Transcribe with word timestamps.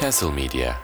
Castle 0.00 0.32
Media. 0.32 0.74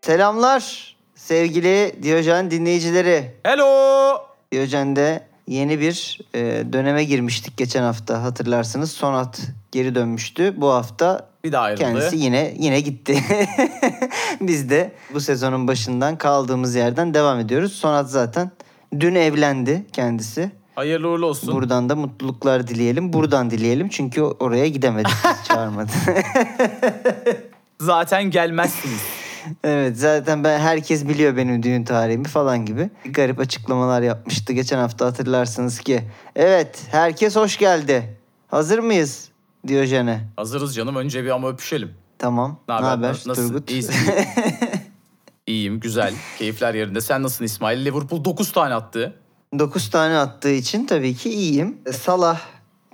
Selamlar 0.00 0.96
sevgili 1.14 2.02
Diyojen 2.02 2.50
dinleyicileri. 2.50 3.34
Hello. 3.42 4.26
Diyojen'de 4.52 5.29
yeni 5.50 5.80
bir 5.80 6.20
e, 6.34 6.72
döneme 6.72 7.04
girmiştik 7.04 7.56
geçen 7.56 7.82
hafta 7.82 8.22
hatırlarsınız. 8.22 8.92
Sonat 8.92 9.40
geri 9.72 9.94
dönmüştü. 9.94 10.54
Bu 10.56 10.68
hafta 10.72 11.28
Bir 11.44 11.52
daha 11.52 11.62
ayrıldı. 11.62 11.82
kendisi 11.82 12.16
yine 12.16 12.54
yine 12.58 12.80
gitti. 12.80 13.24
Biz 14.40 14.70
de 14.70 14.92
bu 15.14 15.20
sezonun 15.20 15.68
başından 15.68 16.18
kaldığımız 16.18 16.74
yerden 16.74 17.14
devam 17.14 17.38
ediyoruz. 17.40 17.72
Sonat 17.72 18.10
zaten 18.10 18.50
dün 19.00 19.14
evlendi 19.14 19.86
kendisi. 19.92 20.50
Hayırlı 20.74 21.08
uğurlu 21.08 21.26
olsun. 21.26 21.54
Buradan 21.54 21.88
da 21.88 21.96
mutluluklar 21.96 22.66
dileyelim. 22.66 23.12
Buradan 23.12 23.50
dileyelim 23.50 23.88
çünkü 23.88 24.22
oraya 24.22 24.68
gidemedik. 24.68 25.12
Çağırmadı. 25.48 25.90
Zaten 27.80 28.30
gelmezsiniz. 28.30 29.19
Evet 29.64 29.98
zaten 29.98 30.44
ben 30.44 30.60
herkes 30.60 31.08
biliyor 31.08 31.36
benim 31.36 31.62
düğün 31.62 31.84
tarihimi 31.84 32.28
falan 32.28 32.66
gibi. 32.66 32.90
Garip 33.04 33.40
açıklamalar 33.40 34.02
yapmıştı 34.02 34.52
geçen 34.52 34.78
hafta 34.78 35.06
hatırlarsınız 35.06 35.80
ki. 35.80 36.02
Evet 36.36 36.82
herkes 36.90 37.36
hoş 37.36 37.58
geldi. 37.58 38.18
Hazır 38.48 38.78
mıyız 38.78 39.28
Diyojen'e? 39.66 40.20
Hazırız 40.36 40.74
canım. 40.74 40.96
Önce 40.96 41.24
bir 41.24 41.30
ama 41.30 41.48
öpüşelim. 41.48 41.90
Tamam. 42.18 42.58
Ne 42.68 42.74
haber? 42.74 42.86
haber 42.86 43.08
Nasıl? 43.08 43.34
Turgut? 43.48 43.70
İyisin. 43.70 43.94
İyiyim, 45.46 45.80
güzel. 45.80 46.14
Keyifler 46.38 46.74
yerinde. 46.74 47.00
Sen 47.00 47.22
nasılsın 47.22 47.44
İsmail? 47.44 47.84
Liverpool 47.84 48.24
9 48.24 48.52
tane 48.52 48.74
attı. 48.74 49.14
9 49.58 49.90
tane 49.90 50.16
attığı 50.16 50.50
için 50.50 50.86
tabii 50.86 51.14
ki 51.14 51.30
iyiyim. 51.30 51.78
Salah 51.92 52.40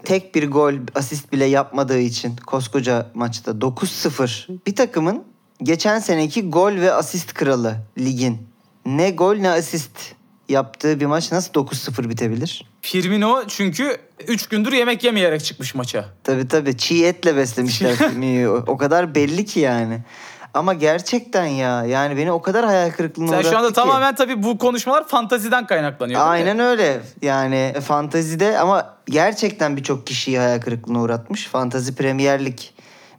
tek 0.04 0.34
bir 0.34 0.50
gol 0.50 0.74
asist 0.94 1.32
bile 1.32 1.44
yapmadığı 1.44 1.98
için 1.98 2.36
koskoca 2.36 3.10
maçta 3.14 3.50
9-0 3.50 4.66
bir 4.66 4.76
takımın 4.76 5.24
geçen 5.62 5.98
seneki 5.98 6.50
gol 6.50 6.72
ve 6.72 6.92
asist 6.92 7.34
kralı 7.34 7.76
ligin 7.98 8.48
ne 8.86 9.10
gol 9.10 9.36
ne 9.36 9.50
asist 9.50 9.90
yaptığı 10.48 11.00
bir 11.00 11.06
maç 11.06 11.32
nasıl 11.32 11.52
9-0 11.52 12.08
bitebilir? 12.08 12.64
Firmino 12.80 13.44
çünkü 13.48 13.96
3 14.28 14.46
gündür 14.48 14.72
yemek 14.72 15.04
yemeyerek 15.04 15.44
çıkmış 15.44 15.74
maça. 15.74 16.04
Tabii 16.24 16.48
tabii 16.48 16.76
çiğ 16.76 17.04
etle 17.06 17.36
beslemişler 17.36 17.94
Firmino'yu. 17.96 18.64
O- 18.66 18.76
kadar 18.76 19.14
belli 19.14 19.44
ki 19.44 19.60
yani. 19.60 19.98
Ama 20.54 20.74
gerçekten 20.74 21.44
ya 21.44 21.84
yani 21.84 22.16
beni 22.16 22.32
o 22.32 22.42
kadar 22.42 22.64
hayal 22.66 22.90
kırıklığına 22.90 23.42
Sen 23.42 23.50
şu 23.50 23.58
anda 23.58 23.68
ki. 23.68 23.74
tamamen 23.74 24.14
tabii 24.14 24.42
bu 24.42 24.58
konuşmalar 24.58 25.08
fantaziden 25.08 25.66
kaynaklanıyor. 25.66 26.20
Aynen 26.24 26.58
öyle. 26.58 27.00
Yani 27.22 27.74
fantazide 27.84 28.58
ama 28.58 28.94
gerçekten 29.06 29.76
birçok 29.76 30.06
kişiyi 30.06 30.38
hayal 30.38 30.60
kırıklığına 30.60 31.00
uğratmış. 31.00 31.46
Fantazi 31.46 31.94
Premier 31.94 32.44
Lig 32.44 32.58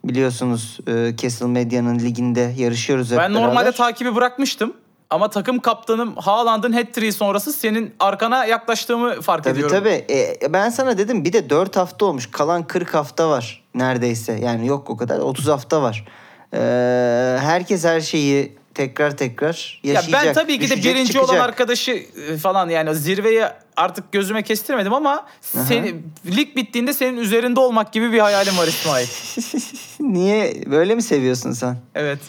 biliyorsunuz 0.10 0.78
e, 0.88 1.16
Castle 1.18 1.46
Medya'nın 1.46 2.00
liginde 2.00 2.54
yarışıyoruz 2.58 3.12
hep 3.12 3.18
Ben 3.18 3.34
beraber. 3.34 3.48
normalde 3.48 3.72
takibi 3.72 4.16
bırakmıştım. 4.16 4.74
Ama 5.10 5.30
takım 5.30 5.60
kaptanım 5.60 6.16
Haaland'ın 6.16 6.72
hat-trick'i 6.74 7.14
sonrası 7.14 7.54
senin 7.54 7.94
arkana 8.00 8.46
yaklaştığımı 8.46 9.22
fark 9.22 9.44
Tabii 9.44 9.54
ediyorum. 9.54 9.78
tabii. 9.78 10.06
E, 10.10 10.54
ben 10.54 10.70
sana 10.70 10.98
dedim 10.98 11.26
bir 11.26 11.34
de 11.34 11.50
4 11.50 11.76
hafta 11.76 12.06
olmuş. 12.06 12.32
Kalan 12.32 12.68
40 12.68 12.94
hafta 12.94 13.30
var 13.30 13.64
neredeyse. 13.76 14.40
Yani 14.44 14.68
yok 14.68 14.90
o 14.90 14.98
kadar 14.98 15.20
30 15.20 15.48
hafta 15.48 15.82
var. 15.82 16.06
E, 16.54 16.58
herkes 17.40 17.86
her 17.86 18.02
şeyi 18.02 18.58
tekrar 18.78 19.18
tekrar 19.18 19.80
Ya 19.84 19.94
yaşayacak. 19.94 20.26
ben 20.26 20.34
tabii 20.34 20.60
ki 20.60 20.70
de 20.70 20.76
birinci 20.76 21.20
olan 21.20 21.26
çıkacak. 21.26 21.50
arkadaşı 21.50 21.92
e, 21.92 22.38
falan 22.38 22.70
yani 22.70 22.96
zirveyi 22.96 23.44
artık 23.78 24.12
gözüme 24.12 24.44
kestirmedim 24.44 24.94
ama 24.94 25.26
seni, 25.42 25.96
lig 26.26 26.56
bittiğinde 26.56 26.94
senin 26.94 27.18
üzerinde 27.18 27.60
olmak 27.60 27.94
gibi 27.94 28.12
bir 28.12 28.20
hayalim 28.20 28.58
var 28.58 28.68
İsmail. 28.68 29.08
Niye 30.00 30.64
böyle 30.72 30.96
mi 30.96 31.02
seviyorsun 31.02 31.52
sen? 31.52 31.78
Evet. 31.96 32.20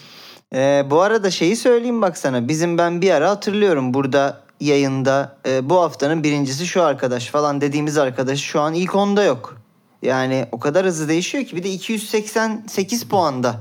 Ee, 0.55 0.83
bu 0.89 1.01
arada 1.01 1.31
şeyi 1.31 1.55
söyleyeyim 1.55 2.01
bak 2.01 2.17
sana. 2.17 2.47
Bizim 2.47 2.77
ben 2.77 3.01
bir 3.01 3.11
ara 3.11 3.29
hatırlıyorum 3.29 3.93
burada 3.93 4.41
yayında 4.59 5.37
e, 5.47 5.69
bu 5.69 5.81
haftanın 5.81 6.23
birincisi 6.23 6.67
şu 6.67 6.83
arkadaş 6.83 7.25
falan 7.27 7.61
dediğimiz 7.61 7.97
arkadaş 7.97 8.39
şu 8.39 8.61
an 8.61 8.73
ilk 8.73 8.95
onda 8.95 9.23
yok. 9.23 9.57
Yani 10.01 10.45
o 10.51 10.59
kadar 10.59 10.85
hızlı 10.85 11.07
değişiyor 11.09 11.43
ki 11.45 11.55
bir 11.55 11.63
de 11.63 11.69
288 11.69 13.03
puanda 13.03 13.55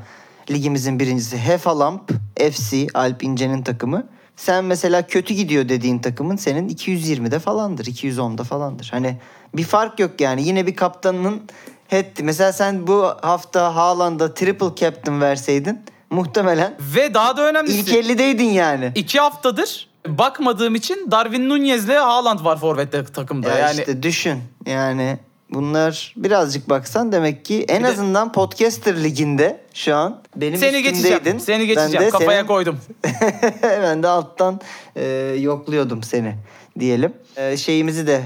ligimizin 0.50 1.00
birincisi 1.00 1.38
Hefalamp 1.38 2.10
FC 2.52 2.86
Alp 2.94 3.24
İnce'nin 3.24 3.62
takımı. 3.62 4.06
Sen 4.36 4.64
mesela 4.64 5.06
kötü 5.06 5.34
gidiyor 5.34 5.68
dediğin 5.68 5.98
takımın 5.98 6.36
senin 6.36 6.68
220'de 6.68 7.38
falandır, 7.38 7.84
210'da 7.84 8.44
falandır. 8.44 8.88
Hani 8.90 9.16
bir 9.54 9.64
fark 9.64 10.00
yok 10.00 10.20
yani. 10.20 10.42
Yine 10.42 10.66
bir 10.66 10.76
kaptanının 10.76 11.42
head. 11.88 12.22
Mesela 12.22 12.52
sen 12.52 12.86
bu 12.86 13.04
hafta 13.22 13.74
Haaland'a 13.74 14.34
triple 14.34 14.74
captain 14.76 15.20
verseydin 15.20 15.80
muhtemelen 16.10 16.74
Ve 16.80 17.14
daha 17.14 17.36
da 17.36 17.48
önemlisi. 17.48 17.78
ilk 17.78 17.88
50'deydin 17.88 18.50
yani. 18.50 18.92
iki 18.94 19.20
haftadır 19.20 19.88
bakmadığım 20.06 20.74
için 20.74 21.10
Darwin 21.10 21.48
Nunez'le 21.48 21.88
Haaland 21.88 22.44
var 22.44 22.58
forvette 22.60 23.04
takımda. 23.04 23.48
Ya 23.48 23.58
yani 23.58 23.78
işte 23.78 24.02
düşün 24.02 24.38
yani 24.66 25.18
bunlar 25.50 26.14
birazcık 26.16 26.68
baksan 26.70 27.12
demek 27.12 27.44
ki 27.44 27.64
en 27.68 27.78
Bir 27.78 27.84
de- 27.84 27.88
azından 27.92 28.32
podcaster 28.32 29.04
liginde 29.04 29.60
şu 29.74 29.96
an 29.96 30.20
benim 30.36 30.58
seni 30.58 30.82
geçeceğim. 30.82 31.40
Seni 31.40 31.66
geçeceğim. 31.66 32.06
de 32.06 32.10
Kafaya 32.10 32.30
senin- 32.38 32.46
koydum. 32.46 32.78
ben 33.62 34.02
de 34.02 34.08
alttan 34.08 34.60
e, 34.96 35.04
yokluyordum 35.40 36.02
seni 36.02 36.34
diyelim. 36.78 37.12
E, 37.36 37.56
şeyimizi 37.56 38.06
de 38.06 38.22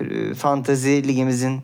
e, 0.00 0.34
fantazi 0.34 1.08
ligimizin 1.08 1.60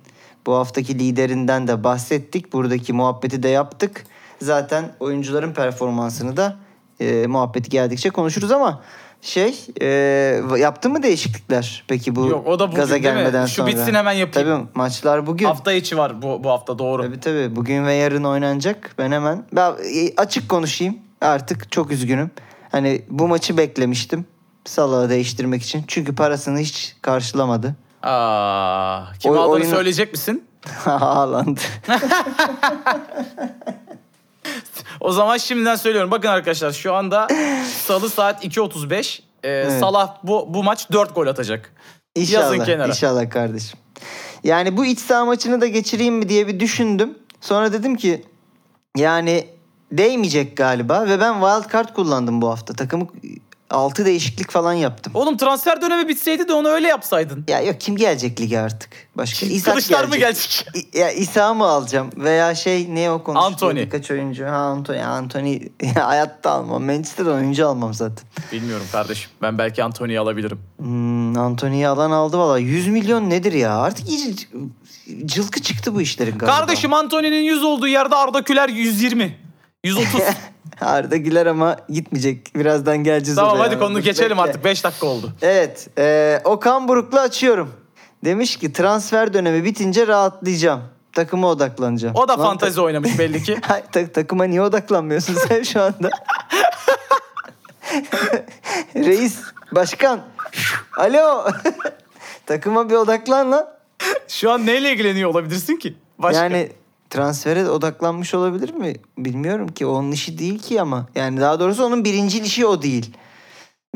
bu 0.46 0.54
haftaki 0.54 0.98
liderinden 0.98 1.68
de 1.68 1.84
bahsettik. 1.84 2.52
Buradaki 2.52 2.92
muhabbeti 2.92 3.42
de 3.42 3.48
yaptık. 3.48 4.04
Zaten 4.42 4.84
oyuncuların 5.00 5.52
performansını 5.54 6.36
da 6.36 6.56
e, 7.00 7.26
muhabbeti 7.26 7.70
geldikçe 7.70 8.10
konuşuruz 8.10 8.50
ama 8.50 8.82
şey 9.22 9.54
e, 9.80 9.86
yaptın 10.58 10.92
mı 10.92 11.02
değişiklikler 11.02 11.84
peki 11.88 12.16
bu 12.16 12.26
Yok, 12.26 12.46
o 12.46 12.58
da 12.58 12.66
bugün 12.68 12.76
gaza 12.80 12.96
gelmeden 12.96 13.46
Şu 13.46 13.54
sonra? 13.54 13.66
bitsin 13.66 13.94
hemen 13.94 14.12
yapayım. 14.12 14.48
Tabii 14.48 14.66
maçlar 14.74 15.26
bugün. 15.26 15.46
Hafta 15.46 15.72
içi 15.72 15.96
var 15.98 16.22
bu, 16.22 16.44
bu 16.44 16.50
hafta 16.50 16.78
doğru. 16.78 17.02
Tabii 17.02 17.20
tabii. 17.20 17.56
Bugün 17.56 17.86
ve 17.86 17.94
yarın 17.94 18.24
oynanacak. 18.24 18.94
Ben 18.98 19.12
hemen 19.12 19.44
ben 19.52 19.70
e, 19.70 20.14
açık 20.16 20.48
konuşayım. 20.48 20.98
Artık 21.20 21.72
çok 21.72 21.90
üzgünüm. 21.90 22.30
Hani 22.72 23.02
bu 23.10 23.28
maçı 23.28 23.56
beklemiştim. 23.56 24.26
Salah'ı 24.64 25.10
değiştirmek 25.10 25.62
için. 25.62 25.84
Çünkü 25.86 26.14
parasını 26.14 26.58
hiç 26.58 26.96
karşılamadı. 27.02 27.74
Aa, 28.02 29.04
kim 29.20 29.32
Oy- 29.32 29.38
aldığını 29.38 29.52
oyunu- 29.52 29.70
söyleyecek 29.74 30.12
misin? 30.12 30.44
Haaland. 30.84 31.56
O 35.00 35.12
zaman 35.12 35.36
şimdiden 35.36 35.76
söylüyorum. 35.76 36.10
Bakın 36.10 36.28
arkadaşlar 36.28 36.72
şu 36.72 36.94
anda 36.94 37.28
salı 37.86 38.10
saat 38.10 38.44
2.35. 38.44 39.20
Ee, 39.44 39.70
Salah 39.80 40.16
bu, 40.22 40.54
bu 40.54 40.62
maç 40.64 40.92
4 40.92 41.14
gol 41.14 41.26
atacak. 41.26 41.72
Yazın 42.16 42.54
İnşallah. 42.54 42.66
kenara. 42.66 42.88
İnşallah 42.88 43.30
kardeşim. 43.30 43.78
Yani 44.44 44.76
bu 44.76 44.84
iç 44.84 44.98
saha 44.98 45.24
maçını 45.24 45.60
da 45.60 45.66
geçireyim 45.66 46.14
mi 46.14 46.28
diye 46.28 46.46
bir 46.46 46.60
düşündüm. 46.60 47.18
Sonra 47.40 47.72
dedim 47.72 47.96
ki 47.96 48.24
yani 48.96 49.46
değmeyecek 49.92 50.56
galiba 50.56 51.06
ve 51.06 51.20
ben 51.20 51.32
wild 51.40 51.72
card 51.72 51.94
kullandım 51.94 52.42
bu 52.42 52.48
hafta. 52.50 52.74
Takımı 52.74 53.06
6 53.74 54.04
değişiklik 54.06 54.50
falan 54.50 54.72
yaptım. 54.72 55.12
Oğlum 55.16 55.36
transfer 55.36 55.80
dönemi 55.82 56.08
bitseydi 56.08 56.48
de 56.48 56.52
onu 56.52 56.68
öyle 56.68 56.88
yapsaydın. 56.88 57.44
Ya 57.48 57.60
yok 57.60 57.80
kim 57.80 57.96
gelecek 57.96 58.40
lige 58.40 58.58
artık? 58.58 58.90
Başka 59.16 59.46
İshak 59.46 59.64
Kılıçlar 59.64 60.04
mı 60.04 60.16
gelecek? 60.16 60.66
İ- 60.74 60.98
Ya 60.98 61.10
İsa 61.10 61.54
mı 61.54 61.64
alacağım? 61.64 62.10
Veya 62.16 62.54
şey 62.54 62.94
ne 62.94 63.10
o 63.10 63.22
konuştu? 63.22 63.46
Anthony. 63.46 63.76
Birkaç 63.80 64.10
oyuncu. 64.10 64.46
Ha 64.46 64.56
Anthony. 64.56 65.02
Anthony 65.02 65.60
ya 65.82 66.06
hayatta 66.08 66.50
almam. 66.50 66.84
Manchester'dan 66.84 67.34
oyuncu 67.34 67.68
almam 67.68 67.94
zaten. 67.94 68.24
Bilmiyorum 68.52 68.86
kardeşim. 68.92 69.30
Ben 69.42 69.58
belki 69.58 69.84
Anthony'yi 69.84 70.20
alabilirim. 70.20 70.58
Hmm, 70.78 71.38
Anthony'yi 71.38 71.88
alan 71.88 72.10
aldı 72.10 72.38
valla. 72.38 72.58
100 72.58 72.86
milyon 72.88 73.30
nedir 73.30 73.52
ya? 73.52 73.76
Artık 73.78 74.08
iyice 74.08 74.46
cılkı 75.24 75.62
çıktı 75.62 75.94
bu 75.94 76.00
işlerin 76.00 76.38
galiba. 76.38 76.56
Kardeşim 76.56 76.92
Anthony'nin 76.92 77.42
100 77.42 77.62
olduğu 77.62 77.88
yerde 77.88 78.14
Arda 78.16 78.42
Küler 78.42 78.68
120. 78.68 79.36
130. 79.84 80.20
Arda 80.80 81.16
Güler 81.16 81.46
ama 81.46 81.76
gitmeyecek. 81.88 82.54
Birazdan 82.56 82.96
geleceğiz 83.04 83.36
tamam 83.36 83.52
oraya. 83.52 83.62
hadi 83.62 83.78
konuyu 83.78 83.98
Dur, 83.98 84.04
geçelim 84.04 84.30
bekle. 84.30 84.42
artık. 84.42 84.64
5 84.64 84.84
dakika 84.84 85.06
oldu. 85.06 85.32
Evet. 85.42 85.88
E, 85.98 86.40
Okan 86.44 86.88
Buruk'la 86.88 87.20
açıyorum. 87.20 87.72
Demiş 88.24 88.56
ki 88.56 88.72
transfer 88.72 89.32
dönemi 89.34 89.64
bitince 89.64 90.06
rahatlayacağım. 90.06 90.82
Takıma 91.12 91.48
odaklanacağım. 91.48 92.14
O 92.16 92.28
da 92.28 92.32
Lan 92.32 92.42
fantezi 92.46 92.80
oynamış 92.80 93.18
belli 93.18 93.42
ki. 93.42 93.58
Ta- 93.92 94.06
takıma 94.12 94.44
niye 94.44 94.62
odaklanmıyorsun 94.62 95.34
sen 95.48 95.62
şu 95.62 95.82
anda? 95.82 96.10
Reis, 98.94 99.38
başkan. 99.72 100.20
Alo. 100.96 101.44
takıma 102.46 102.90
bir 102.90 102.94
odaklan 102.94 103.52
lan. 103.52 103.68
Şu 104.28 104.50
an 104.50 104.66
neyle 104.66 104.92
ilgileniyor 104.92 105.30
olabilirsin 105.30 105.76
ki? 105.76 105.94
Başka. 106.18 106.42
Yani 106.44 106.72
transfere 107.14 107.70
odaklanmış 107.70 108.34
olabilir 108.34 108.74
mi? 108.74 108.94
Bilmiyorum 109.18 109.68
ki. 109.68 109.86
Onun 109.86 110.12
işi 110.12 110.38
değil 110.38 110.58
ki 110.58 110.80
ama. 110.80 111.06
Yani 111.14 111.40
daha 111.40 111.60
doğrusu 111.60 111.84
onun 111.84 112.04
birinci 112.04 112.42
işi 112.42 112.66
o 112.66 112.82
değil. 112.82 113.16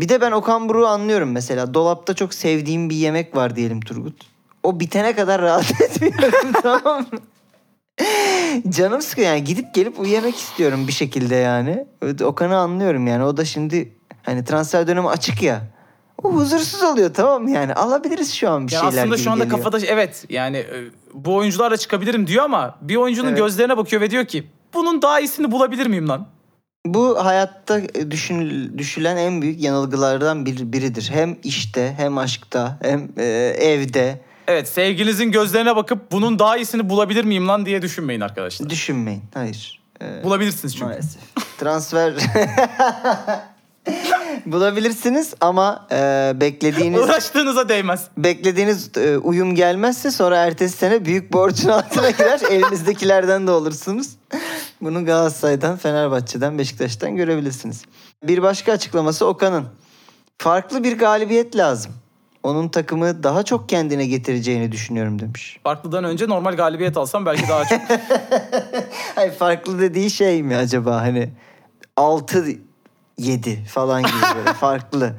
Bir 0.01 0.09
de 0.09 0.21
ben 0.21 0.33
Okan 0.33 0.69
Buruk'u 0.69 0.87
anlıyorum 0.87 1.33
mesela. 1.33 1.75
Dolapta 1.75 2.15
çok 2.15 2.35
sevdiğim 2.35 2.91
bir 2.91 2.97
yemek 2.97 3.37
var 3.37 3.57
diyelim 3.57 3.81
Turgut. 3.81 4.27
O 4.63 4.81
bitene 4.81 5.15
kadar 5.15 5.43
rahat 5.43 5.81
etmiyorum 5.81 6.53
tamam 6.63 7.07
mı? 7.13 7.19
Canım 8.69 9.03
sıkıyor 9.03 9.29
yani 9.29 9.45
gidip 9.45 9.75
gelip 9.75 10.01
uyuyamak 10.01 10.37
istiyorum 10.37 10.89
bir 10.89 10.93
şekilde 10.93 11.35
yani. 11.35 11.87
Okan'ı 12.25 12.57
anlıyorum 12.57 13.07
yani. 13.07 13.25
O 13.25 13.37
da 13.37 13.45
şimdi 13.45 13.93
hani 14.23 14.45
transfer 14.45 14.87
dönemi 14.87 15.09
açık 15.09 15.43
ya. 15.43 15.63
O 16.23 16.33
huzursuz 16.33 16.83
oluyor 16.83 17.15
tamam 17.15 17.43
mı 17.43 17.51
yani 17.51 17.75
alabiliriz 17.75 18.35
şu 18.35 18.51
an 18.51 18.67
bir 18.69 18.73
Ya 18.73 18.81
şeyler 18.81 19.03
aslında 19.03 19.17
şu 19.17 19.31
anda 19.31 19.45
geliyor. 19.45 19.59
kafada 19.65 19.87
evet 19.87 20.25
yani 20.29 20.57
e, 20.57 20.85
bu 21.15 21.35
oyuncularla 21.35 21.77
çıkabilirim 21.77 22.27
diyor 22.27 22.45
ama 22.45 22.79
bir 22.83 22.97
oyuncunun 22.97 23.29
Evet. 23.29 23.39
gözlerine 23.39 23.77
bakıyor 23.77 24.03
ve 24.03 24.11
diyor 24.11 24.25
ki 24.25 24.47
bunun 24.75 25.03
daha 25.03 25.21
iyisini 25.21 25.51
bulabilir 25.51 25.87
miyim 25.87 26.09
lan? 26.09 26.27
Bu 26.87 27.25
hayatta 27.25 27.81
düşün, 28.11 28.73
düşülen 28.79 29.17
en 29.17 29.43
büyük 29.43 29.63
yanılgılardan 29.63 30.47
bir, 30.47 30.73
biridir. 30.73 31.11
Hem 31.13 31.37
işte 31.45 31.95
hem 31.97 32.19
aşkta 32.19 32.79
hem 32.83 33.09
e, 33.19 33.25
evde. 33.59 34.21
Evet 34.47 34.69
sevgilinizin 34.69 35.33
gözlerine 35.33 35.77
bakıp 35.77 36.13
bunun 36.13 36.39
daha 36.39 36.57
iyisini 36.57 36.91
bulabilir 36.91 37.25
miyim 37.25 37.49
lan 37.49 37.67
diye 37.67 37.83
düşünmeyin 37.83 38.21
arkadaşlar. 38.21 38.71
Düşünmeyin. 38.71 39.23
Hayır. 39.35 39.81
E, 40.03 40.25
Bulabilirsiniz 40.25 40.73
çünkü. 40.75 40.85
maalesef. 40.87 41.23
Transfer 41.59 42.13
bulabilirsiniz 44.47 45.35
ama 45.41 45.87
e, 45.93 46.33
beklediğiniz 46.35 47.01
Uğraştığınıza 47.01 47.69
değmez. 47.69 48.05
beklediğiniz 48.17 48.91
e, 48.97 49.19
uyum 49.19 49.55
gelmezse 49.55 50.11
sonra 50.11 50.37
ertesi 50.37 50.77
sene 50.77 51.05
büyük 51.05 51.33
borcun 51.33 51.69
altına 51.69 52.11
girer. 52.11 52.41
Elinizdekilerden 52.51 53.47
de 53.47 53.51
olursunuz. 53.51 54.09
Bunu 54.81 55.05
Galatasaray'dan, 55.05 55.77
Fenerbahçe'den, 55.77 56.59
Beşiktaş'tan 56.59 57.17
görebilirsiniz. 57.17 57.83
Bir 58.23 58.43
başka 58.43 58.73
açıklaması 58.73 59.27
Okan'ın. 59.27 59.65
Farklı 60.39 60.85
bir 60.85 60.99
galibiyet 60.99 61.57
lazım. 61.57 61.93
Onun 62.43 62.69
takımı 62.69 63.23
daha 63.23 63.43
çok 63.43 63.69
kendine 63.69 64.07
getireceğini 64.07 64.73
düşünüyorum 64.73 65.19
demiş. 65.19 65.61
Farklıdan 65.63 66.05
önce 66.05 66.29
normal 66.29 66.57
galibiyet 66.57 66.97
alsam 66.97 67.27
belki 67.27 67.49
daha 67.49 67.65
çok. 67.65 67.81
Hayır 69.15 69.33
farklı 69.33 69.81
dediği 69.81 70.11
şey 70.11 70.43
mi 70.43 70.57
acaba 70.57 70.97
hani 70.97 71.31
6 71.97 72.47
7 73.19 73.65
falan 73.65 74.03
gibi 74.03 74.13
böyle 74.37 74.53
farklı. 74.61 75.13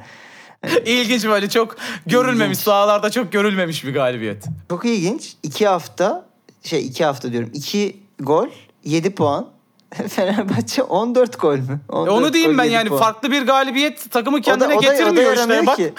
İlginç 0.86 1.26
böyle 1.26 1.50
çok 1.50 1.76
görülmemiş 2.06 2.46
İlginç. 2.58 2.66
sahalarda 2.66 3.10
çok 3.10 3.32
görülmemiş 3.32 3.86
bir 3.86 3.94
galibiyet. 3.94 4.46
Çok 4.70 4.86
ilginç. 4.86 5.34
2 5.44 5.68
hafta 5.68 6.26
şey 6.64 6.86
2 6.88 7.06
hafta 7.06 7.32
diyorum. 7.32 7.50
2 7.54 7.98
gol 8.20 8.48
7 8.84 9.16
puan. 9.16 9.48
Fenerbahçe 10.10 10.84
14 10.84 11.40
gol 11.42 11.56
mü? 11.58 11.80
E 11.90 11.92
14 11.96 12.12
onu 12.14 12.34
diyeyim 12.34 12.58
ben 12.58 12.64
7 12.64 12.74
yani 12.74 12.90
puan. 12.90 13.00
farklı 13.00 13.32
bir 13.32 13.42
galibiyet 13.42 14.12
takımı 14.12 14.38
O 14.38 14.40
da- 14.40 14.44
kendine 14.44 14.68
o 14.68 14.70
da- 14.72 14.76
o 14.78 14.84
da 14.84 14.92
getirmiyor 14.92 15.34
işte 15.34 15.40
yaramıyor 15.54 15.66
bak. 15.68 15.78
ki. 15.78 15.94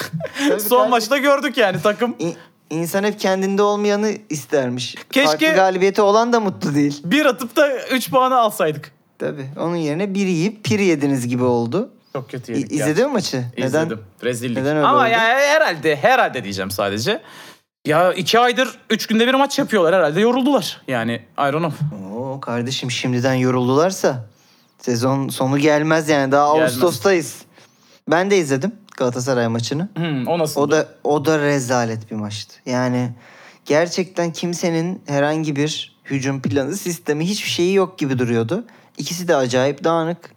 Son 0.68 0.90
maçta 0.90 1.18
gördük 1.18 1.56
yani 1.56 1.82
takım. 1.82 2.16
İ- 2.20 2.36
İnsan 2.70 3.04
hep 3.04 3.20
kendinde 3.20 3.62
olmayanı 3.62 4.12
istermiş. 4.30 4.94
Keşke- 5.12 5.26
Farklı 5.26 5.46
galibiyeti 5.54 6.02
olan 6.02 6.32
da 6.32 6.40
mutlu 6.40 6.74
değil. 6.74 7.00
Bir 7.04 7.26
atıp 7.26 7.56
da 7.56 7.78
3 7.86 8.10
puanı 8.10 8.38
alsaydık. 8.38 8.92
Tabii. 9.20 9.46
Onun 9.58 9.76
yerine 9.76 10.14
bir 10.14 10.26
yiyip 10.26 10.64
pir 10.64 10.78
yediniz 10.78 11.28
gibi 11.28 11.44
oldu. 11.44 11.90
Çok 12.12 12.30
kötü 12.30 12.52
İ- 12.52 12.56
yedik 12.58 12.72
İzledin 12.72 13.06
mi 13.06 13.12
maçı? 13.12 13.44
İzledim. 13.56 14.00
Rezillik. 14.24 14.56
neden 14.56 14.76
öyle 14.76 14.86
Ama 14.86 14.98
oldu? 15.00 15.08
ya 15.08 15.18
herhalde 15.20 15.96
herhalde 15.96 16.44
diyeceğim 16.44 16.70
sadece. 16.70 17.22
Ya 17.86 18.12
iki 18.12 18.38
aydır 18.38 18.78
üç 18.90 19.06
günde 19.06 19.26
bir 19.26 19.34
maç 19.34 19.58
yapıyorlar 19.58 19.94
herhalde 19.94 20.20
yoruldular. 20.20 20.82
Yani 20.88 21.12
I 21.38 21.52
don't 21.52 21.58
know. 21.74 21.96
Oo 22.16 22.40
kardeşim 22.40 22.90
şimdiden 22.90 23.34
yoruldularsa 23.34 24.24
sezon 24.78 25.28
sonu 25.28 25.58
gelmez 25.58 26.08
yani 26.08 26.32
daha 26.32 26.54
Gelmez. 26.54 26.72
Ağustos'tayız. 26.72 27.42
Ben 28.10 28.30
de 28.30 28.38
izledim 28.38 28.72
Galatasaray 28.96 29.48
maçını. 29.48 29.88
Hmm, 29.96 30.26
o 30.26 30.38
nasıl? 30.38 30.60
O 30.60 30.70
da 30.70 30.88
o 31.04 31.24
da 31.24 31.38
rezalet 31.38 32.10
bir 32.10 32.16
maçtı. 32.16 32.54
Yani 32.66 33.10
gerçekten 33.64 34.32
kimsenin 34.32 35.02
herhangi 35.06 35.56
bir 35.56 35.96
hücum 36.04 36.42
planı, 36.42 36.76
sistemi 36.76 37.26
hiçbir 37.28 37.50
şeyi 37.50 37.74
yok 37.74 37.98
gibi 37.98 38.18
duruyordu. 38.18 38.64
İkisi 39.00 39.28
de 39.28 39.36
acayip 39.36 39.84
dağınık. 39.84 40.30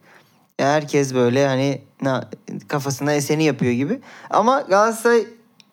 Herkes 0.57 1.13
böyle 1.13 1.47
hani 1.47 1.81
na- 2.01 2.29
kafasına 2.67 3.13
eseni 3.13 3.43
yapıyor 3.43 3.71
gibi. 3.71 3.99
Ama 4.29 4.61
Galatasaray 4.61 5.25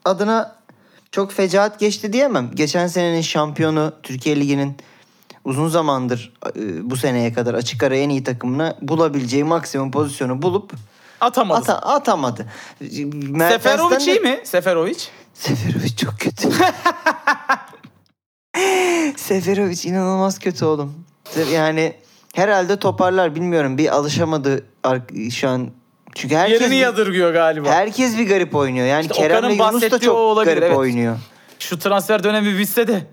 adına 0.04 0.56
çok 1.12 1.32
fecaat 1.32 1.80
geçti 1.80 2.12
diyemem. 2.12 2.50
Geçen 2.54 2.86
senenin 2.86 3.20
şampiyonu 3.20 3.92
Türkiye 4.02 4.36
Ligi'nin 4.36 4.76
uzun 5.44 5.68
zamandır 5.68 6.32
e, 6.56 6.90
bu 6.90 6.96
seneye 6.96 7.32
kadar 7.32 7.54
açık 7.54 7.82
ara 7.82 7.96
en 7.96 8.08
iyi 8.08 8.24
takımına 8.24 8.76
bulabileceği 8.82 9.44
maksimum 9.44 9.90
pozisyonu 9.90 10.42
bulup 10.42 10.72
Atamadı. 11.20 11.60
ata- 11.60 11.78
atamadı. 11.94 12.46
Seferovic 13.48 14.06
de- 14.06 14.12
iyi 14.12 14.20
mi? 14.20 14.40
Seferovic. 14.44 14.98
Seferovic 15.34 15.96
çok 15.96 16.18
kötü. 16.20 16.48
Seferovic 19.16 19.88
inanılmaz 19.88 20.38
kötü 20.38 20.64
oğlum. 20.64 20.94
Yani 21.52 21.96
herhalde 22.34 22.76
toparlar 22.78 23.34
bilmiyorum. 23.34 23.78
Bir 23.78 23.94
alışamadı 23.94 24.64
şu 25.30 25.48
an. 25.48 25.70
Çünkü 26.14 26.36
herkes 26.36 26.60
Yerini 26.60 26.74
bir, 26.74 26.80
yadırgıyor 26.80 27.32
galiba. 27.32 27.68
herkes 27.68 28.18
bir 28.18 28.28
garip 28.28 28.54
oynuyor. 28.54 28.86
Yani 28.86 29.02
İşte 29.02 29.14
Kerem'le 29.14 29.50
Yunus 29.50 29.90
da 29.90 29.98
çok 29.98 30.16
olabilir, 30.16 30.52
garip 30.52 30.62
evet. 30.62 30.76
oynuyor. 30.76 31.16
Şu 31.58 31.78
transfer 31.78 32.24
dönemi 32.24 32.58
bitse 32.58 32.88
de 32.88 33.06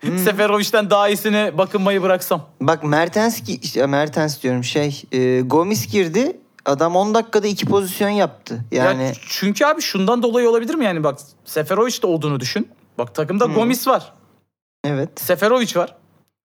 Hmm. 0.00 0.18
Seferovic'den 0.18 0.90
daha 0.90 1.08
iyisini 1.08 1.58
bakınmayı 1.58 2.02
bıraksam. 2.02 2.46
Bak 2.60 2.84
Mertens 2.84 3.40
ki 3.40 3.58
işte 3.62 3.86
Mertens 3.86 4.42
diyorum 4.42 4.64
şey 4.64 5.02
e, 5.12 5.40
Gomis 5.40 5.86
girdi. 5.92 6.36
Adam 6.64 6.96
10 6.96 7.14
dakikada 7.14 7.46
iki 7.46 7.66
pozisyon 7.66 8.08
yaptı. 8.08 8.64
Yani 8.72 9.02
Ya 9.02 9.12
çünkü 9.28 9.64
abi 9.64 9.82
şundan 9.82 10.22
dolayı 10.22 10.50
olabilir 10.50 10.74
mi 10.74 10.84
yani 10.84 11.04
bak 11.04 11.18
Seferovic 11.44 12.02
de 12.02 12.06
olduğunu 12.06 12.40
düşün. 12.40 12.68
Bak 12.98 13.14
takımda 13.14 13.44
Hmm. 13.44 13.54
Gomis 13.54 13.86
var. 13.88 14.12
evet. 14.84 15.20
Seferovic 15.20 15.76
var. 15.76 15.96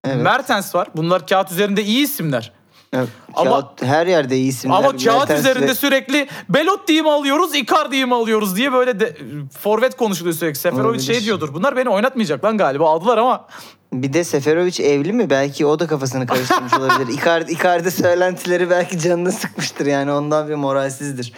Evet. 0.08 0.24
Mertens 0.24 0.76
var. 0.76 0.88
Bunlar 0.96 1.28
kağıt 1.28 1.52
üzerinde 1.52 1.84
iyi 1.84 2.04
isimler. 2.04 2.52
evet. 2.94 3.10
Ama- 3.34 3.50
Kağıt- 3.52 3.84
her 3.86 4.08
yerde 4.08 4.38
iyi 4.38 4.50
isimler. 4.50 4.76
Ama 4.76 4.98
kağıt 4.98 5.32
üzerinde 5.32 5.76
sürekli 5.76 6.28
Belotti'yi 6.50 7.02
mi 7.02 7.12
alıyoruz, 7.12 7.56
Icardi'yi 7.56 8.06
mi 8.06 8.16
alıyoruz 8.16 8.56
diye 8.56 8.74
böyle 8.74 9.00
de, 9.00 9.18
forvet 9.60 9.98
konuşuluyor 9.98 10.36
sürekli. 10.36 10.60
Seferovic 10.60 11.00
şey 11.00 11.24
diyordur. 11.24 11.54
Bunlar 11.54 11.76
beni 11.78 11.90
oynatmayacak 11.90 12.44
lan 12.46 12.58
galiba. 12.58 12.90
Aldılar 12.90 13.18
ama 13.18 13.48
Bir 13.94 14.14
de 14.14 14.24
Seferovic 14.24 14.84
evli 14.84 15.14
mi? 15.14 15.30
Belki 15.30 15.66
o 15.66 15.80
da 15.80 15.88
kafasını 15.88 16.26
karıştırmış 16.28 16.74
olabilir. 16.80 17.14
Icardi, 17.22 17.52
Icardi 17.52 17.92
söylentileri 17.92 18.70
belki 18.70 19.00
canını 19.00 19.32
sıkmıştır 19.32 19.86
yani 19.86 20.12
ondan 20.12 20.50
bir 20.50 20.56
moralsizdir. 20.56 21.34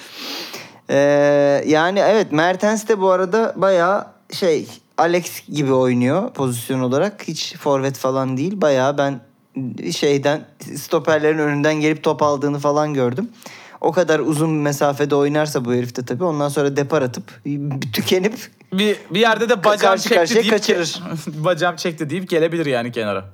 Ee, 0.90 1.64
yani 1.68 2.00
evet 2.00 2.32
Mertens 2.32 2.88
de 2.88 3.00
bu 3.02 3.10
arada 3.12 3.54
bayağı 3.56 4.08
şey 4.34 4.68
Alex 4.98 5.48
gibi 5.50 5.74
oynuyor 5.74 6.34
pozisyon 6.34 6.80
olarak. 6.80 7.28
Hiç 7.28 7.56
forvet 7.56 7.98
falan 7.98 8.38
değil. 8.38 8.62
Bayağı 8.62 8.98
ben 8.98 9.20
şeyden 9.92 10.46
stoperlerin 10.76 11.38
önünden 11.38 11.76
gelip 11.76 12.04
top 12.04 12.22
aldığını 12.22 12.60
falan 12.60 12.94
gördüm. 12.94 13.30
O 13.82 13.92
kadar 13.92 14.20
uzun 14.20 14.50
mesafede 14.50 15.16
oynarsa 15.16 15.66
bu 15.66 15.74
herif 15.74 15.96
de 15.96 16.06
tabii 16.06 16.24
ondan 16.24 16.50
sonra 16.50 16.76
depar 16.76 17.02
atıp 17.02 17.42
tükenip 17.94 18.34
bir, 18.74 18.98
bir 19.12 19.20
yerde 19.20 19.50
de 19.50 19.64
bacağım 19.64 19.96
Karşı 19.96 20.10
çekti 20.10 20.36
deyip 20.36 20.50
kaçırır. 20.50 21.02
bacağım 21.28 21.76
çekti 21.76 22.10
deyip 22.10 22.30
gelebilir 22.30 22.66
yani 22.66 22.92
kenara. 22.92 23.26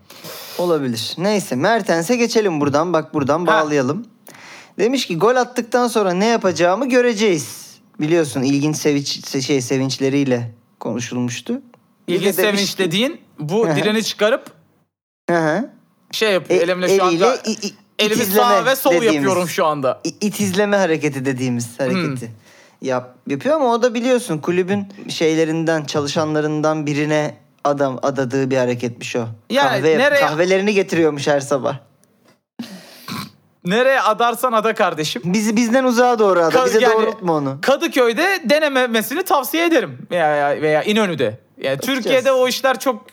Olabilir. 0.58 1.16
Neyse 1.18 1.56
Mertens'e 1.56 2.16
geçelim 2.16 2.62
buradan. 2.62 2.94
Bak 2.94 3.14
buradan 3.14 3.48
bağlayalım. 3.48 4.06
Demiş 4.80 5.08
ki 5.08 5.18
gol 5.18 5.36
attıktan 5.36 5.88
sonra 5.88 6.14
ne 6.14 6.26
yapacağımı 6.26 6.90
göreceğiz. 6.90 7.74
Biliyorsun 8.00 8.42
ilginç 8.42 8.78
sevinç, 8.78 9.38
şey 9.46 9.62
sevinçleriyle 9.62 10.63
konuşulmuştu. 10.84 11.62
Bir 12.08 12.14
İlginç 12.16 12.38
de 12.38 12.44
demiş 12.44 12.60
sevinç 12.60 12.76
ki- 12.76 12.78
dediğin 12.84 13.22
bu 13.40 13.68
Hı 13.68 13.72
hı. 13.72 13.76
dilini 13.76 14.04
çıkarıp 14.04 14.52
Hı 15.30 15.38
hı. 15.38 15.70
şey 16.12 16.32
yapıyor. 16.34 16.60
E- 16.60 16.64
elimle 16.64 16.98
şu 16.98 17.04
anda 17.04 17.36
i- 17.36 17.52
i- 17.68 17.74
elimi 18.00 18.16
itizleme 18.22 18.48
sağ 18.48 18.66
ve 18.66 18.76
sol 18.76 18.92
dediğimiz- 18.92 19.14
yapıyorum 19.16 19.48
şu 19.50 19.66
anda. 19.66 20.02
i- 20.06 20.26
itizleme 20.28 20.78
hareketi 20.78 21.26
dediğimiz 21.26 21.80
hareketi. 21.80 22.32
Yap, 22.82 23.16
yapıyor 23.28 23.56
ama 23.56 23.74
o 23.74 23.82
da 23.82 23.94
biliyorsun 23.94 24.38
kulübün 24.38 24.88
şeylerinden, 25.10 25.84
çalışanlarından 25.84 26.86
birine 26.86 27.36
adam 27.64 28.00
adadığı 28.02 28.52
bir 28.52 28.58
hareketmiş 28.58 29.16
o. 29.16 29.26
Ya 29.50 29.64
Kahve, 29.64 29.98
nereye- 29.98 30.20
Kahvelerini 30.22 30.74
getiriyormuş 30.74 31.28
her 31.28 31.40
sabah. 31.40 31.78
Nereye 33.66 34.02
adarsan 34.02 34.52
ada 34.52 34.74
kardeşim. 34.74 35.22
Bizi 35.26 35.56
bizden 35.56 35.84
uzağa 35.84 36.20
doğru 36.20 36.40
ada. 36.40 36.58
Ka- 36.60 36.66
Bize 36.66 36.80
yani 36.80 36.94
doğrultma 36.94 37.34
onu. 37.34 37.58
Kadıköy'de 37.62 38.40
denememesini 38.50 39.24
tavsiye 39.24 39.66
ederim. 39.66 39.98
Veya, 40.12 40.62
veya 40.62 40.84
İnönü'de. 40.84 41.40
Yani 41.58 41.78
Türkiye'de 41.80 42.32
o 42.32 42.48
işler 42.48 42.80
çok 42.80 43.06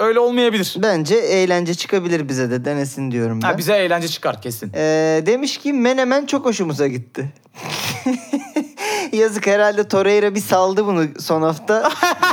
öyle 0.00 0.20
olmayabilir. 0.20 0.74
Bence 0.78 1.14
eğlence 1.16 1.74
çıkabilir 1.74 2.28
bize 2.28 2.50
de 2.50 2.64
denesin 2.64 3.10
diyorum 3.10 3.42
ben. 3.42 3.46
Ha, 3.48 3.58
bize 3.58 3.72
eğlence 3.76 4.08
çıkar 4.08 4.42
kesin. 4.42 4.72
Ee, 4.74 5.22
demiş 5.26 5.58
ki 5.58 5.72
Menemen 5.72 6.26
çok 6.26 6.44
hoşumuza 6.46 6.86
gitti. 6.86 7.32
Yazık 9.12 9.46
herhalde 9.46 9.88
Torreira 9.88 10.34
bir 10.34 10.40
saldı 10.40 10.86
bunu 10.86 11.04
son 11.20 11.42
hafta. 11.42 11.80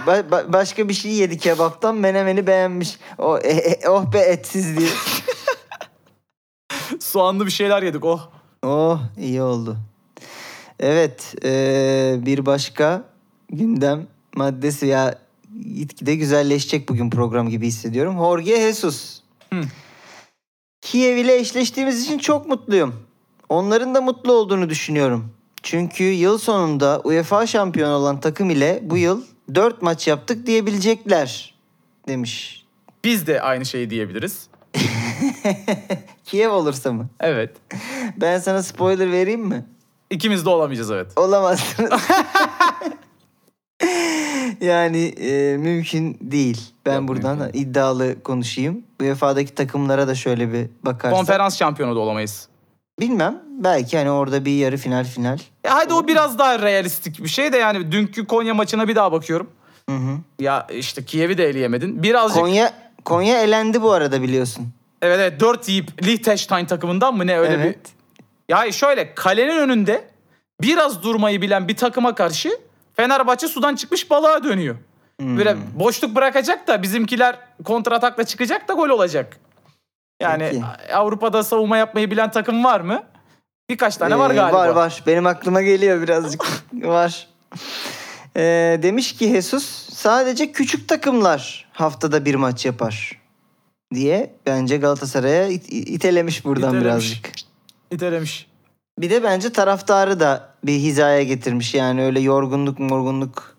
Ba- 0.07 0.29
ba- 0.29 0.53
başka 0.53 0.89
bir 0.89 0.93
şey 0.93 1.11
yedi 1.11 1.37
kebaptan 1.37 1.95
Menemen'i 1.95 2.47
beğenmiş. 2.47 2.97
O, 3.17 3.37
e- 3.37 3.49
e- 3.49 3.89
oh 3.89 4.13
be 4.13 4.19
etsiz 4.19 4.77
diye. 4.77 4.89
Soğanlı 6.99 7.45
bir 7.45 7.51
şeyler 7.51 7.83
yedik 7.83 8.05
oh. 8.05 8.29
Oh 8.63 8.99
iyi 9.17 9.41
oldu. 9.41 9.77
Evet 10.79 11.35
ee, 11.43 12.15
bir 12.25 12.45
başka 12.45 13.03
gündem 13.49 14.07
maddesi 14.35 14.87
ya 14.87 15.19
gitgide 15.75 16.15
güzelleşecek 16.15 16.89
bugün 16.89 17.09
program 17.09 17.49
gibi 17.49 17.67
hissediyorum. 17.67 18.17
Jorge 18.17 18.61
Jesus. 18.61 19.21
Hı. 19.53 19.61
Kiev 20.81 21.17
ile 21.17 21.35
eşleştiğimiz 21.35 22.03
için 22.03 22.17
çok 22.17 22.47
mutluyum. 22.47 22.95
Onların 23.49 23.95
da 23.95 24.01
mutlu 24.01 24.33
olduğunu 24.33 24.69
düşünüyorum. 24.69 25.31
Çünkü 25.63 26.03
yıl 26.03 26.37
sonunda 26.37 27.01
UEFA 27.03 27.47
şampiyonu 27.47 27.93
olan 27.93 28.19
takım 28.19 28.49
ile 28.49 28.79
bu 28.83 28.97
yıl 28.97 29.23
4 29.55 29.81
maç 29.81 30.07
yaptık 30.07 30.47
diyebilecekler 30.47 31.55
demiş. 32.07 32.65
Biz 33.03 33.27
de 33.27 33.41
aynı 33.41 33.65
şeyi 33.65 33.89
diyebiliriz. 33.89 34.47
Kiev 36.25 36.49
olursa 36.49 36.93
mı? 36.93 37.07
Evet. 37.19 37.51
Ben 38.17 38.39
sana 38.39 38.63
spoiler 38.63 39.11
vereyim 39.11 39.41
mi? 39.41 39.65
İkimiz 40.09 40.45
de 40.45 40.49
olamayacağız 40.49 40.91
evet. 40.91 41.11
Olamazsınız. 41.15 41.91
yani 44.61 45.05
e, 45.05 45.57
mümkün 45.57 46.17
değil. 46.21 46.61
Ben 46.85 46.99
Yok, 46.99 47.07
buradan 47.07 47.37
mümkün. 47.37 47.59
iddialı 47.59 48.23
konuşayım. 48.23 48.83
UEFA'daki 49.01 49.55
takımlara 49.55 50.07
da 50.07 50.15
şöyle 50.15 50.53
bir 50.53 50.67
bakarsak. 50.85 51.17
Konferans 51.17 51.57
şampiyonu 51.57 51.95
da 51.95 51.99
olamayız. 51.99 52.47
Bilmem. 52.99 53.41
Belki 53.49 53.97
hani 53.97 54.11
orada 54.11 54.45
bir 54.45 54.51
yarı 54.51 54.77
final 54.77 55.05
final. 55.05 55.39
Ya 55.63 55.75
hadi 55.75 55.93
o 55.93 56.07
biraz 56.07 56.39
daha 56.39 56.59
realistik 56.59 57.23
bir 57.23 57.29
şey 57.29 57.53
de 57.53 57.57
yani 57.57 57.91
dünkü 57.91 58.27
Konya 58.27 58.53
maçına 58.53 58.87
bir 58.87 58.95
daha 58.95 59.11
bakıyorum. 59.11 59.49
Hı 59.89 59.95
hı. 59.95 60.17
Ya 60.39 60.67
işte 60.69 61.05
Kiev'i 61.05 61.37
de 61.37 61.49
eleyemedin. 61.49 62.03
Birazcık 62.03 62.41
Konya 62.41 62.73
Konya 63.05 63.41
elendi 63.41 63.81
bu 63.81 63.91
arada 63.91 64.21
biliyorsun. 64.21 64.67
Evet 65.01 65.19
evet 65.19 65.39
4 65.39 65.69
yiyip 65.69 66.03
Liechtenstein 66.03 66.65
takımından 66.65 67.15
mı 67.17 67.27
ne 67.27 67.39
öyle 67.39 67.53
evet. 67.53 67.79
bir. 68.49 68.55
Ya 68.55 68.71
şöyle 68.71 69.15
kalenin 69.15 69.57
önünde 69.57 70.07
biraz 70.61 71.03
durmayı 71.03 71.41
bilen 71.41 71.67
bir 71.67 71.75
takıma 71.75 72.15
karşı 72.15 72.59
Fenerbahçe 72.95 73.47
sudan 73.47 73.75
çıkmış 73.75 74.09
balığa 74.09 74.43
dönüyor. 74.43 74.75
Hmm. 75.19 75.37
Böyle 75.37 75.57
boşluk 75.75 76.15
bırakacak 76.15 76.67
da 76.67 76.81
bizimkiler 76.81 77.39
kontratakla 77.63 78.23
çıkacak 78.23 78.67
da 78.67 78.73
gol 78.73 78.89
olacak. 78.89 79.37
Yani 80.21 80.49
Peki. 80.51 80.93
Avrupa'da 80.93 81.43
savunma 81.43 81.77
yapmayı 81.77 82.11
bilen 82.11 82.31
takım 82.31 82.63
var 82.63 82.79
mı? 82.79 83.03
Birkaç 83.69 83.97
tane 83.97 84.19
var 84.19 84.31
Ee, 84.31 84.35
galiba. 84.35 84.57
Var 84.57 84.69
var. 84.69 85.03
Benim 85.07 85.25
aklıma 85.25 85.61
geliyor 85.61 86.01
birazcık. 86.01 86.45
var. 86.73 87.27
Ee, 88.37 88.79
demiş 88.83 89.15
ki 89.15 89.29
Jesus 89.29 89.65
sadece 89.93 90.51
küçük 90.51 90.87
takımlar 90.87 91.69
haftada 91.73 92.25
bir 92.25 92.35
maç 92.35 92.65
yapar 92.65 93.24
diye 93.93 94.35
bence 94.45 94.77
Galatasaray'a 94.77 95.47
it- 95.47 95.69
itelemiş 95.73 96.45
buradan 96.45 96.69
İtelemiş. 96.75 96.85
birazcık. 96.85 97.31
İtelemiş. 97.91 98.47
Bir 98.99 99.09
de 99.09 99.23
bence 99.23 99.51
taraftarı 99.53 100.19
da 100.19 100.49
bir 100.65 100.73
hizaya 100.73 101.23
getirmiş. 101.23 101.73
Yani 101.73 102.03
öyle 102.03 102.19
yorgunluk 102.19 102.79
morgunluk 102.79 103.55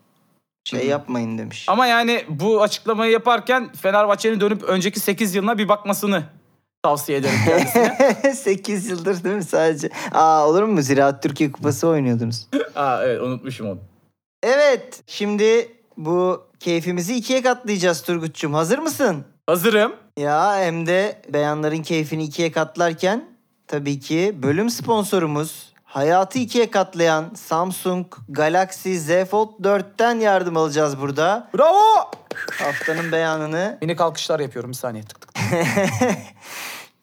şey 0.64 0.82
Hı. 0.82 0.86
yapmayın 0.86 1.38
demiş. 1.38 1.64
Ama 1.68 1.86
yani 1.86 2.24
bu 2.28 2.62
açıklamayı 2.62 3.12
yaparken 3.12 3.72
Fenerbahçe'nin 3.72 4.40
dönüp 4.40 4.62
önceki 4.62 5.00
8 5.00 5.34
yılına 5.34 5.58
bir 5.58 5.68
bakmasını 5.68 6.22
tavsiye 6.82 7.18
ederim 7.18 7.38
kendisine. 7.46 8.34
8 8.34 8.86
yıldır 8.90 9.24
değil 9.24 9.36
mi 9.36 9.44
sadece? 9.44 9.90
Aa 10.12 10.48
olur 10.48 10.62
mu? 10.62 10.82
Ziraat 10.82 11.22
Türkiye 11.22 11.52
Kupası 11.52 11.88
oynuyordunuz. 11.88 12.46
Aa 12.76 13.04
evet 13.04 13.20
unutmuşum 13.22 13.66
onu. 13.68 13.78
Evet. 14.42 15.00
Şimdi 15.06 15.68
bu 15.96 16.42
keyfimizi 16.60 17.16
ikiye 17.16 17.42
katlayacağız 17.42 18.02
Turgut'cum. 18.02 18.54
Hazır 18.54 18.78
mısın? 18.78 19.24
Hazırım. 19.46 19.92
Ya 20.16 20.56
hem 20.58 20.86
de 20.86 21.22
beyanların 21.28 21.82
keyfini 21.82 22.24
ikiye 22.24 22.52
katlarken 22.52 23.24
tabii 23.66 24.00
ki 24.00 24.34
bölüm 24.42 24.70
sponsorumuz 24.70 25.72
hayatı 25.84 26.38
ikiye 26.38 26.70
katlayan 26.70 27.34
Samsung 27.34 28.06
Galaxy 28.28 28.94
Z 28.94 29.08
Fold 29.30 29.48
4'ten 29.64 30.20
yardım 30.20 30.56
alacağız 30.56 31.00
burada. 31.00 31.48
Bravo. 31.54 31.80
Haftanın 32.58 33.12
beyanını 33.12 33.78
Minik 33.82 34.00
alkışlar 34.00 34.40
yapıyorum 34.40 34.70
bir 34.70 34.76
saniye. 34.76 35.04
Tık 35.04 35.20
tık. 35.20 35.30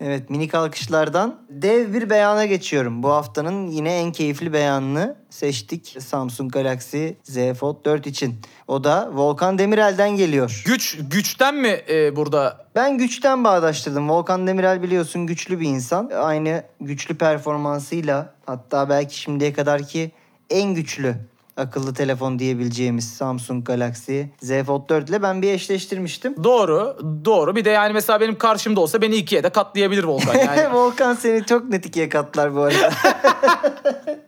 evet 0.04 0.30
minik 0.30 0.56
alkışlardan 0.56 1.42
dev 1.50 1.94
bir 1.94 2.10
beyana 2.10 2.46
geçiyorum. 2.46 3.04
Bu 3.04 3.10
haftanın 3.10 3.68
yine 3.68 3.98
en 3.98 4.12
keyifli 4.12 4.54
beyanını 4.54 5.16
seçtik 5.30 5.98
Samsung 6.00 6.52
Galaxy 6.52 7.08
Z 7.24 7.38
Fold 7.60 7.86
4 7.86 8.08
için. 8.08 8.36
O 8.68 8.84
da 8.84 9.10
Volkan 9.14 9.58
Demirel'den 9.58 10.18
geliyor. 10.18 10.64
Güç 10.66 10.98
güçten 11.10 11.56
mi 11.56 11.82
e, 11.90 12.16
burada? 12.16 12.66
Ben 12.76 12.98
güçten 12.98 13.44
bağdaştırdım. 13.44 14.10
Volkan 14.10 14.48
Demirel 14.48 14.84
biliyorsun 14.84 15.28
güçlü 15.28 15.60
bir 15.60 15.68
insan. 15.68 16.10
Aynı 16.10 16.64
güçlü 16.82 17.18
performansıyla 17.18 18.34
hatta 18.46 18.90
belki 18.90 19.20
şimdiye 19.20 19.54
kadarki 19.54 20.12
en 20.50 20.74
güçlü 20.74 21.16
akıllı 21.58 21.94
telefon 21.94 22.40
diyebileceğimiz 22.40 23.14
Samsung 23.14 23.66
Galaxy 23.66 24.22
Z 24.42 24.52
Fold 24.66 24.90
4 24.90 25.10
ile 25.10 25.22
ben 25.22 25.42
bir 25.42 25.54
eşleştirmiştim. 25.54 26.44
Doğru, 26.44 26.98
doğru. 27.26 27.56
Bir 27.56 27.66
de 27.66 27.70
yani 27.70 27.94
mesela 27.94 28.20
benim 28.22 28.38
karşımda 28.38 28.80
olsa 28.82 29.02
beni 29.02 29.16
ikiye 29.16 29.44
de 29.44 29.50
katlayabilir 29.50 30.04
Volkan. 30.04 30.36
Yani 30.40 30.74
Volkan 30.74 31.14
seni 31.14 31.46
çok 31.46 31.70
net 31.70 31.86
ikiye 31.86 32.10
katlar 32.10 32.56
bu 32.56 32.62
arada. 32.62 32.92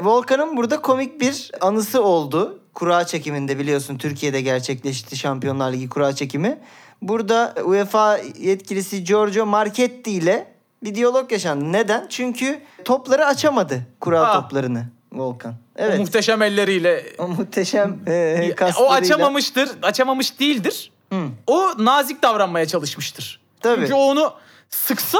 Volkan'ın 0.00 0.56
burada 0.56 0.80
komik 0.82 1.20
bir 1.20 1.50
anısı 1.60 2.02
oldu. 2.02 2.58
Kura 2.74 3.06
çekiminde 3.06 3.58
biliyorsun 3.58 3.98
Türkiye'de 3.98 4.40
gerçekleşti 4.40 5.16
Şampiyonlar 5.16 5.72
Ligi 5.72 5.88
kura 5.88 6.14
çekimi. 6.14 6.58
Burada 7.02 7.54
UEFA 7.64 8.18
yetkilisi 8.38 9.04
Giorgio 9.04 9.46
Marchetti 9.46 10.10
ile 10.10 10.52
bir 10.84 10.94
diyalog 10.94 11.32
yaşandı. 11.32 11.72
Neden? 11.72 12.06
Çünkü 12.08 12.60
topları 12.84 13.26
açamadı 13.26 13.86
kura 14.00 14.20
Ah. 14.28 14.42
toplarını 14.42 14.86
Volkan. 15.12 15.52
o 15.52 15.54
Evet. 15.76 15.98
muhteşem 16.00 16.42
elleriyle. 16.42 17.06
O 17.18 17.28
muhteşem 17.28 17.98
e, 18.06 18.54
kaslarıyla. 18.56 18.88
o 18.88 18.92
açamamıştır, 18.92 19.70
açamamış 19.82 20.40
değildir. 20.40 20.92
Hı. 21.12 21.28
O 21.46 21.70
nazik 21.78 22.22
davranmaya 22.22 22.66
çalışmıştır. 22.66 23.40
Tabii. 23.60 23.80
Çünkü 23.80 23.94
o 23.94 23.98
onu 24.02 24.32
sıksa 24.70 25.18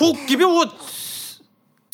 Hulk 0.00 0.28
gibi 0.28 0.46
o 0.46 0.64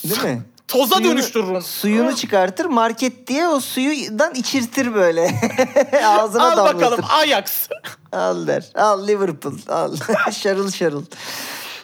Değil 0.05 0.23
mi? 0.25 0.43
toza 0.69 0.95
Suyunu- 0.95 1.11
dönüştürür. 1.13 1.61
Suyunu 1.61 2.17
çıkartır 2.17 2.65
market 2.65 3.27
diye 3.27 3.49
o 3.49 3.61
suyudan 3.61 4.35
içirtir 4.35 4.95
böyle. 4.95 5.31
Ağzına 6.07 6.53
Al 6.53 6.57
damlatır. 6.57 6.77
bakalım 6.77 7.01
Ajax. 7.11 7.69
Al 8.13 8.47
der. 8.47 8.65
Al 8.75 9.09
Liverpool. 9.09 9.55
Al. 9.69 9.97
şarıl 10.33 10.71
şarıl. 10.71 11.05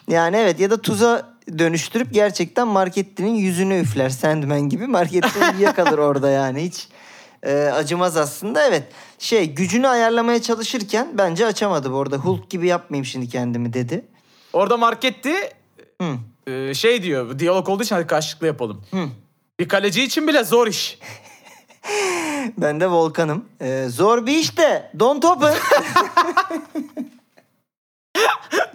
Yani 0.07 0.37
evet 0.37 0.59
ya 0.59 0.69
da 0.69 0.81
tuza 0.81 1.36
dönüştürüp 1.57 2.13
gerçekten 2.13 2.67
markettinin 2.67 3.35
yüzünü 3.35 3.79
üfler. 3.79 4.09
Sandman 4.09 4.61
gibi 4.61 4.87
markettinin 4.87 5.59
yakalır 5.59 5.97
orada 5.97 6.29
yani 6.29 6.63
hiç 6.63 6.87
e, 7.43 7.55
acımaz 7.55 8.17
aslında. 8.17 8.67
Evet 8.67 8.83
şey 9.19 9.53
gücünü 9.53 9.87
ayarlamaya 9.87 10.41
çalışırken 10.41 11.07
bence 11.13 11.45
açamadı 11.45 11.91
bu 11.91 12.01
arada. 12.01 12.17
Hulk 12.17 12.49
gibi 12.49 12.67
yapmayayım 12.67 13.05
şimdi 13.05 13.29
kendimi 13.29 13.73
dedi. 13.73 14.05
Orada 14.53 14.77
marketti 14.77 15.33
Hı. 16.01 16.17
e, 16.51 16.73
şey 16.73 17.03
diyor 17.03 17.39
diyalog 17.39 17.69
olduğu 17.69 17.83
için 17.83 17.95
hadi 17.95 18.07
karşılıklı 18.07 18.47
yapalım. 18.47 18.83
Hı. 18.91 19.05
Bir 19.59 19.67
kaleci 19.67 20.03
için 20.03 20.27
bile 20.27 20.43
zor 20.43 20.67
iş. 20.67 20.99
Ben 22.57 22.79
de 22.79 22.87
Volkan'ım. 22.91 23.45
E, 23.61 23.85
zor 23.89 24.25
bir 24.25 24.37
iş 24.37 24.57
de 24.57 24.91
don't 24.99 25.25
open. 25.25 25.55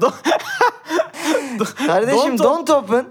Kardeşim 1.86 2.38
Don't 2.38 2.68
don't 2.68 2.70
open. 2.70 3.06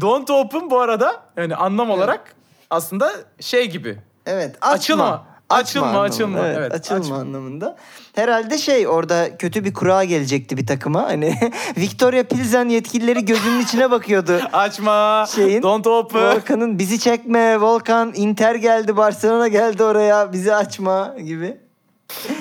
Don't 0.00 0.30
open 0.30 0.70
bu 0.70 0.80
arada 0.80 1.22
yani 1.36 1.56
anlam 1.56 1.90
olarak 1.90 2.34
aslında 2.70 3.12
şey 3.40 3.70
gibi. 3.70 3.98
Evet 4.26 4.56
açma. 4.60 4.72
Açılma. 4.74 5.32
Açılma, 5.50 5.86
anlamında. 5.86 6.02
açılma. 6.06 6.38
Evet, 6.38 6.56
Evet, 6.58 6.72
açılma 6.72 7.00
açma. 7.00 7.16
anlamında. 7.16 7.76
Herhalde 8.14 8.58
şey 8.58 8.88
orada 8.88 9.36
kötü 9.36 9.64
bir 9.64 9.74
kura 9.74 10.04
gelecekti 10.04 10.56
bir 10.56 10.66
takıma. 10.66 11.02
Hani 11.02 11.34
Victoria 11.76 12.22
Pilsen 12.24 12.68
yetkilileri 12.68 13.24
gözünün 13.24 13.60
içine 13.60 13.90
bakıyordu. 13.90 14.40
Açma. 14.52 15.26
Şeyin, 15.34 15.62
Don't 15.62 15.86
open. 15.86 16.22
Volkan'ın 16.36 16.78
bizi 16.78 17.00
çekme 17.00 17.60
Volkan 17.60 18.12
Inter 18.14 18.54
geldi 18.54 18.96
Barcelona 18.96 19.48
geldi 19.48 19.84
oraya 19.84 20.32
bizi 20.32 20.54
açma 20.54 21.14
gibi. 21.24 21.56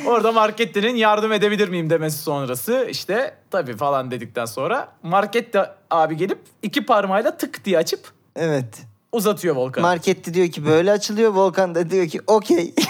Orada 0.06 0.32
markettinin 0.32 0.96
yardım 0.96 1.32
edebilir 1.32 1.70
miyim 1.70 1.90
demesi 1.90 2.18
sonrası 2.18 2.88
işte 2.92 3.34
tabii 3.52 3.78
falan 3.78 4.12
dedikten 4.12 4.46
sonra 4.46 4.88
market 5.04 5.54
de 5.54 5.70
abi 5.92 6.18
gelip 6.18 6.40
iki 6.64 6.86
parmağıyla 6.86 7.38
tık 7.38 7.66
diye 7.66 7.78
açıp 7.78 8.12
Evet. 8.36 8.82
uzatıyor 9.12 9.56
Volkan. 9.56 9.82
Markette 9.82 10.34
diyor 10.34 10.48
ki 10.48 10.66
böyle 10.66 10.92
açılıyor. 10.92 11.32
Volkan 11.32 11.76
da 11.76 11.90
diyor 11.90 12.08
ki 12.08 12.22
okey. 12.28 12.74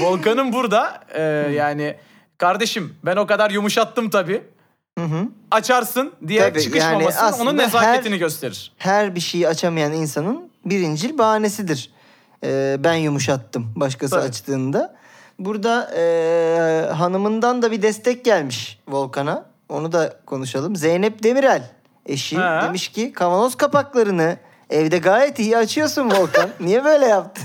Volkan'ın 0.00 0.52
burada 0.52 1.00
e, 1.14 1.22
yani 1.52 1.96
kardeşim 2.38 2.94
ben 3.04 3.16
o 3.16 3.26
kadar 3.26 3.50
yumuşattım 3.50 4.10
tabii. 4.10 4.42
Hı 4.98 5.04
hı. 5.04 5.28
Açarsın 5.50 6.12
diye 6.28 6.40
Tabii, 6.40 6.62
çıkışmaması 6.62 7.18
yani 7.18 7.28
aslında 7.28 7.50
onun 7.50 7.58
nezaketini 7.58 8.14
her- 8.14 8.18
gösterir. 8.18 8.72
Her 8.78 9.14
bir 9.14 9.20
şeyi 9.20 9.48
açamayan 9.48 9.92
insanın 9.92 10.50
birincil 10.64 11.18
bahanesidir. 11.18 11.90
Ee, 12.44 12.76
ben 12.78 12.94
yumuşattım 12.94 13.72
başkası 13.76 14.14
Tabii. 14.14 14.28
açtığında. 14.28 14.94
Burada 15.38 15.90
ee, 15.96 16.88
hanımından 16.92 17.62
da 17.62 17.70
bir 17.70 17.82
destek 17.82 18.24
gelmiş 18.24 18.78
Volkan'a. 18.88 19.46
Onu 19.68 19.92
da 19.92 20.20
konuşalım. 20.26 20.76
Zeynep 20.76 21.22
Demirel 21.22 21.70
eşi 22.06 22.36
Ha. 22.36 22.62
demiş 22.66 22.88
ki 22.88 23.12
kavanoz 23.12 23.54
kapaklarını 23.54 24.36
evde 24.70 24.98
gayet 24.98 25.38
iyi 25.38 25.56
açıyorsun 25.56 26.10
Volkan. 26.10 26.50
Niye 26.60 26.84
böyle 26.84 27.06
yaptın? 27.06 27.44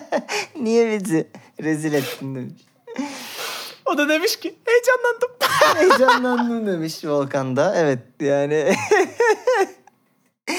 Niye 0.60 1.00
bizi 1.00 1.28
rezil 1.62 1.92
ettin 1.92 2.34
demiş. 2.34 2.52
O 3.86 3.98
da 3.98 4.08
demiş 4.08 4.36
ki 4.36 4.54
heyecanlandım. 4.64 5.30
Heyecanlandım 5.76 6.66
demiş 6.66 7.04
Volkan 7.04 7.56
da. 7.56 7.74
Evet 7.76 7.98
yani 8.20 8.74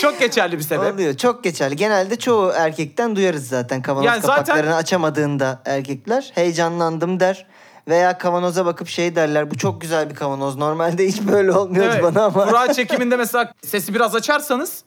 Çok 0.02 0.20
geçerli 0.20 0.58
bir 0.58 0.64
sebep. 0.64 0.94
oluyor. 0.94 1.18
Çok 1.18 1.44
geçerli. 1.44 1.76
Genelde 1.76 2.16
çoğu 2.16 2.52
erkekten 2.56 3.16
duyarız 3.16 3.48
zaten 3.48 3.82
kavanoz 3.82 4.06
Yani 4.06 4.22
zaten- 4.22 4.36
kapaklarını 4.46 4.76
açamadığında 4.76 5.62
erkekler 5.66 6.32
heyecanlandım 6.36 7.20
der. 7.20 7.46
Veya 7.88 8.18
kavanoza 8.18 8.66
bakıp 8.66 8.88
şey 8.88 9.16
derler 9.16 9.52
bu 9.52 9.58
çok 9.58 9.82
güzel 9.82 10.10
bir 10.10 10.16
kavanoz. 10.16 10.56
Normalde 10.58 11.08
hiç 11.08 11.22
böyle 11.22 11.52
olmuyordu 11.52 11.90
Evet. 11.94 12.04
bana 12.04 12.24
ama. 12.24 12.46
Kura 12.46 12.74
çekiminde 12.74 13.18
mesela 13.18 13.54
sesi 13.66 13.94
biraz 13.94 14.16
açarsanız 14.16 14.84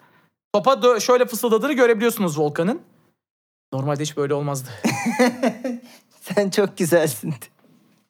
topa 0.52 1.00
şöyle 1.00 1.26
fısıldadığını 1.26 1.72
görebiliyorsunuz 1.72 2.38
Volkan'ın. 2.38 2.80
Normalde 3.72 4.02
hiç 4.02 4.16
böyle 4.16 4.34
olmazdı. 4.34 4.68
Sen 6.20 6.50
çok 6.50 6.78
güzelsin. 6.78 7.34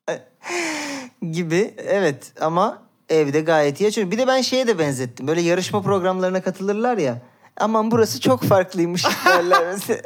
gibi 1.32 1.74
evet 1.78 2.32
ama 2.40 2.82
evde 3.08 3.40
gayet 3.40 3.80
iyi 3.80 3.88
açıyor. 3.88 4.10
Bir 4.10 4.18
de 4.18 4.26
ben 4.26 4.40
şeye 4.40 4.66
de 4.66 4.78
benzettim. 4.78 5.26
Böyle 5.28 5.40
yarışma 5.40 5.82
programlarına 5.82 6.42
katılırlar 6.42 6.98
ya. 6.98 7.18
Aman 7.56 7.90
burası 7.90 8.20
çok 8.20 8.42
farklıymış 8.42 9.04
derler 9.26 9.62
mesela. 9.72 10.00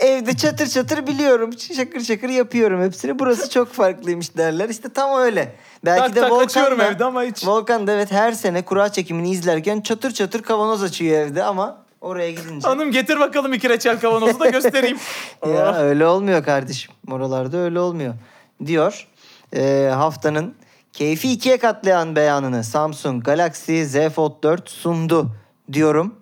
Evde 0.00 0.36
çatır 0.36 0.66
çatır 0.66 1.06
biliyorum. 1.06 1.50
Şakır 1.76 2.00
şakır 2.00 2.28
yapıyorum 2.28 2.82
hepsini. 2.82 3.18
Burası 3.18 3.50
çok 3.50 3.72
farklıymış 3.72 4.36
derler. 4.36 4.68
İşte 4.68 4.88
tam 4.88 5.20
öyle. 5.20 5.52
Belki 5.84 6.00
Tak 6.02 6.16
de 6.16 6.20
tak 6.20 6.30
Volkan 6.30 6.44
açıyorum 6.44 6.78
da, 6.78 6.86
evde 6.86 7.04
ama 7.04 7.22
hiç. 7.22 7.46
Volkan 7.46 7.86
da 7.86 7.92
evet 7.92 8.12
her 8.12 8.32
sene 8.32 8.62
kura 8.62 8.92
çekimini 8.92 9.30
izlerken 9.30 9.80
çatır 9.80 10.10
çatır 10.10 10.42
kavanoz 10.42 10.82
açıyor 10.82 11.18
evde 11.18 11.44
ama 11.44 11.82
oraya 12.00 12.30
gidince. 12.30 12.68
Hanım 12.68 12.90
getir 12.90 13.20
bakalım 13.20 13.52
iki 13.52 13.68
reçel 13.68 14.00
kavanozu 14.00 14.40
da 14.40 14.50
göstereyim. 14.50 14.98
Ya 15.46 15.76
öyle 15.78 16.06
olmuyor 16.06 16.44
kardeşim. 16.44 16.92
Oralarda 17.10 17.56
öyle 17.58 17.80
olmuyor. 17.80 18.14
Diyor 18.66 19.06
Ee, 19.56 19.90
haftanın 19.94 20.54
keyfi 20.96 21.32
ikiye 21.32 21.58
katlayan 21.58 22.16
beyanını 22.16 22.64
Samsung 22.64 23.24
Galaxy 23.24 23.82
Z 23.84 24.08
Fold 24.14 24.42
4 24.42 24.70
sundu 24.70 25.30
diyorum. 25.72 26.14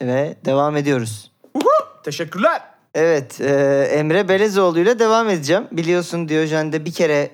Ve 0.00 0.36
devam 0.44 0.76
ediyoruz. 0.76 1.30
Uhu! 1.54 1.70
Teşekkürler. 2.04 2.62
Evet 2.94 3.40
e, 3.40 3.88
Emre 3.92 4.28
Belezoğlu 4.28 4.78
ile 4.78 4.98
devam 4.98 5.28
edeceğim. 5.28 5.66
Biliyorsun 5.72 6.28
Diyojen'de 6.28 6.84
bir 6.84 6.92
kere 6.92 7.30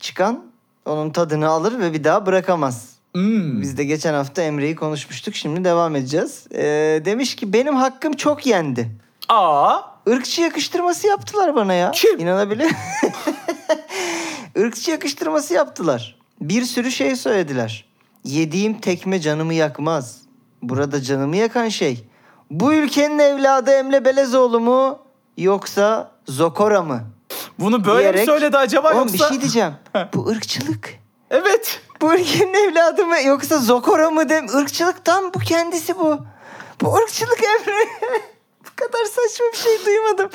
çıkan 0.00 0.44
onun 0.86 1.10
tadını 1.10 1.48
alır 1.48 1.78
ve 1.78 1.92
bir 1.92 2.04
daha 2.04 2.26
bırakamaz. 2.26 2.92
Hmm. 3.14 3.62
Biz 3.62 3.78
de 3.78 3.84
geçen 3.84 4.14
hafta 4.14 4.42
Emre'yi 4.42 4.76
konuşmuştuk. 4.76 5.34
Şimdi 5.34 5.64
devam 5.64 5.96
edeceğiz. 5.96 6.46
Ee, 6.54 7.02
demiş 7.04 7.36
ki 7.36 7.52
benim 7.52 7.76
hakkım 7.76 8.12
çok 8.12 8.46
yendi. 8.46 8.88
Aa. 9.28 9.80
Irkçı 10.06 10.42
yakıştırması 10.42 11.06
yaptılar 11.06 11.54
bana 11.54 11.74
ya. 11.74 11.90
Kim? 11.90 12.20
İnanabiliyor 12.20 12.70
Irkçı 14.56 14.90
yakıştırması 14.90 15.54
yaptılar. 15.54 16.21
Bir 16.42 16.64
sürü 16.64 16.90
şey 16.90 17.16
söylediler. 17.16 17.84
Yediğim 18.24 18.80
tekme 18.80 19.20
canımı 19.20 19.54
yakmaz. 19.54 20.18
Burada 20.62 21.02
canımı 21.02 21.36
yakan 21.36 21.68
şey. 21.68 22.04
Bu 22.50 22.74
ülkenin 22.74 23.18
evladı 23.18 23.70
Emre 23.70 24.04
Belezoğlu 24.04 24.60
mu 24.60 24.98
yoksa 25.36 26.10
Zokora 26.28 26.82
mı? 26.82 27.00
Bunu 27.58 27.84
böyle 27.84 28.12
mi 28.12 28.16
Diyerek- 28.16 28.26
söyledi 28.26 28.56
acaba 28.56 28.88
Oğlum 28.88 28.98
yoksa? 28.98 29.12
bir 29.14 29.18
şey 29.18 29.40
diyeceğim. 29.40 29.72
Bu 30.14 30.28
ırkçılık. 30.28 30.98
Evet. 31.30 31.80
Bu 32.00 32.14
ülkenin 32.14 32.54
evladı 32.54 33.06
mı 33.06 33.16
yoksa 33.26 33.58
Zokora 33.58 34.10
mı 34.10 34.28
dem? 34.28 34.46
Irkçılıktan 34.60 35.34
bu 35.34 35.38
kendisi 35.38 35.98
bu. 35.98 36.18
Bu 36.80 36.94
ırkçılık 36.94 37.38
Emre. 37.42 37.88
kadar 38.86 39.04
saçma 39.04 39.46
bir 39.52 39.58
şey 39.58 39.86
duymadım. 39.86 40.30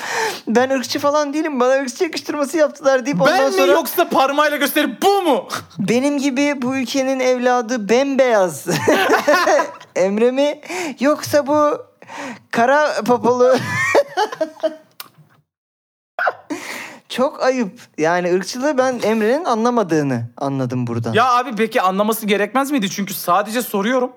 Ben 0.48 0.70
ırkçı 0.70 0.98
falan 0.98 1.32
değilim. 1.34 1.60
Bana 1.60 1.72
ırkçı 1.72 2.04
yakıştırması 2.04 2.56
yaptılar 2.56 3.06
deyip 3.06 3.20
ondan 3.22 3.38
Ben 3.38 3.50
sonra 3.50 3.66
mi 3.66 3.72
yoksa 3.72 4.08
parmağıyla 4.08 4.56
gösterip 4.56 5.02
bu 5.02 5.22
mu? 5.22 5.48
benim 5.78 6.18
gibi 6.18 6.62
bu 6.62 6.76
ülkenin 6.76 7.20
evladı 7.20 7.88
bembeyaz. 7.88 8.66
Emre 9.96 10.30
mi 10.30 10.60
yoksa 11.00 11.46
bu 11.46 11.86
kara 12.50 12.94
papalı 13.06 13.58
Çok 17.08 17.42
ayıp. 17.42 17.80
Yani 17.98 18.34
ırkçılığı 18.34 18.78
ben 18.78 19.00
Emre'nin 19.02 19.44
anlamadığını 19.44 20.22
anladım 20.36 20.86
buradan. 20.86 21.12
ya 21.12 21.32
abi 21.34 21.56
peki 21.56 21.80
anlaması 21.82 22.26
gerekmez 22.26 22.70
miydi? 22.70 22.90
Çünkü 22.90 23.14
sadece 23.14 23.62
soruyorum. 23.62 24.12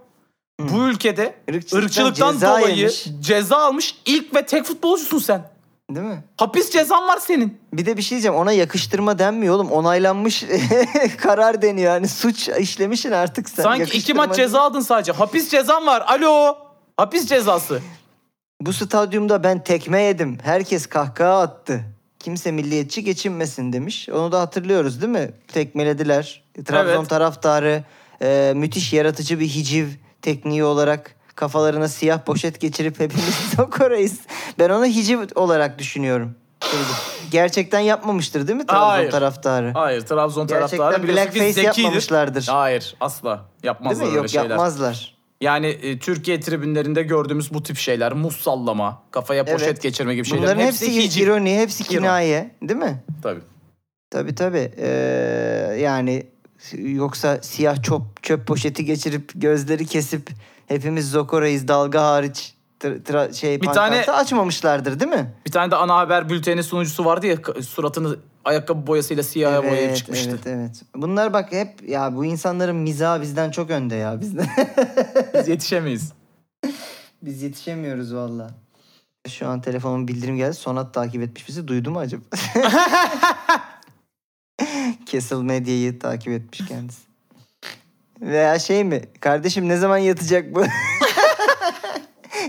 Bu 0.73 0.89
ülkede 0.89 1.35
ırkçılıktan 1.51 2.33
ceza 2.33 2.59
dolayı 2.59 2.75
yemiş. 2.75 3.05
ceza 3.19 3.57
almış 3.57 3.95
ilk 4.05 4.35
ve 4.35 4.45
tek 4.45 4.65
futbolcusun 4.65 5.19
sen. 5.19 5.51
Değil 5.95 6.05
mi? 6.07 6.23
Hapis 6.37 6.71
cezan 6.71 7.07
var 7.07 7.17
senin. 7.17 7.57
Bir 7.73 7.85
de 7.85 7.97
bir 7.97 8.01
şey 8.01 8.09
diyeceğim. 8.15 8.35
Ona 8.35 8.51
yakıştırma 8.51 9.19
denmiyor 9.19 9.55
oğlum. 9.55 9.71
Onaylanmış 9.71 10.45
karar 11.17 11.61
deniyor. 11.61 11.93
Yani 11.93 12.07
suç 12.07 12.49
işlemişsin 12.49 13.11
artık 13.11 13.49
sen. 13.49 13.63
Sanki 13.63 13.97
iki 13.97 14.13
maç 14.13 14.35
ceza 14.35 14.61
aldın 14.61 14.79
sadece. 14.79 15.11
Hapis 15.11 15.49
cezan 15.49 15.85
var. 15.87 16.03
Alo. 16.07 16.57
Hapis 16.97 17.27
cezası. 17.29 17.81
Bu 18.61 18.73
stadyumda 18.73 19.43
ben 19.43 19.63
tekme 19.63 20.01
yedim. 20.01 20.37
Herkes 20.43 20.85
kahkaha 20.87 21.41
attı. 21.41 21.81
Kimse 22.19 22.51
milliyetçi 22.51 23.03
geçinmesin 23.03 23.73
demiş. 23.73 24.09
Onu 24.09 24.31
da 24.31 24.41
hatırlıyoruz 24.41 25.01
değil 25.01 25.11
mi? 25.11 25.31
Tekmelediler. 25.47 26.43
Trabzon 26.65 26.99
Evet. 26.99 27.09
taraftarı 27.09 27.83
e, 28.21 28.53
müthiş 28.55 28.93
yaratıcı 28.93 29.39
bir 29.39 29.47
hiciv 29.47 29.87
tekniği 30.21 30.63
olarak 30.63 31.15
kafalarına 31.35 31.87
siyah 31.87 32.19
poşet 32.25 32.59
geçirip 32.61 32.99
hepimiz 32.99 33.35
sokorayız. 33.55 34.19
Ben 34.59 34.69
onu 34.69 34.85
hiciv 34.85 35.19
olarak 35.35 35.79
düşünüyorum. 35.79 36.35
Gerçekten 37.31 37.79
yapmamıştır 37.79 38.47
değil 38.47 38.57
mi 38.59 38.65
Trabzon 38.65 38.87
Hayır. 38.87 39.11
taraftarı? 39.11 39.71
Hayır 39.73 40.01
Trabzon 40.01 40.47
Gerçekten 40.47 40.77
taraftarı 40.77 41.03
biliyorsun 41.03 41.31
ki 41.31 41.35
blackface 41.39 41.53
zekidir. 41.53 41.83
yapmamışlardır. 41.83 42.47
Hayır 42.49 42.95
asla 42.99 43.29
Değil 43.37 43.43
yapmazlar 43.63 44.03
mi? 44.03 44.07
öyle 44.09 44.17
Yok 44.17 44.29
şeyler. 44.29 44.49
yapmazlar. 44.49 45.15
Yani 45.41 45.67
e, 45.67 45.99
Türkiye 45.99 46.39
tribünlerinde 46.39 47.03
gördüğümüz 47.03 47.53
bu 47.53 47.63
tip 47.63 47.77
şeyler 47.77 48.13
muz 48.13 48.35
sallama, 48.37 49.03
kafaya 49.11 49.45
poşet 49.45 49.67
Evet. 49.67 49.81
geçirme 49.81 50.15
gibi 50.15 50.25
şeyler. 50.27 50.43
Bunların 50.43 50.61
hepsi, 50.61 50.95
hiciv. 51.03 51.23
ironi, 51.23 51.57
hepsi 51.57 51.83
kinaye. 51.83 52.55
Değil 52.61 52.79
mi? 52.79 53.03
Tabii. 53.23 53.39
Tabii 54.09 54.35
tabii. 54.35 54.71
Ee, 54.77 55.77
yani 55.79 56.27
yoksa 56.77 57.39
siyah 57.41 57.83
çöp, 57.83 58.23
çöp 58.23 58.47
poşeti 58.47 58.85
geçirip 58.85 59.31
gözleri 59.35 59.85
kesip 59.85 60.29
hepimiz 60.67 61.11
Zokora'yız 61.11 61.67
dalga 61.67 62.03
hariç 62.03 62.55
tıra- 62.79 63.33
şey 63.33 63.61
Bir 63.61 63.67
tane- 63.67 64.05
açmamışlardır 64.05 64.99
değil 64.99 65.11
mi? 65.11 65.33
Bir 65.45 65.51
tane 65.51 65.71
de 65.71 65.75
ana 65.75 65.97
haber 65.97 66.29
bülteni 66.29 66.63
sunucusu 66.63 67.05
vardı 67.05 67.27
ya 67.27 67.37
suratını 67.63 68.15
ayakkabı 68.45 68.87
boyasıyla 68.87 69.23
siyaha 69.23 69.63
boyayıp 69.63 69.95
çıkmıştı. 69.95 70.29
evet, 70.29 70.47
evet. 70.47 70.81
Bunlar 70.95 71.33
bak 71.33 71.51
hep 71.51 71.89
ya 71.89 72.15
bu 72.15 72.25
insanların 72.25 72.75
mizahı 72.75 73.21
bizden 73.21 73.51
çok 73.51 73.69
önde 73.69 73.95
ya. 73.95 74.21
Bizden. 74.21 74.47
Biz 75.39 75.47
yetişemeyiz. 75.47 76.13
Biz 77.21 77.41
yetişemiyoruz 77.41 78.15
valla. 78.15 78.47
Şu 79.29 79.47
an 79.47 79.61
telefonun 79.61 80.07
bildirim 80.07 80.37
geldi. 80.37 80.53
Sonat 80.53 80.93
takip 80.93 81.21
etmiş 81.21 81.47
bizi. 81.47 81.67
Duydu 81.67 81.91
mu 81.91 81.99
acaba? 81.99 82.21
Castle 85.11 85.35
Medya'yı 85.35 85.99
takip 85.99 86.33
etmiş 86.33 86.67
kendisi. 86.67 87.01
Veya 88.21 88.59
şey 88.59 88.83
mi? 88.83 89.01
Kardeşim 89.19 89.69
ne 89.69 89.77
zaman 89.77 89.97
yatacak 89.97 90.55
bu? 90.55 90.63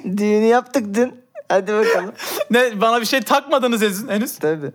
Düğünü 0.16 0.44
yaptık 0.44 0.94
dün. 0.94 1.14
Hadi 1.48 1.72
bakalım. 1.72 2.12
ne 2.50 2.80
bana 2.80 3.00
bir 3.00 3.06
şey 3.06 3.20
takmadınız 3.20 3.82
henüz. 3.82 4.08
henüz. 4.08 4.38
Tabii. 4.38 4.72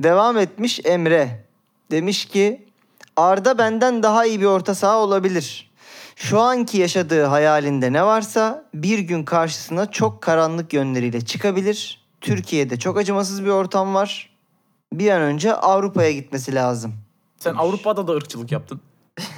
Devam 0.00 0.38
etmiş 0.38 0.80
Emre. 0.84 1.44
Demiş 1.90 2.24
ki 2.24 2.68
Arda 3.16 3.58
benden 3.58 4.02
daha 4.02 4.26
iyi 4.26 4.40
bir 4.40 4.46
orta 4.46 4.74
saha 4.74 4.98
olabilir. 4.98 5.70
Şu 6.16 6.40
anki 6.40 6.78
yaşadığı 6.78 7.24
hayalinde 7.24 7.92
ne 7.92 8.04
varsa 8.04 8.64
bir 8.74 8.98
gün 8.98 9.24
karşısına 9.24 9.90
çok 9.90 10.22
karanlık 10.22 10.72
yönleriyle 10.72 11.20
çıkabilir. 11.24 12.06
Türkiye'de 12.20 12.78
çok 12.78 12.98
acımasız 12.98 13.44
bir 13.44 13.50
ortam 13.50 13.94
var. 13.94 14.29
Bir 14.92 15.10
an 15.10 15.22
önce 15.22 15.54
Avrupa'ya 15.54 16.12
gitmesi 16.12 16.54
lazım. 16.54 16.94
Sen 17.36 17.54
Avrupa'da 17.54 18.06
da 18.06 18.12
ırkçılık 18.12 18.52
yaptın. 18.52 18.80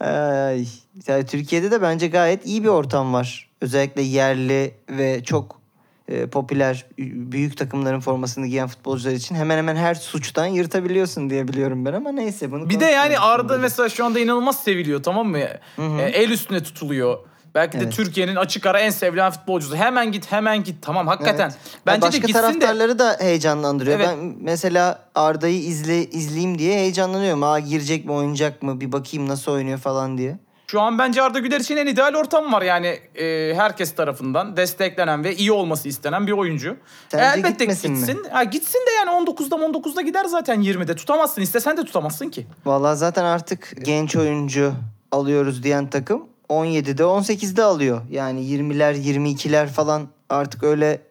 Ay, 0.00 0.66
yani 1.06 1.26
Türkiye'de 1.26 1.70
de 1.70 1.82
bence 1.82 2.06
gayet 2.08 2.46
iyi 2.46 2.64
bir 2.64 2.68
ortam 2.68 3.12
var. 3.12 3.50
Özellikle 3.60 4.02
yerli 4.02 4.74
ve 4.90 5.24
çok 5.24 5.60
e, 6.08 6.26
popüler 6.26 6.86
büyük 6.98 7.56
takımların 7.56 8.00
formasını 8.00 8.46
giyen 8.46 8.68
futbolcular 8.68 9.12
için 9.12 9.34
hemen 9.34 9.56
hemen 9.58 9.76
her 9.76 9.94
suçtan 9.94 10.46
yırtabiliyorsun 10.46 11.30
diye 11.30 11.48
biliyorum 11.48 11.84
ben 11.84 11.92
ama 11.92 12.12
neyse 12.12 12.52
bunu 12.52 12.70
Bir 12.70 12.80
de 12.80 12.84
yani 12.84 13.18
Arda 13.18 13.58
mesela 13.58 13.88
şu 13.88 14.04
anda 14.04 14.20
inanılmaz 14.20 14.62
seviliyor 14.62 15.02
tamam 15.02 15.28
mı? 15.28 15.38
hı. 15.76 16.00
E, 16.00 16.02
el 16.02 16.30
üstüne 16.30 16.62
tutuluyor. 16.62 17.18
Belki 17.54 17.78
de 17.80 17.82
Evet. 17.82 17.92
Türkiye'nin 17.92 18.36
açık 18.36 18.66
ara 18.66 18.80
en 18.80 18.90
sevilen 18.90 19.30
futbolcusu. 19.30 19.76
Hemen 19.76 20.12
git, 20.12 20.32
hemen 20.32 20.64
git. 20.64 20.82
Tamam 20.82 21.06
hakikaten. 21.06 21.44
Evet. 21.50 21.58
Bence 21.86 22.02
Başka 22.02 22.12
de 22.22 22.26
gitsin 22.26 22.34
de. 22.34 22.40
taraftarları 22.42 22.98
da 22.98 23.16
heyecanlandırıyor. 23.20 23.96
Evet. 23.98 24.08
Ben 24.12 24.34
mesela 24.40 24.98
Arda'yı 25.14 25.58
izle 25.62 26.04
izleyeyim 26.06 26.58
diye 26.58 26.74
heyecanlanıyorum. 26.78 27.42
Aa 27.42 27.58
girecek 27.58 28.04
mi, 28.04 28.12
oynayacak 28.12 28.62
mı? 28.62 28.80
Bir 28.80 28.92
bakayım 28.92 29.28
nasıl 29.28 29.52
oynuyor 29.52 29.78
falan 29.78 30.18
diye. 30.18 30.38
Şu 30.70 30.80
an 30.80 30.98
bence 30.98 31.22
Arda 31.22 31.38
Güler 31.38 31.60
için 31.60 31.76
en 31.76 31.86
ideal 31.86 32.14
ortam 32.14 32.52
var. 32.52 32.62
Yani 32.62 32.86
e, 33.14 33.54
herkes 33.56 33.94
tarafından 33.94 34.56
desteklenen 34.56 35.24
ve 35.24 35.36
iyi 35.36 35.52
olması 35.52 35.88
istenen 35.88 36.26
bir 36.26 36.32
oyuncu. 36.32 36.76
Sence 37.08 37.24
E, 37.24 37.28
elbette 37.28 37.50
gitmesin 37.64 37.90
mi? 37.92 37.96
gitsin. 37.98 38.24
Ha, 38.30 38.44
gitsin 38.44 38.78
de 38.86 38.90
yani 38.90 39.10
19'da 39.10 39.54
19'da 39.56 40.02
gider 40.02 40.24
zaten 40.24 40.60
20'de. 40.62 40.96
Tutamazsın. 40.96 41.42
İstesen 41.42 41.76
de 41.76 41.84
tutamazsın 41.84 42.28
ki. 42.30 42.46
Vallahi 42.64 42.96
zaten 42.96 43.24
artık 43.24 43.72
genç 43.84 44.16
oyuncu 44.16 44.72
alıyoruz 45.12 45.62
diyen 45.62 45.90
takım 45.90 46.22
17'de 46.48 47.02
18'de 47.02 47.62
alıyor. 47.62 48.00
Yani 48.10 48.40
20'ler 48.40 48.94
22'ler 48.94 49.66
falan 49.66 50.08
artık 50.28 50.62
öyle 50.62 51.02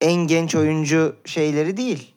en 0.00 0.12
genç 0.14 0.54
oyuncu 0.54 1.16
şeyleri 1.24 1.76
değil. 1.76 2.14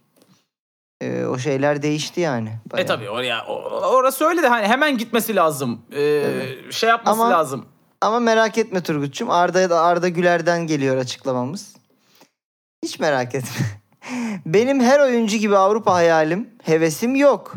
Ee, 1.02 1.26
o 1.26 1.38
şeyler 1.38 1.82
değişti 1.82 2.22
yani. 2.22 2.50
E 2.70 2.72
bayağı. 2.72 2.88
tabii 2.88 3.10
oraya 3.10 3.46
orası 3.46 4.26
öyle 4.26 4.44
de 4.44 4.48
hani 4.48 4.68
hemen 4.68 4.98
gitmesi 4.98 5.36
lazım. 5.36 5.82
E, 5.96 6.24
Şey 6.72 6.90
yapması 6.90 7.22
Ama- 7.22 7.32
lazım. 7.32 7.66
Ama 8.02 8.20
merak 8.20 8.58
etme 8.58 8.84
Turgut'cum. 8.84 9.30
Arda 9.30 9.70
da 9.70 9.82
Arda 9.82 10.10
Güler'den 10.10 10.68
geliyor 10.68 10.98
açıklamamız. 10.98 11.76
Hiç 12.84 13.00
merak 13.00 13.36
etme. 13.36 13.66
Benim 14.46 14.80
her 14.80 15.00
oyuncu 15.00 15.38
gibi 15.38 15.58
Avrupa 15.58 15.94
hayalim, 15.94 16.50
hevesim 16.64 17.16
yok. 17.16 17.54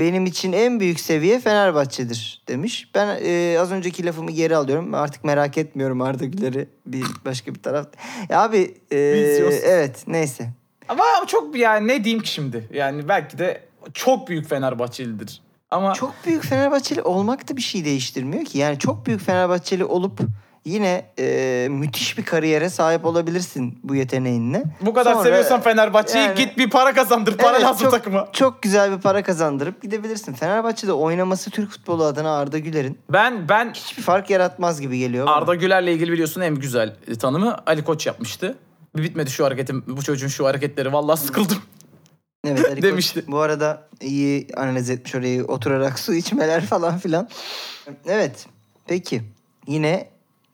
Benim 0.00 0.26
için 0.26 0.52
en 0.52 0.80
büyük 0.80 1.00
seviye 1.00 1.40
Fenerbahçe'dir 1.40 2.42
demiş. 2.48 2.90
Ben 2.94 3.18
e, 3.24 3.58
az 3.60 3.72
önceki 3.72 4.06
lafımı 4.06 4.30
geri 4.30 4.56
alıyorum. 4.56 4.94
Artık 4.94 5.24
merak 5.24 5.58
etmiyorum 5.58 6.00
Arda 6.00 6.24
Güler'i 6.24 6.68
bir 6.86 7.04
başka 7.24 7.54
bir 7.54 7.62
taraf. 7.62 7.86
Ya 8.28 8.42
abi 8.42 8.74
e, 8.90 8.96
evet 9.64 10.04
neyse. 10.06 10.50
Ama 10.88 11.04
çok 11.26 11.56
yani 11.56 11.88
ne 11.88 12.04
diyeyim 12.04 12.22
ki 12.22 12.32
şimdi? 12.32 12.68
Yani 12.72 13.08
belki 13.08 13.38
de 13.38 13.62
çok 13.94 14.28
büyük 14.28 14.48
Fenerbahçelidir. 14.48 15.40
Ama 15.70 15.94
Çok 15.94 16.14
büyük 16.26 16.44
Fenerbahçeli 16.44 17.02
olmak 17.02 17.48
da 17.48 17.56
bir 17.56 17.62
şey 17.62 17.84
değiştirmiyor 17.84 18.44
ki. 18.44 18.58
Yani 18.58 18.78
çok 18.78 19.06
büyük 19.06 19.20
Fenerbahçeli 19.20 19.84
olup 19.84 20.20
yine 20.66 21.06
e, 21.18 21.66
müthiş 21.70 22.18
bir 22.18 22.24
kariyere 22.24 22.70
sahip 22.70 23.04
olabilirsin 23.04 23.78
bu 23.84 23.94
yeteneğinle. 23.94 24.64
bu 24.80 24.94
kadar 24.94 25.12
Sonra- 25.12 25.24
seviyorsan 25.24 25.60
Fenerbahçe'yi 25.60 26.24
yani- 26.24 26.34
git 26.36 26.58
bir 26.58 26.70
para 26.70 26.94
kazandır. 26.94 27.36
Para 27.36 27.50
Evet, 27.56 27.62
lazım 27.62 27.82
çok, 27.82 27.90
takıma. 27.92 28.28
Çok 28.32 28.62
güzel 28.62 28.92
bir 28.96 29.00
para 29.02 29.22
kazandırıp 29.22 29.82
gidebilirsin. 29.82 30.32
Fenerbahçe'de 30.34 30.92
oynaması 30.92 31.50
Türk 31.50 31.70
futbolu 31.70 32.04
adına 32.04 32.36
Arda 32.38 32.58
Güler'in 32.58 32.98
Ben 33.12 33.48
ben 33.48 33.72
hiçbir 33.74 34.02
fark 34.02 34.30
yaratmaz 34.30 34.80
gibi 34.80 34.98
geliyor. 34.98 35.26
bana. 35.26 35.34
Arda 35.34 35.54
Güler'le 35.54 35.86
ilgili 35.88 36.12
biliyorsun 36.12 36.40
en 36.40 36.54
güzel 36.54 36.96
tanımı 37.20 37.56
Ali 37.66 37.84
Koç 37.84 38.06
yapmıştı. 38.06 38.58
Bir 38.96 39.02
bitmedi 39.02 39.30
şu 39.30 39.44
hareketim, 39.44 39.84
bu 39.86 40.02
çocuğun 40.02 40.28
şu 40.28 40.46
hareketleri. 40.46 40.92
Vallahi 40.92 41.20
sıkıldım. 41.20 41.58
evet, 42.46 42.64
Ali 42.66 42.74
Koç 42.74 42.82
demişti. 42.82 43.24
Bu 43.28 43.38
arada 43.38 43.88
iyi 44.00 44.46
analiz 44.56 44.90
etmiş 44.90 45.14
orayı 45.14 45.44
oturarak 45.44 45.98
su 45.98 46.14
içmeler 46.14 46.66
falan 46.66 46.98
filan. 46.98 47.28
Evet. 48.06 48.46
Peki. 48.86 49.22
Yine 49.66 50.08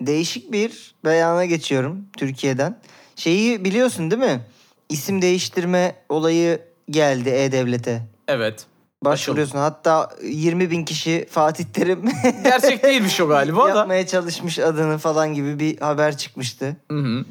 değişik 0.06 0.52
bir 0.52 0.94
beyana 1.04 1.44
geçiyorum 1.44 2.04
Türkiye'den. 2.16 2.78
Şeyi 3.16 3.64
biliyorsun 3.64 4.10
değil 4.10 4.22
mi? 4.22 4.40
İsim 4.88 5.22
değiştirme 5.22 5.94
olayı 6.08 6.60
geldi 6.90 7.28
E-Devlet'e. 7.28 8.02
Evet. 8.28 8.66
Başvuruyorsun. 9.04 9.58
Hatta 9.58 10.10
20 10.22 10.70
bin 10.70 10.84
kişi 10.84 11.26
Fatih 11.30 11.64
Terim 11.64 12.04
Gerçek 12.44 12.82
değilmiş 12.82 13.20
o 13.20 13.28
galiba 13.28 13.64
da. 13.74 13.78
yapmaya 13.78 14.06
çalışmış 14.06 14.58
adını 14.58 14.98
falan 14.98 15.34
gibi 15.34 15.58
bir 15.60 15.78
haber 15.80 16.16
çıkmıştı. 16.16 16.76
Hı 16.90 16.98
hı. 16.98 17.24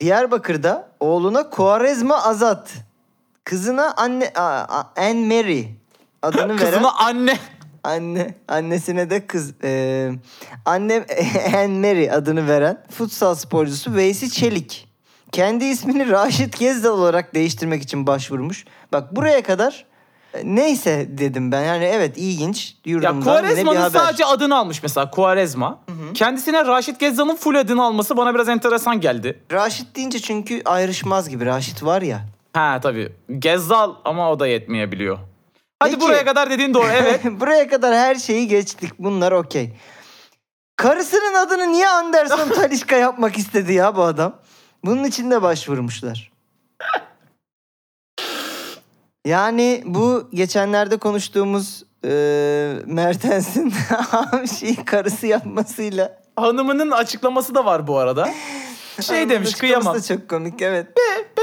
Diyarbakır'da 0.00 0.88
oğluna 1.00 1.50
Kuarezma 1.50 2.22
Azat, 2.24 2.70
kızına 3.44 3.94
anne 3.96 4.32
a, 4.34 4.42
a- 4.44 4.92
Anne 4.96 5.36
Mary 5.42 5.64
adını 6.22 6.48
veren 6.60 6.72
Kızına 6.72 6.92
anne. 6.92 7.38
Anne 7.84 8.34
annesine 8.48 9.10
de 9.10 9.26
kız 9.26 9.54
e, 9.64 10.10
annem 10.64 11.04
Anne 11.56 11.88
Mary 11.88 12.10
adını 12.10 12.48
veren 12.48 12.84
futsal 12.90 13.34
sporcusu 13.34 13.94
Veysi 13.94 14.30
Çelik 14.30 14.88
kendi 15.32 15.64
ismini 15.64 16.10
Raşit 16.10 16.58
Gezdal 16.58 16.98
olarak 16.98 17.34
değiştirmek 17.34 17.82
için 17.82 18.06
başvurmuş. 18.06 18.64
Bak 18.92 19.16
buraya 19.16 19.42
kadar 19.42 19.84
e, 20.34 20.40
neyse 20.44 21.06
dedim 21.10 21.52
ben. 21.52 21.62
Yani 21.62 21.84
evet 21.84 22.18
ilginç. 22.18 22.76
Ya 22.84 23.20
Quaresma'nın 23.20 23.88
sadece 23.88 24.24
adını 24.24 24.56
almış 24.56 24.82
mesela 24.82 25.10
Quaresma. 25.10 25.78
Kendisine 26.14 26.64
Raşit 26.64 27.00
Gezzal'ın 27.00 27.36
full 27.36 27.54
adını 27.54 27.84
alması 27.84 28.16
bana 28.16 28.34
biraz 28.34 28.48
enteresan 28.48 29.00
geldi. 29.00 29.40
Raşit 29.52 29.96
deyince 29.96 30.18
çünkü 30.18 30.62
ayrışmaz 30.64 31.28
gibi. 31.28 31.46
Raşit 31.46 31.84
var 31.84 32.02
ya. 32.02 32.20
Ha 32.52 32.80
tabii. 32.82 33.12
Gezzal 33.38 33.94
ama 34.04 34.32
o 34.32 34.40
da 34.40 34.46
yetmeyebiliyor. 34.46 35.18
Hadi 35.80 35.90
Peki. 35.90 36.00
buraya 36.00 36.24
kadar 36.24 36.50
dediğin 36.50 36.74
doğru. 36.74 36.86
Evet. 36.92 37.24
Buraya 37.24 37.68
kadar 37.68 37.94
her 37.94 38.14
şeyi 38.14 38.48
geçtik. 38.48 38.92
Bunlar 38.98 39.32
okey. 39.32 39.76
Karısının 40.76 41.34
adını 41.34 41.72
niye 41.72 41.88
Anderson 41.88 42.48
Talişka 42.54 42.96
yapmak 42.96 43.38
istedi 43.38 43.72
ya 43.72 43.96
bu 43.96 44.02
adam? 44.02 44.36
Bunun 44.84 45.04
için 45.04 45.30
de 45.30 45.42
başvurmuşlar. 45.42 46.32
Yani 49.26 49.82
bu 49.86 50.28
geçenlerde 50.34 50.96
konuştuğumuz 50.96 51.82
e, 52.04 52.08
Mertens'in 52.86 53.72
şeyi 54.60 54.84
karısı 54.84 55.26
yapmasıyla. 55.26 56.18
Hanımının 56.36 56.90
açıklaması 56.90 57.54
da 57.54 57.64
var 57.64 57.86
bu 57.86 57.98
arada. 57.98 58.28
Şey 59.00 59.16
Hanımın 59.16 59.30
demiş 59.34 59.54
kıyamam. 59.54 59.94
da 59.94 60.02
çok 60.02 60.28
komik 60.28 60.62
evet. 60.62 60.86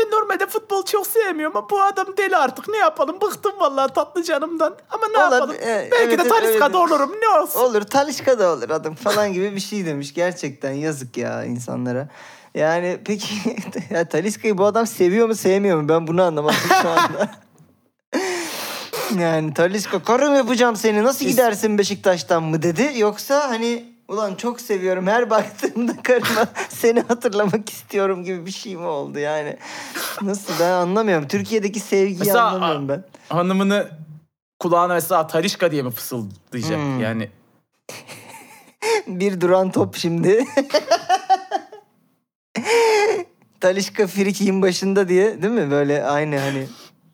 Ben 0.05 0.19
normalde 0.19 0.45
futbol 0.45 0.85
çok 0.85 1.07
sevmiyorum 1.07 1.57
ama 1.57 1.69
bu 1.69 1.81
adam 1.81 2.07
deli 2.17 2.37
artık 2.37 2.67
ne 2.67 2.77
yapalım 2.77 3.21
bıktım 3.21 3.51
vallahi 3.59 3.93
tatlı 3.93 4.23
canımdan. 4.23 4.75
Ama 4.89 5.07
ne 5.07 5.17
Olabilir, 5.17 5.33
yapalım 5.33 5.55
e, 5.55 5.87
belki 5.91 6.03
evet, 6.03 6.19
de 6.19 6.21
evet, 6.21 6.29
Taliska'da 6.29 6.65
öyle. 6.65 6.77
olurum 6.77 7.11
ne 7.21 7.39
olsun. 7.39 7.59
Olur 7.59 7.81
Talişka 7.81 8.39
da 8.39 8.53
olur 8.53 8.69
adım 8.69 8.95
falan 8.95 9.33
gibi 9.33 9.55
bir 9.55 9.59
şey 9.59 9.85
demiş. 9.85 10.13
Gerçekten 10.13 10.71
yazık 10.71 11.17
ya 11.17 11.43
insanlara. 11.43 12.07
Yani 12.55 12.99
peki 13.05 13.33
ya 13.89 14.09
Taliska'yı 14.09 14.57
bu 14.57 14.65
adam 14.65 14.87
seviyor 14.87 15.27
mu 15.27 15.35
sevmiyor 15.35 15.81
mu? 15.81 15.89
Ben 15.89 16.07
bunu 16.07 16.23
anlamadım 16.23 16.57
şu 16.81 16.89
anda. 16.89 17.31
yani 19.23 19.53
Taliska 19.53 20.03
karım 20.03 20.35
yapacağım 20.35 20.75
seni 20.75 21.03
nasıl 21.03 21.25
gidersin 21.25 21.77
Beşiktaş'tan 21.77 22.43
mı 22.43 22.61
dedi. 22.61 22.93
Yoksa 22.95 23.49
hani 23.49 23.94
ulan 24.07 24.35
çok 24.35 24.61
seviyorum 24.61 25.07
her 25.07 25.29
baktığımda 25.29 25.91
karıma 26.03 26.47
seni 26.69 26.99
hatırlamak 27.01 27.69
istiyorum 27.69 28.23
gibi 28.23 28.45
bir 28.45 28.51
şey 28.51 28.75
mi 28.75 28.85
oldu 28.85 29.19
yani. 29.19 29.57
Nasıl 30.21 30.53
ben 30.59 30.71
anlamıyorum. 30.71 31.27
Türkiye'deki 31.27 31.79
sevgiyi 31.79 32.19
Mesela, 32.19 32.45
anlamıyorum 32.47 32.89
ben. 32.89 33.03
Hanımını 33.29 33.87
kulağına 34.59 34.93
mesela 34.93 35.27
Talişka 35.27 35.71
diye 35.71 35.81
mi 35.81 35.91
fısıldayacak 35.91 36.77
Hmm. 36.79 36.99
yani. 37.01 37.29
Bir 39.07 39.41
duran 39.41 39.71
top 39.71 39.95
şimdi. 39.95 40.45
Talişka 43.61 44.07
Frikik'in 44.07 44.61
başında 44.61 45.09
diye 45.09 45.41
değil 45.41 45.53
mi? 45.53 45.71
Böyle 45.71 46.03
aynı 46.03 46.39
hani. 46.39 46.67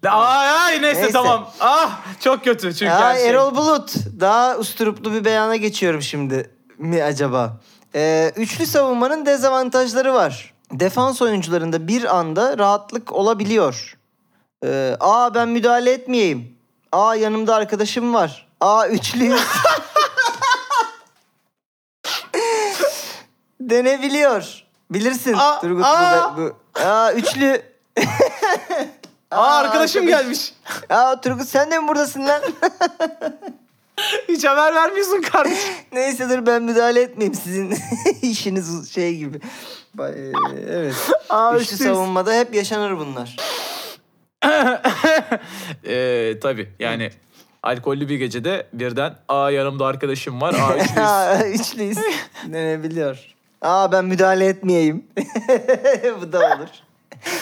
Ay 0.08 0.50
ay 0.50 0.82
neyse, 0.82 1.00
Neyse. 1.02 1.12
tamam. 1.14 1.52
Ah 1.60 2.02
çok 2.20 2.44
kötü 2.44 2.74
çünkü 2.74 2.92
Aa, 2.92 3.10
her 3.10 3.16
şey. 3.16 3.30
Erol 3.30 3.56
Bulut. 3.56 3.94
Daha 4.20 4.58
usturuplu 4.58 5.14
bir 5.14 5.26
beyana 5.26 5.56
geçiyorum 5.56 6.02
şimdi 6.02 6.50
mi 6.82 7.04
acaba? 7.04 7.54
Ee, 7.96 8.32
üçlü 8.36 8.66
savunmanın 8.66 9.26
dezavantajları 9.26 10.14
var. 10.14 10.54
Defans 10.72 11.22
oyuncularında 11.22 11.88
bir 11.88 12.18
anda 12.18 12.58
rahatlık 12.58 13.14
olabiliyor. 13.14 13.98
Ee, 14.66 14.96
aa 15.00 15.34
ben 15.36 15.50
müdahale 15.50 15.92
etmeyeyim. 15.92 16.58
Aa 16.92 17.16
yanımda 17.16 17.56
arkadaşım 17.56 18.14
var. 18.14 18.48
Aa 18.62 18.88
üçlüyüz. 18.88 19.42
Denebiliyor. 23.62 24.64
Bilirsin 24.92 25.34
Aa, 25.34 25.62
Turgut 25.62 25.86
aa. 25.86 26.38
bu, 26.38 26.42
bu. 26.42 26.56
Aa 26.84 27.12
üçlü. 27.14 27.62
Aa 29.32 29.56
arkadaşım 29.58 30.04
arkadaş. 30.04 30.22
gelmiş. 30.24 30.54
Aa 30.90 31.22
Turgut 31.22 31.48
sen 31.48 31.72
de 31.72 31.80
mi 31.80 31.88
buradasın 31.88 32.26
lan? 32.28 32.42
Hiç 34.30 34.46
haber 34.46 34.76
vermiyorsun 34.76 35.22
kardeşim. 35.22 35.74
Neyse 35.92 36.30
dur 36.30 36.46
ben 36.46 36.64
müdahale 36.64 37.02
etmeyeyim 37.02 37.36
sizin 37.36 37.74
işiniz 38.22 38.92
şey 38.94 39.18
gibi. 39.18 39.38
E, 40.00 40.32
evet. 40.70 40.96
Aa, 41.30 41.58
Üçlü 41.58 41.78
savunmada 41.78 42.34
hep 42.34 42.56
yaşanır 42.56 42.98
bunlar. 42.98 43.36
ee, 45.86 46.40
tabii 46.42 46.70
yani 46.80 47.10
alkollü 47.64 48.10
bir 48.10 48.16
gecede 48.16 48.68
birden 48.74 49.16
aa 49.28 49.52
yanımda 49.52 49.86
arkadaşım 49.86 50.42
var. 50.42 50.54
Aa 50.54 51.46
üçlüyüz. 51.46 51.62
Üçlüyüz. 51.62 51.98
Denebiliyor. 52.46 53.18
Aa 53.62 53.92
ben 53.92 54.06
müdahale 54.06 54.46
etmeyeyim. 54.46 55.06
Bu 56.22 56.32
da 56.32 56.40
olur. 56.40 56.70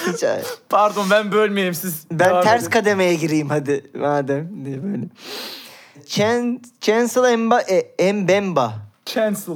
Hiç 0.08 0.24
hayır. 0.24 0.46
Pardon 0.70 1.10
ben 1.12 1.32
bölmeyeyim 1.32 1.74
siz. 1.74 2.06
Ben 2.12 2.30
devam 2.30 2.44
ters 2.44 2.62
edin. 2.62 2.72
kademeye 2.72 3.16
gireyim 3.16 3.50
hadi 3.50 3.84
madem 3.94 4.66
diye 4.66 4.84
böyle. 4.84 5.04
Chen, 6.10 6.62
Chancellor 6.82 7.30
Emba, 7.30 7.62
e, 8.00 8.14
Mbemba. 8.14 8.74
Chancel. 9.06 9.56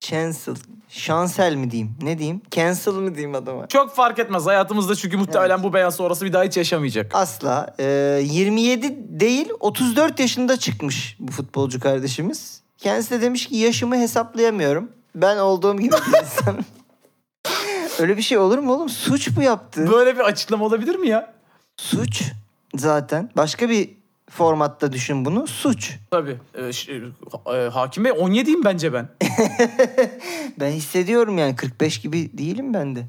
Cancel. 0.00 0.54
Şansel 0.88 1.54
mi 1.54 1.70
diyeyim? 1.70 1.94
Ne 2.02 2.18
diyeyim? 2.18 2.40
Cancel 2.50 2.92
mı 2.92 3.14
diyeyim 3.14 3.34
adama? 3.34 3.68
Çok 3.68 3.94
fark 3.94 4.18
etmez 4.18 4.46
hayatımızda 4.46 4.94
çünkü 4.94 5.16
muhtemelen 5.16 5.62
bu 5.62 5.72
beyan 5.74 5.90
sonrası 5.90 6.24
bir 6.24 6.32
daha 6.32 6.44
hiç 6.44 6.56
yaşamayacak. 6.56 7.14
Asla. 7.14 7.74
Ee, 7.80 8.20
27 8.24 9.20
değil 9.20 9.48
34 9.60 10.20
yaşında 10.20 10.56
çıkmış 10.56 11.16
bu 11.20 11.32
futbolcu 11.32 11.80
kardeşimiz. 11.80 12.62
Kendisi 12.78 13.10
de 13.10 13.20
demiş 13.20 13.46
ki 13.48 13.56
yaşımı 13.56 13.96
hesaplayamıyorum. 13.96 14.90
Ben 15.14 15.36
olduğum 15.36 15.76
gibi 15.76 15.94
bir 16.12 16.18
insanım. 16.22 16.64
Öyle 17.98 18.16
bir 18.16 18.22
şey 18.22 18.38
olur 18.38 18.58
mu 18.58 18.72
oğlum? 18.72 18.88
Suç 18.88 19.36
bu 19.36 19.42
yaptı. 19.42 19.90
Böyle 19.92 20.14
bir 20.14 20.20
açıklama 20.20 20.64
olabilir 20.64 20.94
mi 20.94 21.08
ya? 21.08 21.32
Suç 21.76 22.22
zaten. 22.76 23.30
Başka 23.36 23.68
bir 23.68 24.01
formatta 24.36 24.92
düşün 24.92 25.24
bunu. 25.24 25.46
Suç. 25.46 25.92
Tabii. 26.10 26.38
Ee, 26.54 26.72
ş- 26.72 26.92
e, 27.54 27.68
hakim 27.72 28.04
Bey 28.04 28.12
17'yim 28.12 28.64
bence 28.64 28.92
ben. 28.92 29.08
Ben 30.60 30.70
hissediyorum 30.70 31.38
yani 31.38 31.56
45 31.56 32.00
gibi 32.00 32.38
değilim 32.38 32.74
ben 32.74 32.96
de. 32.96 33.04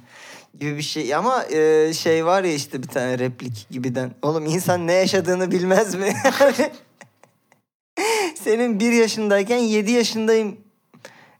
Gibi 0.59 0.77
bir 0.77 0.81
şey 0.81 1.15
ama 1.15 1.43
e, 1.45 1.93
şey 1.93 2.25
var 2.25 2.43
ya 2.43 2.53
işte 2.53 2.83
bir 2.83 2.87
tane 2.87 3.19
replik 3.19 3.67
gibiden. 3.71 4.11
Oğlum 4.21 4.45
insan 4.45 4.87
ne 4.87 4.93
yaşadığını 4.93 5.51
bilmez 5.51 5.95
mi? 5.95 6.13
Senin 8.35 8.79
bir 8.79 8.91
yaşındayken 8.91 9.57
7 9.57 9.91
yaşındayım 9.91 10.57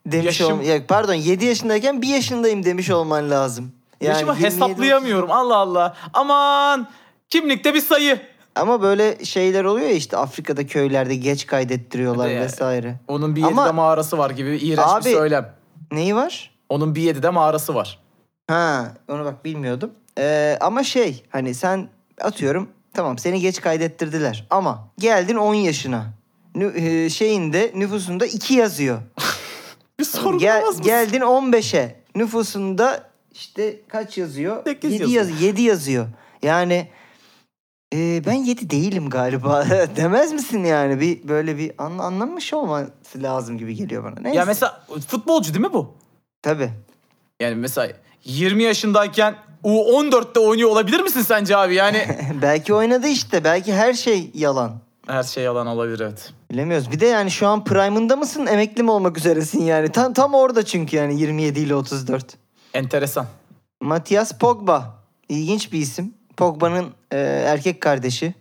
demiş 0.05 0.25
Yaşım- 0.39 0.59
ol- 0.59 0.63
ya 0.63 0.87
pardon 0.87 1.13
7 1.13 1.45
yaşındayken 1.45 2.01
1 2.01 2.07
yaşındayım 2.07 2.63
demiş 2.65 2.89
olman 2.89 3.29
lazım. 3.29 3.71
Yaşımı 4.01 4.31
27, 4.33 4.55
hesaplayamıyorum 4.55 5.31
Allah 5.31 5.55
Allah. 5.57 5.97
Aman 6.13 6.87
kimlikte 7.29 7.73
bir 7.73 7.81
sayı. 7.81 8.19
Ama 8.55 8.81
böyle 8.81 9.25
şeyler 9.25 9.63
oluyor 9.63 9.87
ya 9.87 9.93
işte 9.95 10.17
Afrika'da 10.17 10.67
köylerde 10.67 11.15
geç 11.15 11.45
kaydettiriyorlar 11.47 12.25
Hadi 12.27 12.35
ya. 12.35 12.41
vesaire. 12.41 12.95
Onun 13.07 13.35
bir 13.35 13.43
Ama- 13.43 13.61
yedide 13.61 13.71
mağarası 13.75 14.17
var 14.17 14.29
gibi 14.29 14.57
iğrenç 14.57 14.87
Abi- 14.87 15.05
bir 15.05 15.11
söylem. 15.13 15.53
Neyi 15.91 16.15
var? 16.15 16.51
Onun 16.69 16.95
bir 16.95 17.01
yedide 17.01 17.29
mağarası 17.29 17.75
var. 17.75 17.99
Ha 18.49 18.93
onu 19.09 19.25
bak 19.25 19.45
bilmiyordum. 19.45 19.91
Ee, 20.19 20.57
ama 20.61 20.83
şey 20.83 21.23
hani 21.29 21.53
sen 21.55 21.89
atıyorum 22.21 22.69
tamam 22.93 23.17
seni 23.17 23.39
geç 23.41 23.61
kaydettirdiler 23.61 24.47
ama 24.49 24.87
geldin 24.99 25.35
10 25.35 25.53
yaşına. 25.53 26.05
Nü, 26.55 26.73
e, 26.75 27.09
şeyinde 27.09 27.71
nüfusunda 27.75 28.25
2 28.25 28.53
yazıyor. 28.53 28.99
Bir 29.99 30.03
sorun 30.03 30.39
Gel, 30.39 30.61
olmaz 30.61 30.77
mı? 30.77 30.83
geldin 30.85 31.21
15'e 31.21 31.95
nüfusunda 32.15 33.09
işte 33.31 33.75
kaç 33.87 34.17
yazıyor? 34.17 34.63
Sekiz 34.63 34.91
7 34.91 35.01
yazıyor. 35.03 35.21
yaz 35.25 35.41
7 35.41 35.61
yazıyor. 35.61 36.07
Yani 36.43 36.87
e, 37.93 38.25
ben 38.25 38.33
7 38.33 38.69
değilim 38.69 39.09
galiba 39.09 39.65
demez 39.95 40.31
misin 40.33 40.63
yani? 40.63 40.99
Bir 40.99 41.27
böyle 41.27 41.57
bir 41.57 41.71
an, 41.77 41.97
anlamış 41.97 42.53
olması 42.53 42.91
lazım 43.15 43.57
gibi 43.57 43.75
geliyor 43.75 44.03
bana. 44.03 44.15
Neyse. 44.21 44.37
Ya 44.37 44.45
mesela 44.45 44.85
futbolcu 45.07 45.53
değil 45.53 45.65
mi 45.65 45.73
bu? 45.73 45.95
Tabii. 46.41 46.69
Yani 47.39 47.55
mesela 47.55 47.93
20 48.23 48.63
yaşındayken 48.63 49.35
U14'te 49.63 50.39
oynuyor 50.39 50.69
olabilir 50.69 50.99
misin 50.99 51.21
sence 51.21 51.57
abi? 51.57 51.75
Yani 51.75 52.07
belki 52.41 52.73
oynadı 52.73 53.07
işte. 53.07 53.43
Belki 53.43 53.73
her 53.73 53.93
şey 53.93 54.31
yalan. 54.33 54.71
her 55.07 55.23
şey 55.23 55.43
yalan 55.43 55.67
olabilir 55.67 55.99
evet. 55.99 56.33
Bilemiyoruz. 56.51 56.91
Bir 56.91 56.99
de 56.99 57.05
yani 57.05 57.31
şu 57.31 57.47
an 57.47 57.63
prime'ında 57.63 58.15
mısın? 58.15 58.45
Emekli 58.45 58.83
mi 58.83 58.91
olmak 58.91 59.17
üzeresin 59.17 59.61
yani? 59.61 59.89
Tam 59.89 60.13
tam 60.13 60.33
orada 60.33 60.65
çünkü 60.65 60.97
yani 60.97 61.19
27 61.21 61.59
ile 61.59 61.75
34. 61.75 62.25
Enteresan. 62.73 63.25
Matias 63.81 64.31
Pogba. 64.37 65.03
İlginç 65.29 65.71
bir 65.71 65.79
isim. 65.79 66.13
Pogba'nın 66.37 66.85
e, 67.11 67.17
erkek 67.19 67.81
kardeşi. 67.81 68.33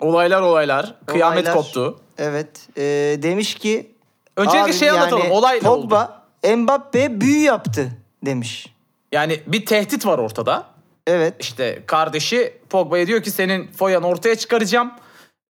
Olaylar 0.00 0.40
olaylar. 0.40 0.94
Kıyamet 1.06 1.38
Olaylar. 1.44 1.54
koptu. 1.54 2.00
Evet. 2.18 2.48
E, 2.76 2.82
demiş 3.22 3.54
ki 3.54 3.90
Öncelikle 4.36 4.62
"Abi 4.64 4.72
şey 4.72 4.90
anlatalım. 4.90 5.22
yani 5.22 5.32
Olaylar 5.32 5.70
oldu. 5.70 5.82
Pogba 5.82 6.22
Mbappe'ye 6.56 7.20
büyü 7.20 7.40
yaptı 7.42 7.90
demiş. 8.26 8.74
Yani 9.12 9.40
bir 9.46 9.66
tehdit 9.66 10.06
var 10.06 10.18
ortada. 10.18 10.66
Evet. 11.06 11.34
İşte 11.38 11.82
kardeşi 11.86 12.54
Pogba'ya 12.70 13.06
diyor 13.06 13.22
ki 13.22 13.30
senin 13.30 13.72
foyanı 13.72 14.06
ortaya 14.06 14.34
çıkaracağım. 14.36 14.90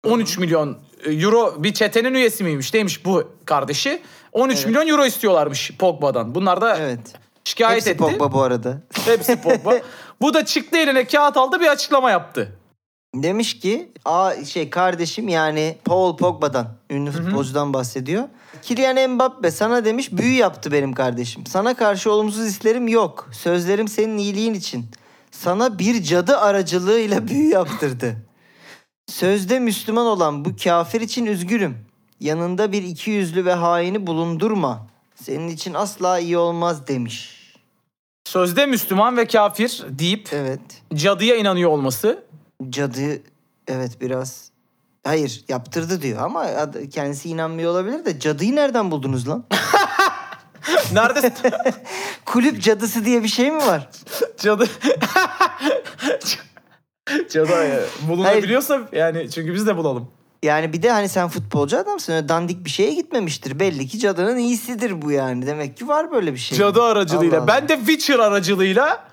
13 0.04 0.38
milyon 0.38 0.78
euro 1.06 1.54
bir 1.58 1.74
çetenin 1.74 2.14
üyesi 2.14 2.44
miymiş? 2.44 2.74
Neymiş 2.74 3.04
bu 3.04 3.32
kardeşi? 3.44 4.02
13 4.32 4.56
Evet. 4.56 4.66
milyon 4.66 4.88
euro 4.88 5.04
istiyorlarmış 5.06 5.72
Pogba'dan. 5.78 6.34
Bunlar 6.34 6.60
da 6.60 6.76
Evet. 6.76 7.00
şikayet 7.44 7.76
Hepsi 7.76 7.90
etti. 7.90 7.98
Pogba 7.98 8.32
bu 8.32 8.42
arada. 8.42 8.78
Hepsi 9.04 9.40
Pogba. 9.42 9.74
bu 10.20 10.34
da 10.34 10.44
çıktı 10.44 10.76
eline 10.76 11.04
kağıt 11.04 11.36
aldı 11.36 11.60
bir 11.60 11.66
açıklama 11.66 12.10
yaptı. 12.10 12.58
Demiş 13.14 13.58
ki 13.58 13.92
a 14.04 14.44
şey 14.44 14.70
kardeşim 14.70 15.28
yani 15.28 15.78
Paul 15.84 16.16
Pogba'dan 16.16 16.68
ünlü 16.90 17.10
futbolcudan 17.10 17.72
bahsediyor. 17.72 18.24
Kylian 18.62 19.10
Mbappe 19.10 19.50
sana 19.50 19.84
demiş 19.84 20.12
büyü 20.12 20.34
yaptı 20.34 20.72
benim 20.72 20.92
kardeşim. 20.92 21.46
Sana 21.46 21.74
karşı 21.74 22.12
olumsuz 22.12 22.46
hislerim 22.46 22.88
yok. 22.88 23.28
Sözlerim 23.32 23.88
senin 23.88 24.18
iyiliğin 24.18 24.54
için. 24.54 24.86
Sana 25.30 25.78
bir 25.78 26.02
cadı 26.02 26.38
aracılığıyla 26.38 27.28
büyü 27.28 27.48
yaptırdı. 27.50 28.16
Sözde 29.06 29.58
Müslüman 29.58 30.06
olan 30.06 30.44
bu 30.44 30.56
kafir 30.64 31.00
için 31.00 31.26
üzgünüm. 31.26 31.78
Yanında 32.20 32.72
bir 32.72 32.82
iki 32.82 33.10
yüzlü 33.10 33.44
ve 33.44 33.52
haini 33.52 34.06
bulundurma. 34.06 34.86
Senin 35.14 35.48
için 35.48 35.74
asla 35.74 36.18
iyi 36.18 36.38
olmaz 36.38 36.86
demiş. 36.86 37.43
Sözde 38.28 38.66
Müslüman 38.66 39.16
ve 39.16 39.26
kafir 39.26 39.82
deyip 39.88 40.28
Evet. 40.32 40.60
cadıya 40.94 41.36
inanıyor 41.36 41.70
olması 41.70 42.24
cadı 42.70 43.20
evet 43.68 44.00
biraz 44.00 44.50
hayır 45.04 45.44
yaptırdı 45.48 46.02
diyor 46.02 46.18
ama 46.22 46.40
ad- 46.40 46.88
kendisi 46.90 47.28
inanmıyor 47.28 47.70
olabilir 47.72 48.04
de 48.04 48.18
cadıyı 48.20 48.56
nereden 48.56 48.90
buldunuz 48.90 49.28
lan? 49.28 49.44
Nerede 50.92 51.32
Kulüp 52.24 52.62
cadısı 52.62 53.04
diye 53.04 53.22
bir 53.22 53.28
şey 53.28 53.50
mi 53.50 53.66
var? 53.66 53.90
cadı 54.38 54.66
cadı 57.30 57.84
bulunabiliyorsa 58.08 58.80
yani 58.92 59.30
çünkü 59.30 59.54
biz 59.54 59.66
de 59.66 59.76
bulalım. 59.76 60.10
Yani 60.44 60.72
bir 60.72 60.82
de 60.82 60.90
hani 60.90 61.08
sen 61.08 61.28
futbolcu 61.28 61.78
adamsın 61.78 62.12
öyle 62.12 62.28
dandik 62.28 62.64
bir 62.64 62.70
şeye 62.70 62.94
gitmemiştir. 62.94 63.60
Belli 63.60 63.88
ki 63.88 63.98
cadının 63.98 64.38
iyisidir 64.38 65.02
bu 65.02 65.10
yani. 65.10 65.46
Demek 65.46 65.76
ki 65.76 65.88
var 65.88 66.12
böyle 66.12 66.32
bir 66.32 66.38
şey. 66.38 66.58
Cadı 66.58 66.82
aracılığıyla. 66.82 67.36
Allah 67.38 67.44
Allah. 67.44 67.46
Ben 67.60 67.68
de 67.68 67.76
Witcher 67.76 68.18
aracılığıyla 68.18 69.04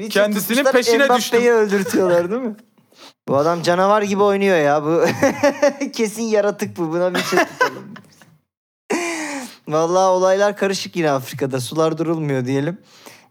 Bir 0.00 0.10
kendisinin 0.10 0.56
tutmuşlar, 0.56 0.72
peşine 0.72 0.96
Mbappe'yi 1.04 1.18
düştüm. 1.20 1.46
öldürtüyorlar 1.54 2.30
değil 2.30 2.42
mi? 2.42 2.56
Bu 3.28 3.36
adam 3.36 3.62
canavar 3.62 4.02
gibi 4.02 4.22
oynuyor 4.22 4.56
ya. 4.58 4.84
Bu 4.84 5.04
kesin 5.92 6.22
yaratık 6.22 6.76
bu. 6.76 6.92
Buna 6.92 7.14
bir 7.14 7.20
şey 7.22 7.38
tutalım. 7.38 7.84
Vallahi 9.68 10.06
olaylar 10.08 10.56
karışık 10.56 10.96
yine 10.96 11.10
Afrika'da. 11.10 11.60
Sular 11.60 11.98
durulmuyor 11.98 12.44
diyelim. 12.44 12.78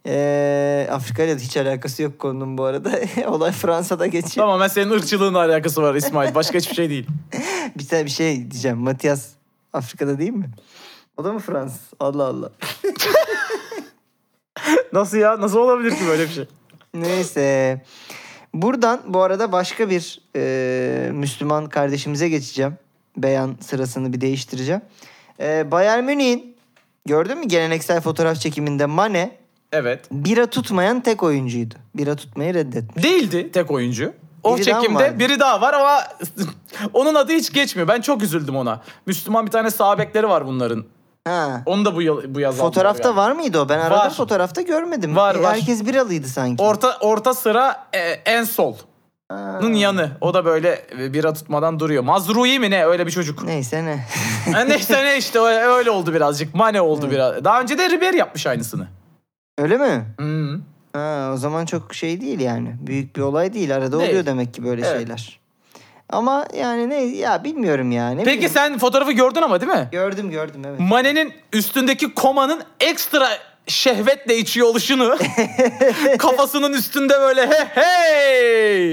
Ee, 0.07 0.87
Afrika 0.91 1.23
ile 1.23 1.35
hiç 1.35 1.57
alakası 1.57 2.03
yok 2.03 2.19
konunun 2.19 2.57
bu 2.57 2.63
arada. 2.63 2.99
Olay 3.27 3.51
Fransa'da 3.51 4.07
geçiyor. 4.07 4.45
tamamen 4.45 4.67
senin 4.67 4.91
ırkçılığınla 4.91 5.39
alakası 5.39 5.81
var 5.81 5.95
İsmail. 5.95 6.35
Başka 6.35 6.57
hiçbir 6.57 6.75
şey 6.75 6.89
değil. 6.89 7.07
Bir 7.75 7.87
tane 7.87 8.05
bir 8.05 8.09
şey 8.09 8.51
diyeceğim. 8.51 8.77
Matias 8.77 9.29
Afrika'da 9.73 10.19
değil 10.19 10.31
mi? 10.31 10.49
O 11.17 11.23
da 11.23 11.33
mı 11.33 11.39
Fransız? 11.39 11.81
Allah 11.99 12.25
Allah. 12.25 12.49
Nasıl 14.93 15.17
ya? 15.17 15.41
Nasıl 15.41 15.57
olabilir 15.57 15.91
ki 15.91 16.07
böyle 16.07 16.23
bir 16.23 16.33
şey? 16.33 16.45
Neyse. 16.93 17.81
Buradan 18.53 19.01
bu 19.07 19.21
arada 19.21 19.51
başka 19.51 19.89
bir 19.89 20.21
e, 20.35 21.09
Müslüman 21.13 21.69
kardeşimize 21.69 22.29
geçeceğim. 22.29 22.73
Beyan 23.17 23.57
sırasını 23.61 24.13
bir 24.13 24.21
değiştireceğim. 24.21 24.81
E, 25.39 25.71
Bayern 25.71 26.03
Münih'in 26.03 26.55
gördün 27.05 27.37
mü 27.37 27.45
geleneksel 27.45 28.01
fotoğraf 28.01 28.39
çekiminde 28.39 28.85
Mane 28.85 29.37
Evet. 29.73 30.05
bira 30.11 30.47
tutmayan 30.47 31.01
tek 31.01 31.23
oyuncuydu. 31.23 31.75
Bira 31.95 32.15
tutmayı 32.15 32.53
reddetmiş. 32.53 33.03
Değildi 33.05 33.51
tek 33.51 33.71
oyuncu. 33.71 34.13
O 34.43 34.57
Biri 34.57 34.65
daha 34.71 34.81
çekimde 34.81 35.03
vardı? 35.03 35.19
biri 35.19 35.39
daha 35.39 35.61
var 35.61 35.73
ama 35.73 35.99
onun 36.93 37.15
adı 37.15 37.33
hiç 37.33 37.53
geçmiyor. 37.53 37.87
Ben 37.87 38.01
çok 38.01 38.23
üzüldüm 38.23 38.55
ona. 38.55 38.81
Müslüman 39.05 39.45
bir 39.45 39.51
tane 39.51 39.71
sağ 39.71 39.97
bekleri 39.97 40.29
var 40.29 40.47
bunların. 40.47 40.83
Ha. 41.27 41.61
Onu 41.65 41.85
da 41.85 41.95
bu 41.95 42.01
yıl, 42.01 42.35
bu 42.35 42.39
yaz 42.39 42.55
Fotoğrafta 42.57 43.03
galiba. 43.03 43.21
var 43.21 43.31
mıydı 43.31 43.59
o? 43.61 43.69
Ben 43.69 43.79
aradım 43.79 43.97
Var. 43.97 44.13
fotoğrafta 44.13 44.61
görmedim. 44.61 45.15
Var, 45.15 45.35
E, 45.35 45.43
var. 45.43 45.55
Herkes 45.55 45.85
biralıydı 45.85 46.27
sanki. 46.27 46.63
Orta 46.63 46.97
orta 47.01 47.33
sıra 47.33 47.85
e, 47.93 47.99
en 47.99 48.43
sol. 48.43 48.75
Ha. 49.31 49.59
Onun 49.61 49.73
yanı. 49.73 50.11
O 50.21 50.33
da 50.33 50.45
böyle 50.45 50.85
bira 51.13 51.33
tutmadan 51.33 51.79
duruyor. 51.79 52.03
Mazrui 52.03 52.59
mi 52.59 52.71
ne 52.71 52.85
öyle 52.85 53.05
bir 53.07 53.11
çocuk. 53.11 53.43
Neyse 53.43 53.85
ne. 53.85 54.05
Neyse 54.67 55.03
ne 55.05 55.17
işte 55.17 55.39
öyle, 55.39 55.91
oldu 55.91 56.13
birazcık. 56.13 56.55
Mane 56.55 56.81
oldu 56.81 57.11
biraz. 57.11 57.43
Daha 57.43 57.61
önce 57.61 57.77
de 57.77 57.89
Ribery 57.89 58.17
yapmış 58.17 58.47
aynısını. 58.47 58.87
Öyle 59.57 59.77
mi? 59.77 60.05
Hmm. 60.17 60.59
Ha, 60.93 61.31
o 61.33 61.37
zaman 61.37 61.65
çok 61.65 61.93
şey 61.93 62.21
değil 62.21 62.39
yani. 62.39 62.75
Büyük 62.79 63.15
bir 63.15 63.21
olay 63.21 63.53
değil. 63.53 63.75
Arada 63.75 63.99
Değil. 63.99 64.09
oluyor 64.09 64.25
demek 64.25 64.53
ki 64.53 64.63
böyle 64.63 64.87
Evet. 64.87 64.97
şeyler. 64.99 65.39
Ama 66.09 66.45
yani 66.57 66.89
ne 66.89 66.95
ya 67.03 67.43
bilmiyorum 67.43 67.91
yani. 67.91 68.23
Peki 68.23 68.49
sen 68.49 68.77
fotoğrafı 68.77 69.11
gördün 69.11 69.41
ama 69.41 69.61
değil 69.61 69.71
mi? 69.71 69.87
Gördüm 69.91 70.31
gördüm 70.31 70.61
evet. 70.67 70.79
Mane'nin 70.79 71.33
üstündeki 71.53 72.13
komanın 72.13 72.63
ekstra 72.79 73.29
şehvetle 73.67 74.37
içiyor 74.37 74.67
oluşunu 74.67 75.17
kafasının 76.19 76.73
üstünde 76.73 77.13
böyle 77.19 77.47
he 77.47 77.65
hey. 77.81 78.91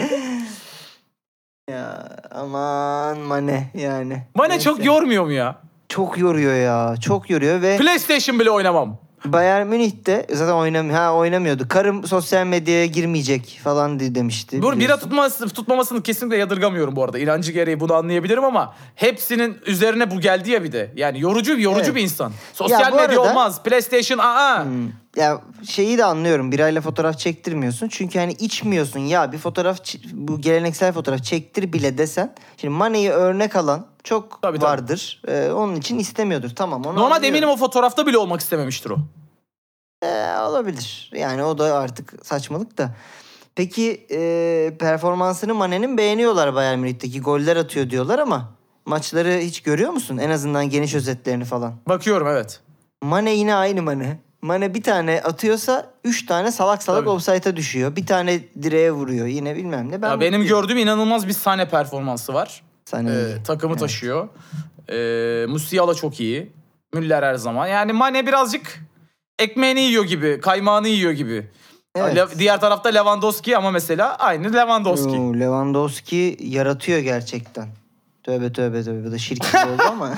Ya 1.70 2.09
aman 2.31 3.18
mane 3.18 3.70
yani. 3.75 4.23
Mane 4.35 4.49
Neyse. 4.53 4.64
çok 4.64 4.85
yormuyor 4.85 5.25
mu 5.25 5.33
ya? 5.33 5.59
Çok 5.88 6.18
yoruyor 6.18 6.55
ya. 6.55 6.94
Çok 7.01 7.31
yoruyor 7.31 7.62
ve 7.62 7.77
PlayStation 7.77 8.40
bile 8.40 8.51
oynamam. 8.51 8.99
Bayern 9.24 9.66
Münih'te 9.66 10.26
zaten 10.33 10.52
oynamıyor. 10.52 10.96
Ha 10.98 11.14
oynamıyordu. 11.14 11.68
Karım 11.68 12.06
sosyal 12.06 12.46
medyaya 12.46 12.87
girmeyecek 12.87 13.61
falan 13.64 14.00
di- 14.00 14.14
demişti. 14.14 14.62
Bu 14.62 14.72
bira 14.80 14.96
tutması, 14.98 15.48
tutmamasını 15.48 16.02
kesinlikle 16.02 16.37
yadırgamıyorum 16.37 16.96
bu 16.96 17.04
arada. 17.04 17.18
İnancı 17.18 17.52
gereği 17.52 17.80
bunu 17.80 17.94
anlayabilirim 17.94 18.44
ama 18.44 18.74
hepsinin 18.94 19.56
üzerine 19.66 20.11
bu 20.11 20.20
geldi 20.20 20.50
ya 20.50 20.64
bir 20.64 20.72
de. 20.72 20.92
Yani 20.96 21.20
yorucu 21.20 21.61
yorucu 21.61 21.85
Evet. 21.85 21.94
bir 21.96 22.00
insan. 22.02 22.33
Sosyal 22.52 22.92
bu 22.92 22.96
medya 22.96 23.20
arada- 23.20 23.20
olmaz. 23.30 23.62
PlayStation 23.62 24.18
aa. 24.18 24.64
Hmm. 24.64 24.88
Ya 25.16 25.40
şeyi 25.68 25.98
de 25.98 26.04
anlıyorum. 26.04 26.52
Birayla 26.52 26.80
fotoğraf 26.80 27.18
çektirmiyorsun. 27.18 27.88
Çünkü 27.88 28.18
hani 28.18 28.33
içmiyorsun. 28.33 29.00
Ya 29.00 29.33
bir 29.33 29.38
fotoğraf 29.38 29.78
bu 30.12 30.40
geleneksel 30.40 30.92
fotoğraf 30.92 31.24
çektir 31.24 31.72
bile 31.72 31.98
desen. 31.98 32.35
Şimdi 32.56 32.74
Mane'yi 32.74 33.11
örnek 33.11 33.56
alan 33.56 33.87
çok 34.04 34.42
Tabii, 34.42 34.58
tabii. 34.58 34.64
vardır. 34.70 35.22
Ee, 35.28 35.50
onun 35.50 35.74
için 35.74 35.98
istemiyordur. 35.98 36.50
Tamam 36.56 36.84
onu 36.84 37.04
anlıyorum. 37.04 37.24
eminim 37.24 37.48
o 37.48 37.56
fotoğrafta 37.56 38.06
bile 38.06 38.18
olmak 38.18 38.40
istememiştir 38.40 38.90
o. 38.90 38.98
Ee, 40.02 40.36
olabilir. 40.38 41.10
Yani 41.14 41.44
o 41.44 41.58
da 41.58 41.78
artık 41.78 42.14
saçmalık 42.26 42.78
da. 42.78 42.94
Peki 43.54 44.06
e, 44.10 44.76
performansını 44.78 45.54
Mane'nin 45.54 45.98
beğeniyorlar 45.98 46.54
Bayern 46.54 46.78
Münih'teki. 46.78 47.20
Goller 47.20 47.56
atıyor 47.56 47.90
diyorlar 47.90 48.18
ama 48.18 48.48
maçları 48.86 49.38
hiç 49.38 49.62
görüyor 49.62 49.90
musun? 49.90 50.16
En 50.16 50.30
azından 50.30 50.70
geniş 50.70 50.94
özetlerini 50.94 51.44
falan. 51.44 51.74
Bakıyorum 51.88 52.26
evet. 52.28 52.60
Mane 53.02 53.30
yine 53.34 53.54
aynı 53.54 53.82
Mane. 53.82 54.18
Mane 54.42 54.74
bir 54.74 54.82
tane 54.82 55.22
atıyorsa 55.22 55.86
üç 56.04 56.26
tane 56.26 56.52
salak 56.52 56.82
salak 56.82 57.00
Tabii. 57.00 57.08
offside'a 57.10 57.56
düşüyor. 57.56 57.96
Bir 57.96 58.06
tane 58.06 58.40
direğe 58.62 58.92
vuruyor. 58.92 59.26
Yine 59.26 59.56
bilmem 59.56 59.90
ne. 59.90 60.02
Ben 60.02 60.10
Ya 60.10 60.20
benim 60.20 60.44
gördüğüm 60.44 60.78
inanılmaz 60.78 61.28
bir 61.28 61.32
sahne 61.32 61.68
performansı 61.68 62.34
var. 62.34 62.62
Sahne 62.90 63.11
Ee, 63.11 63.42
takımı 63.42 63.72
Evet. 63.72 63.81
taşıyor. 63.81 64.29
Ee, 64.92 65.46
Musiala 65.48 65.94
çok 65.94 66.20
iyi. 66.20 66.53
Müller 66.94 67.22
her 67.22 67.35
zaman. 67.35 67.66
Yani 67.66 67.92
Mane 67.92 68.26
birazcık 68.26 68.81
ekmeğini 69.38 69.81
yiyor 69.81 70.05
gibi, 70.05 70.40
kaymağını 70.40 70.88
yiyor 70.88 71.12
gibi. 71.12 71.50
Evet. 71.96 72.16
Le- 72.16 72.38
diğer 72.38 72.61
tarafta 72.61 72.88
Lewandowski 72.88 73.57
ama 73.57 73.70
mesela 73.70 74.14
aynı 74.16 74.53
Lewandowski. 74.53 75.09
Oo, 75.16 75.35
Lewandowski 75.35 76.37
yaratıyor 76.40 76.98
gerçekten. 76.98 77.68
Tövbe 78.22 78.53
tövbe 78.53 78.83
tövbe. 78.85 79.07
Bu 79.07 79.12
da 79.12 79.18
şirk 79.18 79.42
gibi 79.53 79.72
oldu 79.72 79.83
ama. 79.88 80.14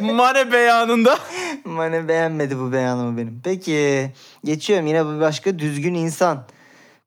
Mane 0.00 0.52
beyanında. 0.52 1.18
Mane 1.64 2.08
beğenmedi 2.08 2.58
bu 2.58 2.72
beyanımı 2.72 3.18
benim. 3.18 3.40
Peki 3.44 4.10
geçiyorum 4.44 4.86
yine 4.86 5.06
bir 5.06 5.20
başka 5.20 5.58
düzgün 5.58 5.94
insan. 5.94 6.44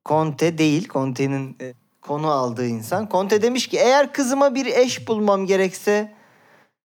Conte 0.06 0.58
değil. 0.58 0.88
Conte'nin 0.90 1.58
e, 1.62 1.74
konu 2.10 2.32
aldığı 2.32 2.68
insan. 2.68 3.08
Conte 3.12 3.42
demiş 3.42 3.68
ki 3.68 3.78
eğer 3.78 4.14
kızıma 4.14 4.56
bir 4.56 4.66
eş 4.66 5.08
bulmam 5.08 5.46
gerekse 5.46 6.12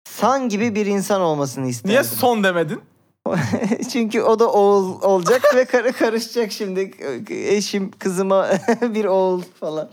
San 0.09 0.49
gibi 0.49 0.75
bir 0.75 0.85
insan 0.85 1.21
olmasını 1.21 1.67
isterdim. 1.67 1.89
Niye 1.91 2.03
son 2.03 2.43
demedin? 2.43 2.81
Çünkü 3.91 4.21
o 4.21 4.39
da 4.39 4.51
oğul 4.51 5.01
olacak 5.01 5.55
ve 5.55 5.65
karı 5.65 5.93
karışacak 5.93 6.51
şimdi. 6.51 6.91
Eşim 7.29 7.91
kızıma 7.91 8.47
bir 8.81 9.05
oğul 9.05 9.41
falan. 9.59 9.89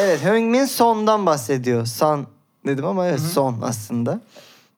Evet 0.00 0.24
Heung-min 0.24 0.64
Son'dan 0.64 1.26
bahsediyor. 1.26 1.86
San 1.86 2.26
dedim 2.66 2.84
ama 2.84 3.06
evet 3.06 3.20
Son 3.20 3.56
aslında. 3.62 4.20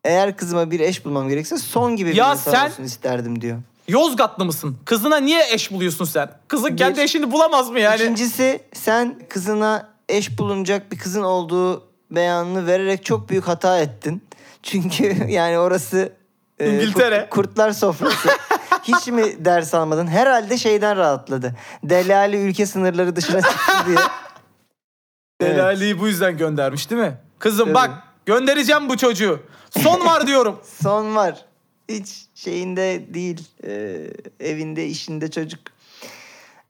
Eğer 0.05 0.37
kızıma 0.37 0.71
bir 0.71 0.81
eş 0.81 1.05
bulmam 1.05 1.29
gerekse 1.29 1.59
Son 1.59 1.97
gibi 1.97 2.11
bir 2.11 2.17
Ya 2.17 2.33
insan 2.33 2.53
sen- 2.53 2.67
olsun 2.67 2.85
isterdim 2.85 3.41
diyor. 3.41 3.59
Yozgatlı 3.93 4.45
mısın? 4.45 4.79
Kızına 4.85 5.17
niye 5.17 5.43
eş 5.53 5.71
buluyorsun 5.73 6.05
sen? 6.05 6.31
Kızın 6.49 6.77
kendi 6.77 6.97
Bir- 6.99 7.03
eşini 7.03 7.31
bulamaz 7.33 7.71
mı 7.71 7.81
yani? 7.81 8.03
İkincisi 8.03 8.61
sen 8.75 9.19
kızına 9.29 9.89
eş 10.09 10.39
bulunacak 10.39 10.93
bir 10.93 10.99
kızın 10.99 11.23
olduğu 11.23 11.89
beyanını 12.11 12.67
vererek 12.67 13.05
çok 13.05 13.29
büyük 13.29 13.49
hata 13.49 13.79
ettin. 13.79 14.23
Çünkü 14.63 15.05
yani 15.29 15.59
orası 15.59 16.13
e, 16.59 16.71
İngiltere. 16.75 17.29
kurt- 17.31 17.31
kurtlar 17.31 17.73
sofrası. 17.73 18.29
Hiç 18.83 19.07
mi 19.07 19.45
ders 19.45 19.75
almadın? 19.75 20.07
Herhalde 20.07 20.59
şeyden 20.59 20.97
rahatladı. 20.97 21.55
Delali 21.85 22.37
ülke 22.37 22.67
sınırları 22.67 23.17
dışına 23.17 23.43
çıktı 23.43 23.73
diye. 23.87 23.99
Evet. 25.41 25.57
Delali'yi 25.57 26.01
bu 26.01 26.09
yüzden 26.09 26.37
göndermiş 26.37 26.91
değil 26.91 27.01
mi? 27.03 27.13
Kızım 27.39 27.65
Tabii. 27.65 27.75
bak 27.75 27.91
göndereceğim 28.27 28.89
bu 28.89 28.97
çocuğu. 28.97 29.41
Son 29.83 30.07
var 30.07 30.27
diyorum. 30.27 30.61
Son 30.83 31.17
var. 31.17 31.45
Hiç 32.01 32.25
şeyinde 32.35 33.15
değil. 33.15 33.41
e, 33.67 33.97
evinde, 34.41 34.87
işinde 34.87 35.31
çocuk. 35.31 35.61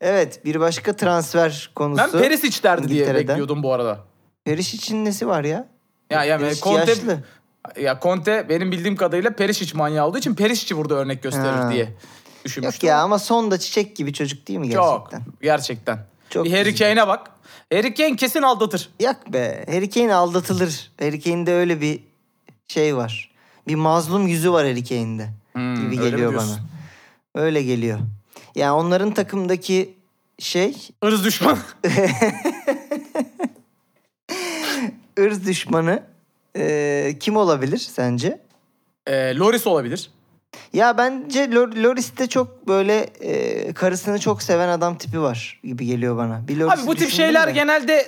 Evet 0.01 0.45
bir 0.45 0.61
başka 0.61 0.97
transfer 0.97 1.71
konusu. 1.75 1.99
Ben 2.15 2.23
Perisic 2.23 2.63
derdi 2.63 2.89
diye 2.89 3.15
bekliyordum 3.15 3.63
bu 3.63 3.73
arada. 3.73 4.01
Perişic'in 4.45 5.05
nesi 5.05 5.27
var 5.29 5.45
ya? 5.45 5.69
Ya 6.11 6.25
yani 6.25 6.41
Perisic 6.41 6.63
Conte 6.65 6.91
yaşlı. 6.91 7.19
ya 7.81 7.99
Conte 8.03 8.47
benim 8.49 8.73
bildiğim 8.73 8.97
kadarıyla 8.97 9.31
Perisic 9.37 9.77
manyağı 9.79 10.07
olduğu 10.09 10.19
için 10.19 10.35
Perisic'i 10.35 10.77
burada 10.79 10.95
örnek 10.95 11.23
gösterir 11.23 11.45
Ha. 11.45 11.71
diye 11.73 11.85
Yok 11.85 11.93
düşünmüştüm. 12.45 12.89
ya 12.89 12.99
ama 13.03 13.19
son 13.19 13.51
da 13.51 13.59
çiçek 13.59 13.97
gibi 13.97 14.13
çocuk 14.13 14.49
değil 14.49 14.59
mi 14.59 14.71
Çok 14.71 15.11
gerçekten? 15.11 15.33
gerçekten. 15.43 15.99
Çok 16.31 16.45
bir 16.45 16.53
Harry. 16.53 16.75
Kane'e 16.75 17.07
bak. 17.07 17.31
Harry 17.73 17.95
Kane 17.95 18.17
kesin 18.17 18.43
aldatır. 18.43 18.89
Yak 19.01 19.33
be. 19.33 19.65
Harry 19.69 19.91
Kane 19.91 20.15
aldatılır. 20.15 20.91
Harry 21.01 21.21
Kane'de 21.21 21.53
öyle 21.55 21.81
bir 21.81 22.01
şey 22.69 22.97
var. 22.97 23.32
Bir 23.68 23.75
mazlum 23.75 24.27
yüzü 24.29 24.53
var 24.53 24.66
Harry 24.66 24.85
Kane'de. 24.85 25.29
Hmm, 25.53 25.75
gibi 25.75 25.98
geliyor 26.01 26.35
bana. 26.35 26.59
Öyle 27.35 27.62
geliyor. 27.62 27.98
Yani 28.55 28.72
onların 28.72 29.14
takımdaki 29.14 29.94
şey 30.38 30.88
Irz 31.05 31.25
düşman. 31.25 31.59
ırz 35.18 35.46
düşmanı 35.46 36.03
e, 36.57 37.16
kim 37.20 37.37
olabilir 37.37 37.79
sence? 37.79 38.40
e, 39.07 39.37
Loris 39.37 39.66
olabilir. 39.66 40.11
Ya 40.72 40.98
bence 40.98 41.44
Lor- 41.44 41.83
Loris'te 41.83 42.27
çok 42.27 42.68
böyle 42.68 42.98
e, 43.01 43.72
karısını 43.72 44.18
çok 44.18 44.42
seven 44.42 44.68
adam 44.68 44.98
tipi 44.98 45.20
var 45.20 45.61
gibi 45.64 45.87
geliyor 45.87 46.16
bana. 46.16 46.48
Bir 46.48 46.61
Abi 46.61 46.87
bu 46.87 46.94
tip 46.94 47.11
şeyler 47.11 47.46
de. 47.48 47.53
genelde 47.53 48.07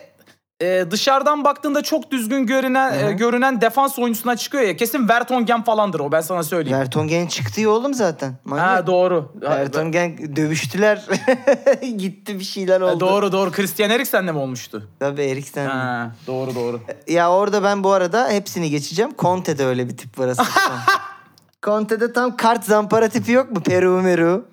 e, 0.65 0.91
dışarıdan 0.91 1.45
baktığında 1.45 1.83
çok 1.83 2.11
düzgün 2.11 2.47
görünen 2.47 3.09
e, 3.09 3.13
görünen 3.13 3.61
defans 3.61 3.99
oyuncusuna 3.99 4.37
çıkıyor 4.37 4.65
ya. 4.65 4.77
Kesin 4.77 5.09
Vertonghen 5.09 5.65
falandır 5.65 6.01
o 6.01 6.13
ben 6.13 6.21
sana 6.21 6.43
söyleyeyim. 6.43 6.79
Vertonghen 6.79 7.27
çıktı 7.27 7.61
ya 7.61 7.71
oğlum 7.71 7.95
zaten. 7.95 8.35
Manyak. 8.45 8.67
ha 8.67 8.87
doğru. 8.87 9.33
Vertonghen 9.43 10.37
dövüştüler. 10.37 11.05
Gitti 11.97 12.39
bir 12.39 12.45
şeyler 12.45 12.81
oldu. 12.81 12.95
ha, 12.95 13.01
doğru 13.01 13.33
doğru. 13.33 13.53
Christian 13.53 13.91
Eriksen'le 13.91 14.33
mi 14.33 14.39
olmuştu? 14.39 14.89
Tabii 15.01 15.23
Eriksen. 15.23 15.67
Ha, 15.67 16.11
doğru 16.27 16.55
doğru. 16.55 16.81
Ya 17.09 17.31
orada 17.31 17.63
ben 17.63 17.85
bu 17.85 17.93
arada 17.93 18.29
hepsini 18.29 18.71
geçeceğim. 18.71 19.11
Conte'de 19.19 19.65
öyle 19.65 19.89
bir 19.89 19.97
tip 19.97 20.19
var 20.19 20.29
aslında. 20.29 20.49
Conte'de 21.63 22.13
tam 22.13 22.37
kart 22.37 22.65
zampara 22.65 23.09
tipi 23.09 23.33
yok 23.33 23.51
mu? 23.53 23.61
Peru 23.63 24.03
meru. 24.03 24.45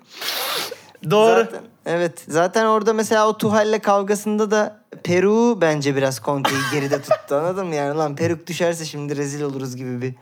Doğru. 1.10 1.38
Zaten, 1.44 1.60
evet. 1.86 2.24
Zaten 2.28 2.66
orada 2.66 2.92
mesela 2.92 3.28
o 3.28 3.38
Tuhal'le 3.38 3.78
kavgasında 3.78 4.50
da 4.50 4.80
Peru 5.04 5.58
bence 5.60 5.96
biraz 5.96 6.20
Conte'yi 6.20 6.60
geride 6.72 7.02
tuttu. 7.02 7.34
Anladın 7.34 7.66
mı? 7.66 7.74
Yani 7.74 7.98
lan 7.98 8.16
peruk 8.16 8.46
düşerse 8.46 8.84
şimdi 8.84 9.16
rezil 9.16 9.42
oluruz 9.42 9.76
gibi 9.76 10.02
bir 10.02 10.14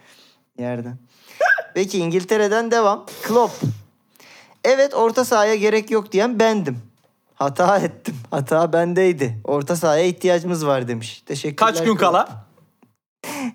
yerden. 0.59 0.97
Peki 1.75 1.99
İngiltere'den 1.99 2.71
devam. 2.71 3.07
Klopp. 3.23 3.53
Evet 4.65 4.95
orta 4.95 5.25
sahaya 5.25 5.55
gerek 5.55 5.91
yok 5.91 6.13
diyen 6.13 6.39
bendim. 6.41 6.79
Hata 7.35 7.79
ettim. 7.79 8.17
Hata 8.31 8.73
bendeydi. 8.73 9.39
Orta 9.45 9.77
sahaya 9.77 10.05
ihtiyacımız 10.05 10.67
var 10.67 10.89
demiş. 10.89 11.23
Teşekkürler. 11.27 11.73
Kaç 11.75 11.79
gün 11.79 11.97
Klopp. 11.97 12.01
kala? 12.01 12.47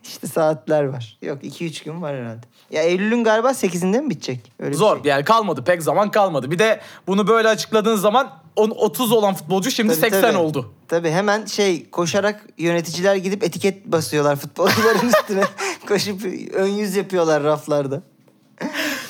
İşte 0.04 0.28
saatler 0.28 0.84
var. 0.84 1.18
Yok 1.22 1.44
2-3 1.44 1.84
gün 1.86 2.02
var 2.02 2.16
herhalde. 2.16 2.46
Ya 2.76 2.84
Eylül'ün 2.84 3.24
galiba 3.24 3.50
8'inde 3.50 4.02
mi 4.02 4.10
bitecek? 4.10 4.52
Öyle 4.60 4.76
Zor. 4.76 5.02
şey. 5.04 5.12
Yani 5.12 5.24
kalmadı. 5.24 5.64
Pek 5.64 5.84
zaman 5.84 6.12
kalmadı. 6.12 6.52
Bir 6.52 6.60
de 6.60 6.80
bunu 7.08 7.28
böyle 7.28 7.48
açıkladığın 7.48 7.96
zaman 7.96 8.30
on- 8.56 8.70
30 8.70 9.12
olan 9.12 9.34
futbolcu 9.34 9.72
şimdi 9.72 9.90
Tabii, 9.94 10.02
80 10.02 10.22
tabii. 10.22 10.38
oldu. 10.38 10.74
Tabii 10.88 11.10
hemen 11.10 11.46
şey 11.46 11.90
koşarak 11.90 12.46
yöneticiler 12.58 13.16
gidip 13.16 13.44
etiket 13.44 13.86
basıyorlar 13.86 14.36
futbolcuların 14.36 15.08
üstüne. 15.20 15.44
Koşup 15.88 16.22
ön 16.54 16.68
yüz 16.68 16.96
yapıyorlar 16.96 17.44
raflarda. 17.44 18.02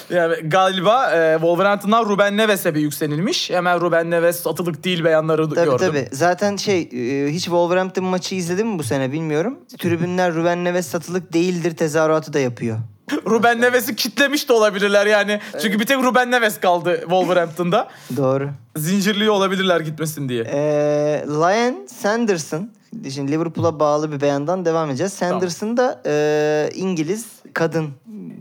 Yani 0.09 0.35
galiba 0.35 1.11
e, 1.11 1.33
Wolverhampton'dan 1.35 2.05
Ruben 2.05 2.37
Neves'e 2.37 2.75
bir 2.75 2.79
yükselilmiş. 2.79 3.49
Hemen 3.49 3.81
Ruben 3.81 4.11
Neves 4.11 4.39
satılık 4.39 4.83
değil 4.83 5.03
beyanları 5.03 5.49
Tabii 5.49 5.65
gördüm. 5.65 5.77
tabii. 5.87 6.07
Zaten 6.11 6.55
şey 6.55 6.81
e, 6.81 7.31
hiç 7.31 7.43
Wolverhampton 7.43 8.05
maçı 8.05 8.35
izledin 8.35 8.67
mi 8.67 8.79
bu 8.79 8.83
sene 8.83 9.11
bilmiyorum. 9.11 9.59
Tribünler 9.77 10.33
Ruben 10.33 10.63
Neves 10.63 10.87
satılık 10.87 11.33
değildir 11.33 11.75
tezahüratı 11.75 12.33
da 12.33 12.39
yapıyor. 12.39 12.77
Ruben 13.29 13.61
Neves'i 13.61 13.95
kitlemiş 13.95 14.49
de 14.49 14.53
olabilirler 14.53 15.05
yani. 15.05 15.39
Çünkü 15.61 15.79
bir 15.79 15.85
tek 15.85 15.97
Ruben 15.97 16.31
Neves 16.31 16.59
kaldı 16.59 16.99
Wolverhampton'da. 16.99 17.89
Doğru. 18.17 18.49
Zincirliyor 18.77 19.33
olabilirler 19.33 19.79
gitmesin 19.79 20.29
diye. 20.29 20.43
Ee, 20.43 21.25
Lion 21.27 21.87
Sanderson, 21.87 22.71
şimdi 23.13 23.31
Liverpool'a 23.31 23.79
bağlı 23.79 24.11
bir 24.11 24.21
beyandan 24.21 24.65
devam 24.65 24.89
edeceğiz. 24.89 25.13
Sanderson 25.13 25.77
da 25.77 26.01
e, 26.05 26.69
İngiliz 26.75 27.25
kadın 27.53 27.89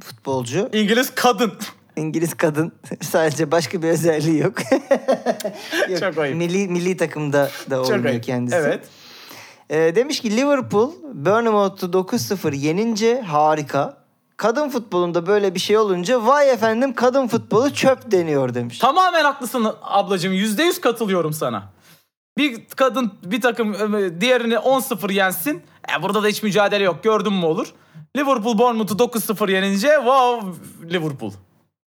futbolcu. 0.05 0.69
İngiliz 0.73 1.11
kadın. 1.15 1.53
İngiliz 1.97 2.35
kadın. 2.35 2.73
Sadece 3.01 3.51
başka 3.51 3.83
bir 3.83 3.89
özelliği 3.89 4.39
yok. 4.39 4.55
Yok, 5.89 6.01
Çok 6.01 6.19
ayıp. 6.19 6.37
Milli, 6.37 6.69
milli 6.69 6.97
takımda 6.97 7.51
da 7.71 7.83
oynuyor 7.83 8.23
kendisi. 8.23 8.57
Evet. 8.57 8.85
Ee, 9.71 9.77
demiş 9.95 10.21
ki 10.21 10.37
Liverpool 10.37 10.93
Bournemouth'u 11.15 11.87
9-0 11.87 12.57
yenince 12.57 13.21
harika. 13.21 14.04
Kadın 14.37 14.69
futbolunda 14.69 15.27
böyle 15.27 15.55
bir 15.55 15.61
şey 15.61 15.79
olunca 15.79 16.27
vay 16.27 16.51
efendim 16.51 16.95
kadın 16.95 17.27
futbolu 17.27 17.75
çöp 17.75 18.11
deniyor 18.13 18.55
demiş. 18.55 18.79
Tamamen 18.79 19.25
haklısın 19.25 19.67
ablacığım. 19.83 20.33
Yüzde 20.33 20.63
yüz 20.63 20.81
katılıyorum 20.81 21.33
sana. 21.33 21.73
Bir 22.39 22.65
kadın 22.77 23.13
bir 23.25 23.41
takım 23.41 23.95
e, 23.95 24.21
diğerini 24.21 24.55
10-0 24.55 25.13
yensin. 25.13 25.63
E 25.99 26.03
burada 26.03 26.23
da 26.23 26.27
hiç 26.27 26.43
mücadele 26.43 26.85
yok. 26.85 27.03
Gördün 27.03 27.33
mü 27.33 27.47
olur. 27.47 27.75
Liverpool 28.17 28.59
Bournemouth'u 28.59 28.95
9-0 28.95 29.53
yenince 29.53 29.89
wow 29.89 30.53
Liverpool. 30.91 31.33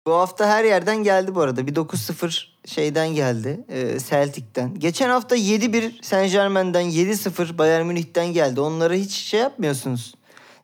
Bu 0.07 0.15
hafta 0.15 0.47
her 0.47 0.65
yerden 0.65 0.97
geldi 0.97 1.35
bu 1.35 1.41
arada. 1.41 1.67
Bir 1.67 1.75
9-0 1.75 2.47
şeyden 2.67 3.09
geldi. 3.09 3.65
E, 3.69 3.99
Celtic'ten. 4.01 4.75
Geçen 4.79 5.09
hafta 5.09 5.37
7-1 5.37 6.03
Saint 6.03 6.33
Germain'den 6.33 6.85
7-0 6.85 7.59
Bayern 7.59 7.87
Münih'ten 7.87 8.27
geldi. 8.27 8.61
Onları 8.61 8.95
hiç 8.95 9.13
şey 9.13 9.41
yapmıyorsunuz. 9.41 10.15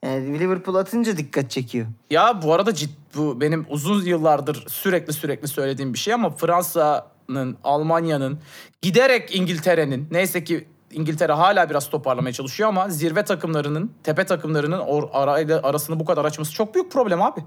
Yani 0.05 0.39
Liverpool 0.39 0.75
atınca 0.75 1.17
dikkat 1.17 1.51
çekiyor. 1.51 1.87
Ya 2.11 2.43
bu 2.43 2.55
arada 2.55 2.75
cid, 2.75 2.91
bu 3.17 3.41
benim 3.41 3.67
uzun 3.69 4.05
yıllardır 4.05 4.65
sürekli 4.69 5.13
sürekli 5.13 5.49
söylediğim 5.49 5.95
bir 5.95 5.99
şey 5.99 6.15
ama 6.15 6.31
Fransa'nın, 6.31 7.57
Almanya'nın 7.65 8.39
giderek 8.83 9.37
İngiltere'nin 9.37 10.09
neyse 10.11 10.45
ki 10.45 10.69
İngiltere 10.93 11.33
hala 11.33 11.71
biraz 11.71 11.91
toparlamaya 11.91 12.33
çalışıyor 12.33 12.69
ama 12.69 12.89
zirve 12.89 13.25
takımlarının, 13.25 13.93
tepe 14.03 14.25
takımlarının 14.27 14.79
or, 14.79 15.09
arayla, 15.13 15.61
arasını 15.63 16.01
bu 16.01 16.05
kadar 16.05 16.25
açması 16.25 16.53
çok 16.53 16.75
büyük 16.75 16.93
problem 16.93 17.23
abi. 17.23 17.41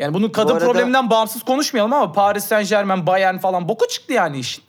Yani 0.00 0.14
bunun 0.14 0.28
kadın 0.28 0.52
arada- 0.54 0.64
probleminden 0.64 1.10
bağımsız 1.10 1.42
konuşmayalım 1.42 1.92
ama 1.92 2.12
Paris 2.12 2.44
Saint 2.44 2.68
Germain, 2.68 3.06
Bayern 3.06 3.38
falan 3.38 3.68
boku 3.68 3.88
çıktı 3.88 4.12
yani 4.12 4.38
işin. 4.38 4.64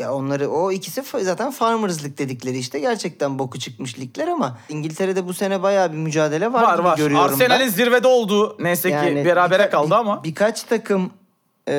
Ya 0.00 0.14
onları 0.14 0.48
o 0.50 0.72
ikisi 0.72 1.02
zaten 1.20 1.50
Farmers 1.50 2.04
dedikleri 2.04 2.58
işte 2.58 2.78
gerçekten 2.80 3.38
boku 3.38 3.58
çıkmış 3.58 3.98
ligler 3.98 4.28
ama 4.28 4.58
İngiltere'de 4.68 5.26
bu 5.28 5.34
sene 5.34 5.62
bayağı 5.62 5.92
bir 5.92 5.96
mücadele 5.96 6.52
var, 6.52 6.62
Var 6.62 6.78
var. 6.78 6.96
görüyorum 6.96 7.26
Arsenal'in 7.32 7.68
zirvede 7.68 8.08
olduğu 8.08 8.56
neyse 8.62 8.88
Yani 8.90 9.08
ki 9.20 9.24
berabere 9.24 9.62
birka- 9.62 9.70
kaldı 9.70 9.90
bir- 9.90 9.94
ama. 9.94 10.24
birkaç 10.24 10.62
takım 10.62 11.10
eee, 11.68 11.74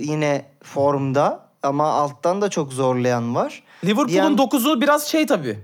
yine 0.00 0.44
formda 0.62 1.40
ama 1.62 1.90
alttan 1.92 2.42
da 2.42 2.48
çok 2.50 2.72
zorlayan 2.72 3.34
var. 3.34 3.62
Liverpool'un 3.84 4.38
9'u 4.38 4.80
biraz 4.80 5.06
şey 5.08 5.26
tabii. 5.26 5.58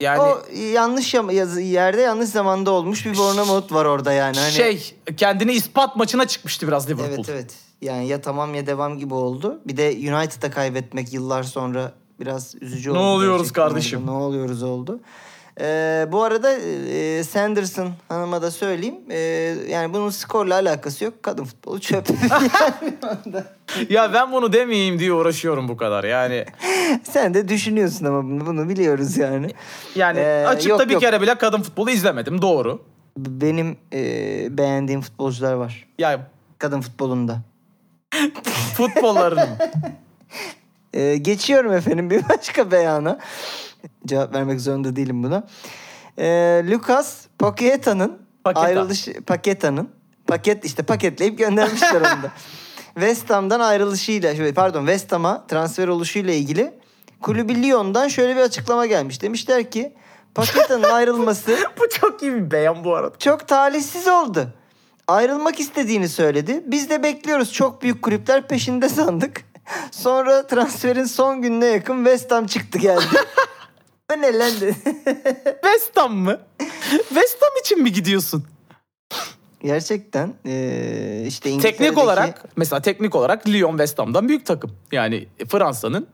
Yani 0.00 0.20
o 0.22 0.38
yanlış 0.72 1.14
yerde 1.60 2.00
yanlış 2.00 2.28
zamanda 2.28 2.70
olmuş 2.70 3.06
bir 3.06 3.16
Bournemouth 3.18 3.72
var 3.72 3.84
orada 3.84 4.12
yani. 4.12 4.38
Hani, 4.38 4.52
şey 4.52 4.94
kendini 5.16 5.52
ispat 5.52 5.96
maçına 5.96 6.26
çıkmıştı 6.26 6.66
biraz 6.68 6.88
Liverpool. 6.90 7.14
Evet 7.14 7.28
evet. 7.28 7.54
Yani 7.82 8.06
ya 8.08 8.20
tamam 8.20 8.54
ya 8.54 8.66
devam 8.66 8.98
gibi 8.98 9.14
oldu. 9.14 9.60
Bir 9.66 9.76
de 9.76 9.88
United'a 10.14 10.50
kaybetmek 10.50 11.12
yıllar 11.12 11.42
sonra 11.42 11.92
biraz 12.20 12.54
üzücü 12.60 12.88
Ne 12.94 12.98
oldu. 12.98 13.06
oluyoruz 13.08 13.38
gerçekten 13.42 13.68
kardeşim? 13.68 14.06
Ne 14.06 14.10
oluyoruz 14.10 14.62
oldu. 14.62 15.00
Ee, 15.60 16.06
bu 16.12 16.22
arada 16.22 16.52
e, 16.52 17.24
Sanderson 17.24 17.90
hanıma 18.08 18.42
da 18.42 18.50
söyleyeyim. 18.50 18.94
Ee, 19.10 19.18
yani 19.70 19.94
bunun 19.94 20.10
skorla 20.10 20.54
alakası 20.54 21.04
yok. 21.04 21.22
Kadın 21.22 21.44
futbolu 21.44 21.80
çöp. 21.80 22.06
Ya 23.88 24.12
ben 24.14 24.32
bunu 24.32 24.52
demeyeyim 24.52 24.98
diye 24.98 25.12
uğraşıyorum 25.12 25.68
bu 25.68 25.76
kadar. 25.76 26.04
Yani 26.04 26.44
Sen 27.04 27.34
de 27.34 27.48
düşünüyorsun 27.48 28.04
ama 28.04 28.24
bunu, 28.24 28.46
bunu 28.46 28.68
biliyoruz 28.68 29.16
yani. 29.16 29.50
yani 29.94 30.18
Ee, 30.18 30.44
açıkta 30.46 30.68
yok, 30.82 30.88
bir 30.88 30.92
yok. 30.92 31.00
kere 31.02 31.20
bile 31.20 31.34
kadın 31.34 31.62
futbolu 31.62 31.90
izlemedim 31.90 32.42
doğru. 32.42 32.82
Benim 33.16 33.76
e, 33.92 33.98
beğendiğim 34.58 35.00
futbolcular 35.00 35.52
var. 35.52 35.86
Ya 35.98 36.30
Kadın 36.58 36.80
futbolunda. 36.80 37.38
futbollarının 38.76 39.48
Ee, 40.94 41.16
geçiyorum 41.16 41.72
efendim 41.72 42.10
bir 42.10 42.28
başka 42.28 42.70
beyana. 42.70 43.18
Cevap 44.06 44.34
vermek 44.34 44.60
zorunda 44.60 44.96
değilim 44.96 45.22
buna. 45.22 45.46
Ee, 46.18 46.64
Lucas 46.70 47.26
Paqueta'nın 47.38 48.18
Paqueta. 48.44 48.66
ayrılışı 48.66 49.22
Paqueta'nın 49.22 49.90
paket 50.26 50.64
işte 50.64 50.82
paketleyip 50.82 51.38
göndermişler 51.38 52.00
onu 52.00 52.22
da. 52.22 52.32
West 52.94 53.30
Ham'dan 53.30 53.60
ayrılışıyla 53.60 54.54
pardon 54.54 54.80
West 54.80 55.12
Ham'a 55.12 55.46
transfer 55.46 55.88
oluşuyla 55.88 56.34
ilgili 56.34 56.74
kulübü 57.22 57.62
Lyon'dan 57.62 58.08
şöyle 58.08 58.36
bir 58.36 58.40
açıklama 58.40 58.86
gelmiş. 58.86 59.22
Demişler 59.22 59.70
ki 59.70 59.94
Paqueta'nın 60.34 60.82
ayrılması 60.82 61.56
bu 61.80 61.88
çok 62.00 62.22
iyi 62.22 62.32
bir 62.34 62.50
beyan 62.50 62.84
bu 62.84 62.94
arada. 62.94 63.18
çok 63.18 63.48
talihsiz 63.48 64.08
oldu. 64.08 64.48
Ayrılmak 65.08 65.60
istediğini 65.60 66.08
söyledi. 66.08 66.62
Biz 66.66 66.90
de 66.90 67.02
bekliyoruz. 67.02 67.52
Çok 67.52 67.82
büyük 67.82 68.02
kulüpler 68.02 68.48
peşinde 68.48 68.88
sandık. 68.88 69.44
Sonra 69.90 70.46
transferin 70.46 71.04
son 71.04 71.42
gününe 71.42 71.66
yakın 71.66 71.96
West 72.04 72.30
Ham 72.30 72.46
çıktı 72.46 72.78
geldi. 72.78 73.04
Lan 74.12 74.52
dedi. 74.60 74.76
West 75.44 75.96
Ham 75.96 76.14
mı? 76.16 76.40
West 77.08 77.42
Ham 77.42 77.50
için 77.60 77.82
mi 77.82 77.92
gidiyorsun? 77.92 78.44
Gerçekten 79.62 80.34
eee, 80.44 81.24
işte 81.26 81.50
İngiltere'deki... 81.50 81.78
Teknik 81.84 81.98
olarak 81.98 82.44
mesela 82.56 82.82
teknik 82.82 83.14
olarak 83.14 83.48
Lyon 83.48 83.70
West 83.70 83.98
Ham'dan 83.98 84.28
büyük 84.28 84.46
takım. 84.46 84.72
Yani 84.92 85.28
Fransa'nın 85.48 86.06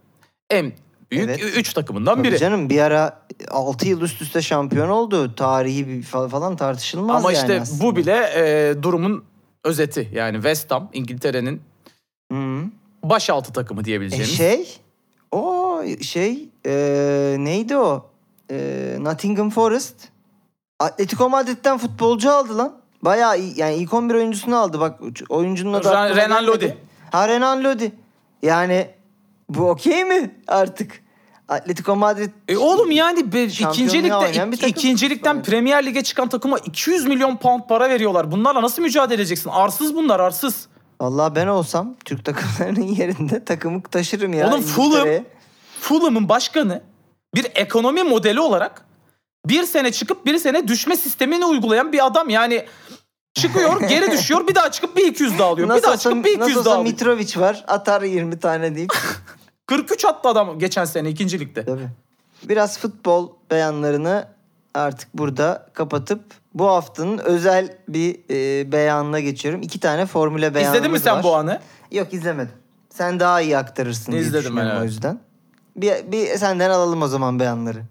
en 0.50 0.72
büyük 1.10 1.24
Evet. 1.28 1.40
3 1.56 1.72
takımından 1.72 2.14
Tabii 2.16 2.28
biri. 2.28 2.38
canım 2.38 2.70
bir 2.70 2.78
ara 2.80 3.22
6 3.50 3.88
yıl 3.88 4.00
üst 4.00 4.22
üste 4.22 4.42
şampiyon 4.42 4.88
oldu. 4.88 5.34
Tarihi 5.34 6.02
falan 6.02 6.56
tartışılmaz 6.56 7.16
Ama 7.24 7.32
yani 7.32 7.40
işte 7.42 7.60
aslında. 7.60 7.84
bu 7.84 7.96
bile 7.96 8.30
e, 8.36 8.74
durumun 8.82 9.24
özeti. 9.64 10.10
Yani 10.14 10.34
West 10.34 10.70
Ham 10.70 10.88
İngiltere'nin 10.92 11.62
Hı. 12.32 12.62
baş 13.04 13.30
altı 13.30 13.52
takımı 13.52 13.80
E 13.80 13.84
diyebileceğimiz. 13.84 14.36
şey 14.36 14.76
o 15.32 15.82
şey 16.02 16.48
eee, 16.66 17.36
neydi 17.38 17.76
o? 17.76 18.10
Eee, 18.50 19.04
Nottingham 19.04 19.50
Forest 19.50 19.94
Atletico 20.80 21.28
Madrid'den 21.30 21.78
futbolcu 21.78 22.30
aldı 22.30 22.58
lan. 22.58 22.72
Bayağı 23.02 23.38
iyi, 23.40 23.52
yani 23.60 23.74
ilk 23.74 23.94
11 23.94 24.14
oyuncusunu 24.14 24.56
aldı. 24.56 24.80
Bak 24.80 25.00
oyuncunun 25.28 25.72
adı 25.72 26.16
Renan. 26.16 26.46
Lodi. 26.46 26.78
Ha 27.10 27.28
Renan 27.28 27.64
Lodi. 27.64 27.92
Yani 28.42 28.90
bu 29.48 29.70
okey 29.70 30.04
mi 30.04 30.34
artık? 30.48 31.02
Atletico 31.48 31.96
Madrid 31.96 32.30
E 32.48 32.56
oğlum 32.56 32.90
yani 32.90 33.32
be, 33.32 33.50
Şampiyonluğa 33.50 33.74
ikincilikte 33.74 34.16
oynayan 34.16 34.52
bir 34.52 34.56
takım. 34.56 34.70
ikincilikten 34.70 35.34
Evet. 35.36 35.46
Premier 35.46 35.86
Lig'e 35.86 36.02
çıkan 36.02 36.28
takıma 36.28 36.58
200 36.58 37.06
milyon 37.06 37.36
pound 37.36 37.62
para 37.68 37.88
veriyorlar. 37.90 38.30
Bunlarla 38.30 38.62
nasıl 38.62 38.82
mücadele 38.82 39.14
edeceksin? 39.14 39.50
Arsız 39.50 39.94
bunlar 39.94 40.20
arsız. 40.20 40.68
Vallahi 41.00 41.34
ben 41.34 41.46
olsam 41.46 41.96
Türk 42.04 42.24
takımlarının 42.24 42.80
yerinde 42.96 43.44
takımı 43.44 43.82
taşırım 43.82 44.32
ya. 44.32 44.48
Oğlum 44.48 44.62
Fulham-. 44.62 45.24
Fulham'ın 45.80 46.28
başkanı 46.28 46.82
bir 47.34 47.46
ekonomi 47.54 48.02
modeli 48.02 48.40
olarak 48.40 48.84
bir 49.46 49.62
sene 49.64 49.92
çıkıp 49.92 50.26
bir 50.26 50.38
sene 50.38 50.68
düşme 50.68 50.96
sistemini 50.96 51.44
uygulayan 51.44 51.92
bir 51.92 52.06
adam. 52.06 52.28
Yani 52.28 52.66
çıkıyor 53.34 53.80
geri 53.88 54.10
düşüyor 54.10 54.48
bir 54.48 54.54
daha 54.54 54.70
çıkıp 54.70 54.96
bir 54.96 55.06
200 55.06 55.38
daha 55.38 55.48
alıyor. 55.48 55.68
bir 55.68 55.72
Nasıl 55.72 55.82
daha 55.82 55.92
olsa, 55.92 56.02
çıkıp 56.02 56.24
bir 56.24 56.30
nasıl 56.30 56.50
200 56.50 56.56
olsa 56.58 56.70
daha 56.70 56.78
alıyor. 56.78 56.92
Mitrovic 56.92 57.40
var. 57.40 57.64
Atar 57.68 58.02
20 58.02 58.38
tane 58.38 58.74
deyip. 58.76 58.92
43 59.68 60.04
attı 60.04 60.28
adam 60.28 60.58
geçen 60.58 60.84
sene 60.84 61.10
ikincilikte. 61.10 61.64
Tabii. 61.64 61.88
Biraz 62.42 62.78
futbol 62.78 63.30
beyanlarını 63.50 64.28
artık 64.74 65.08
burada 65.14 65.66
kapatıp 65.74 66.20
bu 66.54 66.66
haftanın 66.66 67.18
özel 67.18 67.78
bir 67.88 68.20
e, 68.30 68.72
beyanına 68.72 69.20
geçiyorum. 69.20 69.62
İki 69.62 69.80
tane 69.80 70.06
formüle 70.06 70.54
beyanımız 70.54 70.78
İzledin 70.78 70.92
mi 70.92 71.00
sen 71.00 71.16
var. 71.16 71.22
bu 71.22 71.36
anı? 71.36 71.60
Yok 71.92 72.12
izlemedim. 72.12 72.54
Sen 72.90 73.20
daha 73.20 73.40
iyi 73.40 73.58
aktarırsın 73.58 74.12
diye 74.12 74.22
İzledim 74.22 74.44
düşünüyorum 74.44 74.70
ben, 74.70 74.76
o 74.76 74.80
evet. 74.80 74.90
yüzden. 74.90 75.20
Bir, 75.76 76.12
bir 76.12 76.26
senden 76.26 76.70
alalım 76.70 77.02
o 77.02 77.08
zaman 77.08 77.40
beyanları. 77.40 77.82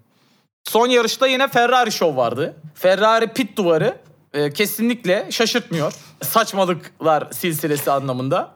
Son 0.64 0.86
yarışta 0.86 1.26
yine 1.26 1.48
Ferrari 1.48 1.92
show 1.92 2.16
vardı. 2.16 2.56
Ferrari 2.74 3.32
pit 3.32 3.56
duvarı 3.56 3.96
e, 4.32 4.52
kesinlikle 4.52 5.26
şaşırtmıyor. 5.30 5.92
Saçmalıklar 6.22 7.28
silsilesi 7.32 7.90
anlamında. 7.90 8.50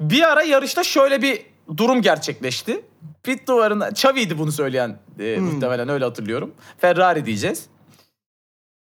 Bir 0.00 0.22
ara 0.22 0.42
yarışta 0.42 0.84
şöyle 0.84 1.22
bir 1.22 1.55
durum 1.76 2.02
gerçekleşti. 2.02 2.84
Pit 3.22 3.48
duvarına 3.48 3.88
Xavi'ydi 3.88 4.38
bunu 4.38 4.52
söyleyen 4.52 4.98
e, 5.18 5.36
muhtemelen 5.36 5.88
öyle 5.88 6.04
hatırlıyorum. 6.04 6.54
Ferrari 6.78 7.26
diyeceğiz. 7.26 7.66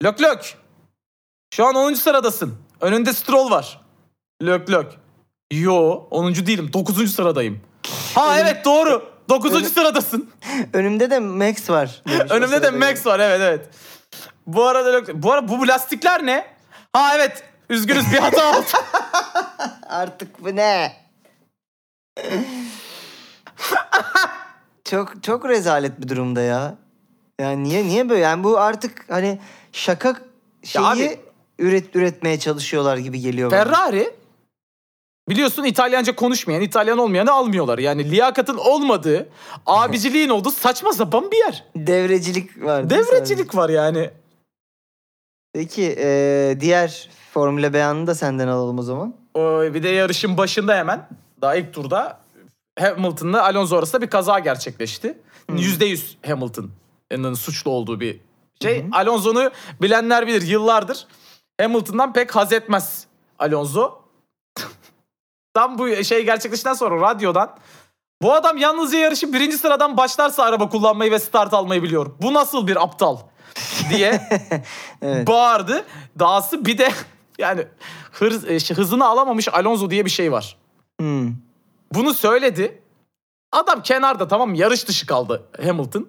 Lök 0.03 0.21
lök. 0.21 0.53
Şu 1.53 1.65
an 1.65 1.75
10. 1.75 1.93
sıradasın. 1.93 2.55
Önünde 2.81 3.13
Stroll 3.13 3.51
var. 3.51 3.81
Lök 4.43 4.69
lök. 4.71 4.91
Yo 5.53 6.07
10. 6.11 6.35
değilim 6.35 6.73
9. 6.73 7.15
sıradayım. 7.15 7.61
Ha 8.15 8.39
evet 8.39 8.65
doğru. 8.65 9.15
9. 9.29 9.67
sıradasın. 9.73 10.29
Önümde 10.73 11.09
de 11.11 11.19
Max 11.19 11.69
var. 11.69 12.01
Önümde 12.29 12.63
de. 12.63 12.69
Max 12.71 13.05
var 13.05 13.19
evet 13.19 13.41
evet. 13.41 13.69
Bu 14.47 14.63
arada 14.67 14.89
lök- 14.89 15.13
bu 15.23 15.31
arada 15.31 15.47
bu 15.47 15.67
lastikler 15.67 16.25
ne? 16.25 16.47
Ha 16.93 17.15
evet. 17.15 17.43
Üzgünüz 17.69 18.11
bir 18.13 18.17
hata 18.17 18.49
oldu. 18.57 18.65
Artık 19.87 20.43
bu 20.43 20.55
ne? 20.55 20.93
çok 24.83 25.23
çok 25.23 25.49
rezalet 25.49 26.01
bir 26.01 26.07
durumda 26.07 26.41
ya. 26.41 26.75
Yani 27.39 27.63
niye 27.63 27.83
niye 27.83 28.09
böyle? 28.09 28.21
Yani 28.21 28.43
bu 28.43 28.59
artık 28.59 29.05
hani 29.09 29.39
şaka 29.71 30.15
şeyi 30.63 30.85
abi- 30.85 31.19
üret 31.59 31.95
üretmeye 31.95 32.39
çalışıyorlar 32.39 32.97
gibi 32.97 33.19
geliyor 33.19 33.51
bana. 33.51 33.63
Ferrari 33.63 34.13
biliyorsun 35.29 35.63
İtalyanca 35.63 36.15
konuşmayan, 36.15 36.61
İtalyan 36.61 36.97
olmayanı 36.97 37.31
almıyorlar. 37.31 37.77
Yani 37.77 38.11
liyakatın 38.11 38.57
olmadığı, 38.57 39.29
abiciliğin 39.65 40.29
olduğu 40.29 40.51
saçma 40.51 40.93
sapan 40.93 41.31
bir 41.31 41.37
yer. 41.37 41.65
Devrecilik 41.75 42.63
var. 42.63 42.89
Devrecilik 42.89 43.55
var 43.55 43.69
yani. 43.69 44.09
Peki 45.53 45.95
e, 45.99 46.57
diğer 46.59 47.09
formüle 47.33 47.73
beyanını 47.73 48.07
da 48.07 48.15
senden 48.15 48.47
alalım 48.47 48.79
o 48.79 48.81
zaman. 48.81 49.15
O, 49.33 49.61
bir 49.61 49.83
de 49.83 49.89
yarışın 49.89 50.37
başında 50.37 50.77
hemen 50.77 51.09
daha 51.41 51.55
ilk 51.55 51.73
turda 51.73 52.19
Hamilton'la 52.79 53.43
Alonso 53.43 53.77
arasında 53.77 54.01
bir 54.01 54.09
kaza 54.09 54.39
gerçekleşti. 54.39 55.17
Yüzde 55.53 55.85
yüz 55.85 56.17
Hamilton'ın 56.27 57.33
suçlu 57.33 57.71
olduğu 57.71 57.99
bir 57.99 58.19
şey. 58.61 58.85
Alonso'nu 58.91 59.51
bilenler 59.81 60.27
bilir 60.27 60.41
yıllardır. 60.41 61.07
Hamilton'dan 61.61 62.13
pek 62.13 62.35
haz 62.35 62.53
etmez 62.53 63.07
Alonso. 63.39 64.01
Tam 65.53 65.77
bu 65.77 66.03
şey 66.03 66.25
gerçekleştikten 66.25 66.73
sonra 66.73 67.01
radyodan 67.11 67.57
bu 68.21 68.33
adam 68.33 68.57
yalnızca 68.57 68.97
yarışı 68.97 69.33
birinci 69.33 69.57
sıradan 69.57 69.97
başlarsa 69.97 70.43
araba 70.43 70.69
kullanmayı 70.69 71.11
ve 71.11 71.19
start 71.19 71.53
almayı 71.53 71.83
biliyor. 71.83 72.11
Bu 72.21 72.33
nasıl 72.33 72.67
bir 72.67 72.83
aptal 72.83 73.17
diye 73.89 74.21
Evet. 75.01 75.27
bağırdı. 75.27 75.85
Dahası 76.19 76.65
bir 76.65 76.77
de 76.77 76.91
yani 77.37 77.67
hız, 78.11 78.71
e, 78.71 78.73
hızını 78.75 79.05
alamamış 79.05 79.47
Alonso 79.53 79.89
diye 79.89 80.05
bir 80.05 80.09
şey 80.09 80.31
var. 80.31 80.57
Hmm. 80.99 81.33
Bunu 81.93 82.13
söyledi. 82.13 82.81
Adam 83.51 83.83
kenarda 83.83 84.27
tamam 84.27 84.49
mı? 84.49 84.57
yarış 84.57 84.87
dışı 84.87 85.05
kaldı 85.07 85.43
Hamilton. 85.65 86.07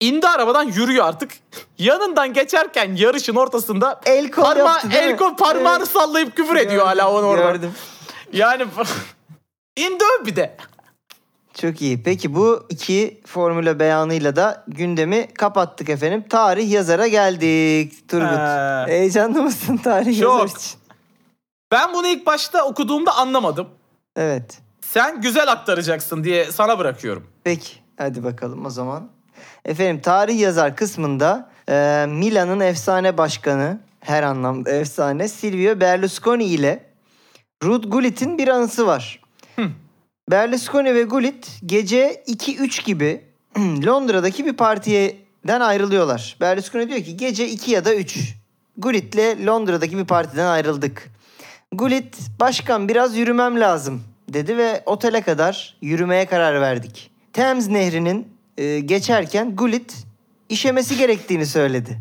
İndi 0.00 0.28
arabadan 0.28 0.62
yürüyor 0.64 1.04
artık. 1.06 1.30
Yanından 1.78 2.32
geçerken 2.32 2.94
yarışın 2.96 3.34
ortasında 3.36 4.00
El 4.06 4.30
kol 4.30 4.42
parma- 4.42 4.58
yaptı 4.68 4.88
el 4.92 5.16
kol 5.16 5.36
parmağını 5.36 5.78
Evet. 5.78 5.88
sallayıp 5.88 6.36
küfür 6.36 6.56
ediyor 6.56 6.86
hala 6.86 7.12
onu 7.12 7.26
orada. 7.26 7.50
Gördüm. 7.52 7.72
Yani 8.32 8.66
indi 9.76 10.04
bir 10.26 10.36
de. 10.36 10.56
Çok 11.60 11.82
iyi. 11.82 12.02
Peki 12.02 12.34
bu 12.34 12.66
iki 12.70 13.20
formüle 13.26 13.78
beyanıyla 13.78 14.36
da 14.36 14.64
gündemi 14.68 15.34
kapattık 15.34 15.88
efendim. 15.88 16.24
Tarih 16.30 16.70
yazara 16.70 17.06
geldik 17.08 18.08
Turgut. 18.08 18.38
Ee. 18.38 18.92
Heyecanlı 18.92 19.42
mısın 19.42 19.76
tarih 19.76 20.20
Çok. 20.20 20.40
yazar 20.40 20.56
için? 20.58 20.78
Ben 21.72 21.94
bunu 21.94 22.06
ilk 22.08 22.26
başta 22.26 22.64
okuduğumda 22.64 23.16
anlamadım. 23.16 23.68
Evet. 24.16 24.58
Sen 24.92 25.20
güzel 25.20 25.52
aktaracaksın 25.52 26.24
diye 26.24 26.52
sana 26.52 26.78
bırakıyorum. 26.78 27.26
Peki 27.44 27.72
hadi 27.96 28.24
bakalım 28.24 28.66
o 28.66 28.70
zaman. 28.70 29.10
Efendim 29.64 30.00
tarih 30.02 30.40
yazar 30.40 30.76
kısmında 30.76 31.50
e, 31.68 32.06
Milan'ın 32.08 32.60
efsane 32.60 33.18
başkanı 33.18 33.80
her 34.00 34.22
anlamda 34.22 34.70
efsane 34.70 35.28
Silvio 35.28 35.80
Berlusconi 35.80 36.44
ile 36.44 36.84
Ruud 37.64 37.84
Gullit'in 37.84 38.38
bir 38.38 38.48
anısı 38.48 38.86
var. 38.86 39.20
Berlusconi 40.30 40.94
ve 40.94 41.02
Gullit 41.02 41.60
gece 41.66 42.22
2-3 42.26 42.84
gibi 42.84 43.24
Londra'daki 43.58 44.46
bir 44.46 44.56
partiden 44.56 45.60
ayrılıyorlar. 45.60 46.36
Berlusconi 46.40 46.88
diyor 46.88 47.00
ki 47.00 47.16
gece 47.16 47.48
2 47.48 47.70
ya 47.70 47.84
da 47.84 47.94
3. 47.94 48.34
Gullit'le 48.76 49.46
Londra'daki 49.46 49.98
bir 49.98 50.04
partiden 50.04 50.46
ayrıldık. 50.46 51.10
Gullit 51.72 52.18
başkan 52.40 52.88
biraz 52.88 53.16
yürümem 53.16 53.60
lazım 53.60 54.02
dedi 54.28 54.56
ve 54.56 54.82
otele 54.86 55.20
kadar 55.20 55.76
yürümeye 55.82 56.26
karar 56.26 56.60
verdik. 56.60 57.10
Thames 57.32 57.68
Nehri'nin 57.68 58.28
e, 58.58 58.80
geçerken 58.80 59.56
Gullit 59.56 59.96
işemesi 60.48 60.96
gerektiğini 60.96 61.46
söyledi. 61.46 62.00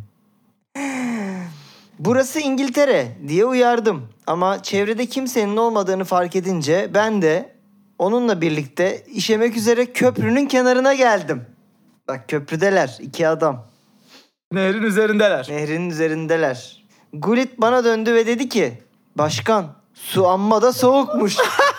Burası 2.00 2.40
İngiltere 2.40 3.08
diye 3.28 3.46
uyardım. 3.46 4.10
Ama 4.28 4.64
çevrede 4.64 5.06
kimsenin 5.06 5.58
olmadığını 5.58 6.04
fark 6.04 6.36
edince 6.36 6.90
ben 6.94 7.22
de 7.22 7.56
onunla 8.00 8.42
birlikte 8.42 9.04
işemek 9.08 9.58
üzere 9.58 9.86
köprünün 9.86 10.46
kenarına 10.46 10.94
geldim. 10.94 11.46
Bak 12.08 12.30
köprüdeler 12.30 12.98
iki 13.02 13.28
adam. 13.28 13.68
Nehrin 14.52 14.84
üzerindeler. 14.84 15.48
Nehrin 15.50 15.90
üzerindeler. 15.90 16.86
Gullit 17.14 17.62
bana 17.62 17.84
döndü 17.84 18.14
ve 18.14 18.28
dedi 18.28 18.50
ki 18.50 18.82
Başkan 19.16 19.76
su 19.94 20.28
amma 20.28 20.62
da 20.62 20.74
soğukmuş. 20.74 21.38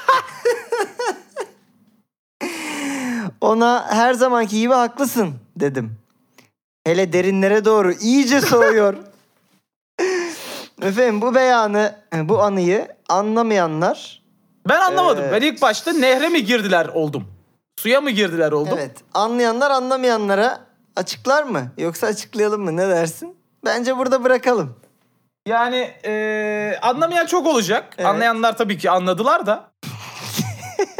Ona 3.43 3.86
her 3.90 4.14
zamanki 4.14 4.61
gibi 4.61 4.74
haklısın 4.74 5.34
dedim. 5.57 5.99
Hele 6.86 7.12
derinlere 7.12 7.64
doğru 7.64 7.93
iyice 7.93 8.40
soğuyor. 8.40 8.95
Efendim 10.82 11.20
bu 11.20 11.34
beyanı, 11.34 11.95
bu 12.14 12.43
anıyı 12.43 12.88
anlamayanlar 13.09 14.22
Ben 14.68 14.80
anlamadım. 14.80 15.24
Ee, 15.24 15.32
Ben 15.32 15.40
ilk 15.40 15.62
başta 15.62 15.93
nehre 15.93 16.28
mi 16.28 16.45
girdiler 16.45 16.86
oldum? 16.86 17.24
Suya 17.78 18.01
mı 18.01 18.11
girdiler 18.11 18.53
oldum? 18.53 18.72
evet 18.78 18.97
anlayanlar 19.14 19.70
anlamayanlara 19.70 20.61
açıklar 20.97 21.43
mı? 21.43 21.72
Yoksa 21.78 22.07
açıklayalım 22.07 22.62
mı 22.62 22.76
ne 22.76 22.88
dersin? 22.88 23.36
Bence 23.64 23.99
burada 23.99 24.24
bırakalım. 24.24 24.74
Yani 25.47 25.90
eee, 26.05 26.78
anlamayan 26.82 27.26
çok 27.26 27.47
olacak. 27.47 27.95
Evet. 27.99 28.07
Anlayanlar 28.07 28.57
tabii 28.57 28.78
ki 28.78 28.90
anladılar 28.90 29.47
da. 29.47 29.70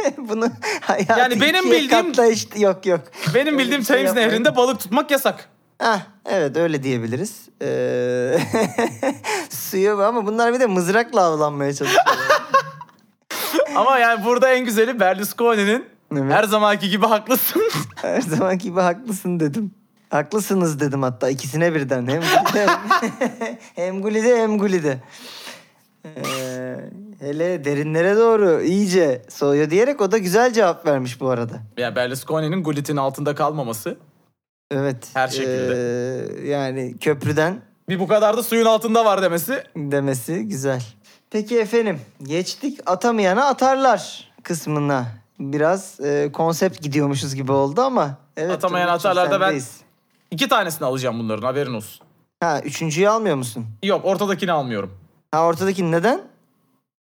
Bunu 0.17 0.49
Yani 1.17 1.41
benim 1.41 1.71
bildiğim- 1.71 2.31
işte 2.31 2.59
yok 2.59 2.85
yok. 2.85 3.01
Benim 3.33 3.57
bildiğim 3.59 3.83
şey 3.85 4.05
Thames. 4.05 4.15
Nehri'nde 4.15 4.55
balık 4.55 4.79
tutmak 4.79 5.11
yasak. 5.11 5.49
Hah, 5.79 5.99
evet 6.25 6.57
öyle 6.57 6.83
diyebiliriz. 6.83 7.49
Ee, 7.61 8.37
suya 9.49 9.97
ama 10.07 10.25
bunlar 10.25 10.53
bir 10.53 10.59
de 10.59 10.65
mızrakla 10.65 11.21
avlanmaya 11.21 11.73
çalışıyorlar. 11.73 12.17
Ama 13.75 13.97
yani 13.97 14.25
burada 14.25 14.53
en 14.53 14.65
güzeli 14.65 14.99
Berlusconi'nin 14.99 15.85
Evet. 16.13 16.33
her 16.33 16.43
zamanki 16.43 16.89
gibi 16.89 17.05
haklısın. 17.05 17.61
Her 17.95 18.21
zaman 18.21 18.57
gibi 18.57 18.79
haklısın 18.79 19.39
dedim. 19.39 19.71
Haklısınız 20.09 20.79
dedim 20.79 21.03
hatta 21.03 21.29
ikisine 21.29 21.75
birden. 21.75 22.07
Hem 22.07 22.21
Guli'de 22.21 22.67
hem 23.75 24.01
Guli'de 24.01 24.41
hem 24.41 24.57
Guli'de. 24.57 24.97
Ee, 26.05 26.75
hele 27.23 27.65
derinlere 27.65 28.15
doğru 28.17 28.61
iyice 28.61 29.21
soğuyor 29.29 29.69
diyerek 29.69 30.01
o 30.01 30.11
da 30.11 30.17
güzel 30.17 30.53
cevap 30.53 30.85
vermiş 30.85 31.21
bu 31.21 31.29
arada. 31.29 31.53
ya 31.77 31.95
Berlusconi'nin 31.95 32.63
Gullit'in 32.63 32.97
altında 32.97 33.35
kalmaması. 33.35 33.97
Evet. 34.71 35.07
Her 35.13 35.27
şekilde. 35.27 35.75
ee, 35.75 36.47
yani 36.49 36.95
köprüden 36.99 37.61
Bir 37.89 37.99
bu 37.99 38.07
kadar 38.07 38.37
da 38.37 38.43
suyun 38.43 38.65
altında 38.65 39.05
var 39.05 39.21
demesi. 39.21 39.63
demesi 39.75 40.43
güzel. 40.47 40.83
Peki 41.31 41.59
efendim 41.59 41.99
geçtik 42.23 42.79
atamayana 42.85 43.45
atarlar 43.45 44.31
kısmına. 44.43 45.05
Biraz 45.39 45.99
e, 45.99 46.29
konsept 46.33 46.81
gidiyormuşuz 46.81 47.35
gibi 47.35 47.51
oldu 47.51 47.81
ama. 47.81 48.17
Evet, 48.37 48.51
Atamayan 48.51 48.87
atarlarda 48.87 49.41
ben-. 49.41 49.61
İki 50.31 50.49
tanesini 50.49 50.87
alacağım 50.87 51.19
bunların 51.19 51.43
haberin 51.43 51.73
olsun. 51.73 52.05
Ha 52.39 52.61
üçüncüyü 52.61 53.09
almıyor 53.09 53.35
musun? 53.35 53.65
Yok 53.83 54.05
ortadakini 54.05 54.51
almıyorum. 54.51 54.91
Ha 55.31 55.45
ortadaki 55.45 55.91
neden? 55.91 56.21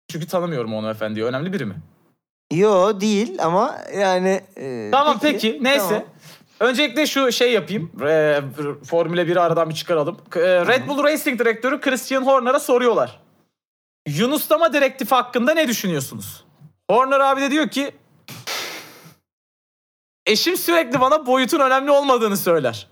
Çünkü 0.08 0.26
tanımıyorum 0.26 0.74
onu 0.74 0.90
efendiyi. 0.90 1.26
Önemli 1.26 1.52
biri 1.52 1.64
mi? 1.64 1.74
Yo 2.52 3.00
değil 3.00 3.38
ama 3.44 3.78
yani... 3.96 4.40
e, 4.56 4.88
Tamam 4.92 5.18
peki, 5.22 5.58
neyse. 5.62 5.88
Tamam. 5.88 6.04
Öncelikle 6.60 7.06
şu 7.06 7.32
şey 7.32 7.52
yapayım. 7.52 7.90
Ee, 8.02 8.40
Formüle 8.84 9.22
1'i 9.22 9.40
aradan 9.40 9.68
bir 9.70 9.74
çıkaralım. 9.74 10.16
E, 10.36 10.40
Red 10.40 10.88
Bull 10.88 11.04
Racing 11.04 11.40
direktörü 11.40 11.80
Christian 11.80 12.22
Horner'a 12.26 12.60
soruyorlar. 12.60 13.20
Yunuslama 14.08 14.72
direktifi 14.72 15.14
hakkında 15.14 15.54
ne 15.54 15.68
düşünüyorsunuz? 15.68 16.44
Horner 16.90 17.20
abi 17.20 17.40
de 17.40 17.50
diyor 17.50 17.68
ki 17.68 17.90
Eşim 20.26 20.56
sürekli 20.56 21.00
bana 21.00 21.26
boyutun 21.26 21.60
önemli 21.60 21.90
olmadığını 21.90 22.36
söyler. 22.36 22.88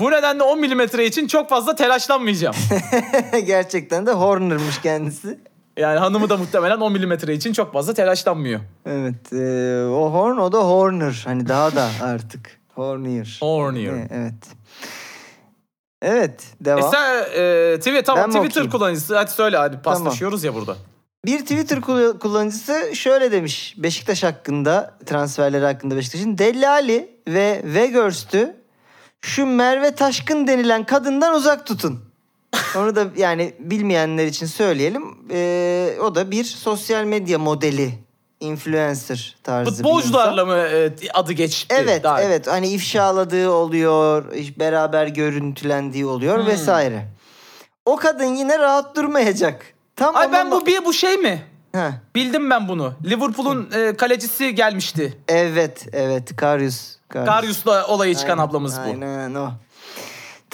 Bu 0.00 0.10
nedenle 0.10 0.42
10 0.42 0.60
milimetre 0.60 1.06
için 1.06 1.26
çok 1.26 1.48
fazla 1.48 1.74
telaşlanmayacağım. 1.74 2.56
Gerçekten 3.46 4.06
de 4.06 4.12
Horner'mış 4.12 4.80
kendisi. 4.82 5.38
Yani 5.78 5.98
hanımı 5.98 6.28
da 6.28 6.36
muhtemelen 6.36 6.80
10 6.80 6.92
milimetre 6.92 7.34
için 7.34 7.52
çok 7.52 7.72
fazla 7.72 7.94
telaşlanmıyor. 7.94 8.60
Evet. 8.86 9.32
e, 9.32 9.86
o 9.88 10.12
Horn 10.12 10.36
o 10.38 10.52
da 10.52 10.58
Horner. 10.58 11.22
Hani 11.24 11.48
daha 11.48 11.76
da 11.76 11.88
artık. 12.02 12.60
Hornier. 12.74 13.38
Horner. 13.42 13.92
E, 13.92 14.08
Evet. 14.10 14.34
Evet. 16.02 16.44
E 16.60 16.64
Devam. 16.64 16.90
sen 16.90 17.18
e, 17.36 17.78
Twitter, 17.78 18.04
tamam 18.04 18.30
Twitter 18.30 18.48
okuyayım? 18.50 18.70
kullanıcısı. 18.70 19.16
Hadi 19.16 19.30
söyle 19.30 19.56
hadi 19.56 19.78
paslaşıyoruz 19.82 20.44
ya 20.44 20.54
burada. 20.54 20.76
Bir 21.26 21.38
Twitter 21.40 21.80
kul- 21.80 22.18
kullanıcısı 22.18 22.96
şöyle 22.96 23.32
demiş 23.32 23.74
Beşiktaş 23.78 24.22
hakkında, 24.24 24.94
transferleri 25.06 25.64
hakkında 25.64 25.96
Beşiktaş'ın. 25.96 26.38
Deli 26.38 26.68
Ali 26.68 27.10
ve 27.28 27.60
Weghorst'ü 27.64 28.56
şu 29.20 29.46
Merve 29.46 29.94
Taşkın 29.94 30.46
denilen 30.46 30.84
kadından 30.86 31.34
uzak 31.34 31.66
tutun. 31.66 32.00
Onu 32.76 32.96
da 32.96 33.06
yani 33.16 33.54
bilmeyenler 33.58 34.26
için 34.26 34.46
söyleyelim. 34.46 35.04
Ee, 35.30 35.96
o 36.02 36.14
da 36.14 36.30
bir 36.30 36.44
sosyal 36.44 37.04
medya 37.04 37.38
modeli, 37.38 37.94
influencer 38.40 39.36
tarzı 39.42 39.70
bir 39.70 39.76
Futbolcularla 39.76 40.44
mı 40.46 40.56
e, 40.56 40.92
adı 41.14 41.32
geçti? 41.32 41.74
Evet, 41.78 42.04
Daha- 42.04 42.22
evet. 42.22 42.46
Hani 42.46 42.68
ifşaladığı 42.68 43.50
oluyor, 43.50 44.24
beraber 44.58 45.06
görüntülendiği 45.06 46.06
oluyor 46.06 46.38
Hmm. 46.38 46.46
vesaire. 46.46 47.08
O 47.86 47.96
kadın 47.96 48.34
yine 48.34 48.58
rahat 48.58 48.96
durmayacak. 48.96 49.66
Tam 49.96 50.16
Ay 50.16 50.32
ben 50.32 50.50
bu 50.50 50.66
bir 50.66 50.84
bu 50.84 50.92
şey 50.92 51.16
mi? 51.16 51.42
Heh. 51.72 51.90
Bildim 52.14 52.50
ben 52.50 52.68
bunu. 52.68 52.92
Liverpool'un 53.04 53.70
e, 53.76 53.96
kalecisi 53.96 54.54
gelmişti. 54.54 55.18
Evet, 55.28 55.86
evet. 55.92 56.36
Karius. 56.36 56.94
Karius'la 57.08 57.86
olayı 57.86 58.14
çıkan 58.14 58.38
Aynen, 58.38 58.50
ablamız 58.50 58.76
bu. 58.78 58.80
Aynen 58.82 59.34
o. 59.34 59.50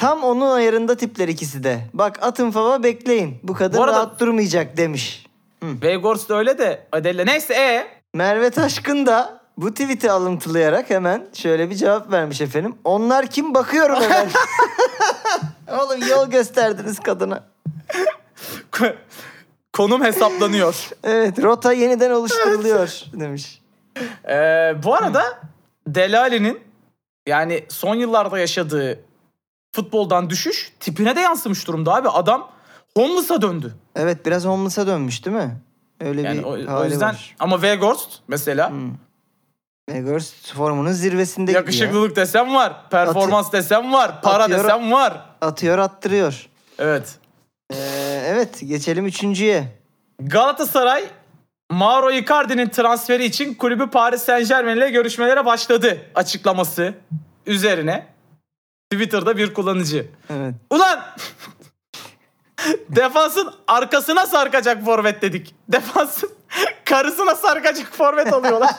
Tam 0.01 0.25
onun 0.25 0.51
ayarında 0.51 0.97
tipler 0.97 1.29
ikisi 1.29 1.65
de. 1.65 1.81
Bak 1.95 2.19
atın 2.23 2.51
fava 2.51 2.83
bekleyin. 2.83 3.39
Bu 3.43 3.55
kadın 3.55 3.79
Bu 3.79 3.83
arada- 3.83 3.97
rahat 3.97 4.21
durmayacak 4.21 4.77
demiş. 4.77 5.27
Veygors 5.63 6.29
da 6.29 6.39
öyle 6.39 6.59
de 6.59 6.87
Adele. 6.93 7.27
Neyse 7.27 7.55
e 7.55 7.87
Merve 8.15 8.51
Taşkın 8.51 9.07
da 9.07 9.41
bu 9.57 9.71
tweet'i 9.71 10.11
alıntılayarak 10.11 10.91
hemen 10.91 11.27
şöyle 11.35 11.71
bir 11.71 11.75
cevap 11.75 12.13
vermiş 12.13 12.41
efendim. 12.41 12.75
Onlar 12.85 13.27
kim 13.27 13.55
bakıyorum 13.55 13.97
hemen. 14.03 14.29
Oğlum 15.81 16.09
yol 16.09 16.31
gösterdiniz 16.31 17.01
kadına. 17.01 17.45
konum 19.73 20.05
hesaplanıyor. 20.05 20.89
Evet 21.05 21.43
rota 21.43 21.73
yeniden 21.73 22.11
oluşturuluyor 22.11 23.03
demiş. 23.13 23.63
Ee, 24.29 24.75
bu 24.85 24.95
arada 24.95 25.41
Delali'nin 25.87 26.61
yani 27.27 27.65
son 27.69 27.95
yıllarda 27.95 28.39
yaşadığı 28.39 29.10
futboldan 29.73 30.31
düşüş 30.31 30.73
tipine 30.81 31.17
de 31.17 31.21
yansımış 31.21 31.67
durumda 31.67 31.95
abi. 31.95 32.09
Adam 32.09 32.51
homeless'a 32.97 33.43
döndü. 33.43 33.75
Evet 33.97 34.27
biraz 34.27 34.45
homeless'a 34.45 34.87
dönmüş 34.87 35.25
değil 35.25 35.37
mi? 35.37 35.57
Öyle 36.01 36.23
Yani 36.23 36.39
bir 36.39 36.45
o, 36.45 36.79
o 36.81 36.85
yüzden 36.85 37.09
var. 37.09 37.37
ama 37.39 37.57
Weghorst 37.57 38.11
mesela 38.29 38.73
Vegas 39.91 40.33
formunun 40.55 40.93
zirvesinde 40.93 41.45
gibi 41.51 41.55
ya. 41.55 41.61
yakışıklılık 41.61 42.17
desem 42.17 42.55
var, 42.55 42.91
performans 42.91 43.53
desem 43.53 43.93
var, 43.93 44.23
para 44.23 44.45
Atıyorum. 44.45 44.65
desem 44.65 44.93
var. 44.93 45.27
Atıyor 45.41 45.79
attırıyor. 45.79 46.47
Evet. 46.79 47.19
Ee, 47.73 47.77
evet 48.27 48.61
geçelim 48.69 49.07
üçüncüye. 49.07 49.65
Galatasaray 50.21 51.05
Mauro 51.71 52.11
Icardi'nin 52.11 52.69
transferi 52.69 53.25
için 53.25 53.55
kulübü 53.55 53.91
Paris 53.91 54.23
Saint 54.23 54.49
Germain 54.49 54.77
ile 54.77 54.91
görüşmelere 54.91 55.45
başladı 55.47 55.99
açıklaması 56.15 56.95
üzerine 57.47 58.07
Twitter'da 58.91 59.37
bir 59.37 59.55
kullanıcı. 59.55 60.07
Evet. 60.31 60.55
Ulan 60.71 61.01
defansın 62.89 63.55
arkasına 63.69 64.27
sarkacak 64.27 64.85
forvet 64.85 65.23
dedik. 65.23 65.55
Defansın 65.69 66.31
karısına 66.85 67.35
sarkacak 67.35 67.87
forvet 67.97 68.33
alıyorlar. 68.33 68.71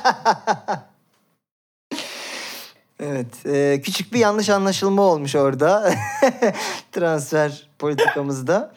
Evet. 3.00 3.46
ee, 3.46 3.82
küçük 3.84 4.14
bir 4.14 4.20
yanlış 4.20 4.50
anlaşılma 4.50 5.02
olmuş 5.02 5.36
orada. 5.36 5.94
Transfer 6.92 7.70
politikamızda. 7.80 8.74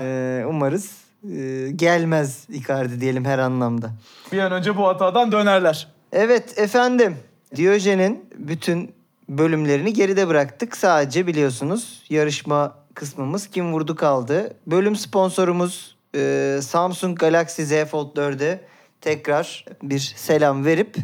Ee, 0.00 0.44
umarız 0.48 0.90
ee, 1.32 1.70
gelmez 1.76 2.44
Icardi 2.48 3.00
diyelim 3.00 3.24
her 3.24 3.38
anlamda. 3.38 3.90
bir 4.32 4.38
an 4.38 4.52
önce 4.52 4.76
bu 4.76 4.88
hatadan 4.88 5.32
dönerler. 5.32 5.88
Evet 6.12 6.58
efendim. 6.58 7.16
Diyojen'in 7.56 8.30
bütün 8.34 8.95
bölümlerini 9.28 9.92
geride 9.92 10.28
bıraktık. 10.28 10.76
Sadece 10.76 11.26
biliyorsunuz 11.26 12.02
yarışma 12.08 12.74
kısmımız 12.94 13.46
kim 13.46 13.72
vurdu 13.72 13.96
kaldı. 13.96 14.56
Bölüm 14.66 14.96
sponsorumuz 14.96 15.96
e, 16.14 16.58
Samsung 16.62 17.18
Galaxy 17.18 17.62
Z 17.62 17.84
Fold 17.84 18.16
4'e 18.16 18.60
tekrar 19.00 19.64
bir 19.82 19.98
selam 20.16 20.64
verip 20.64 20.96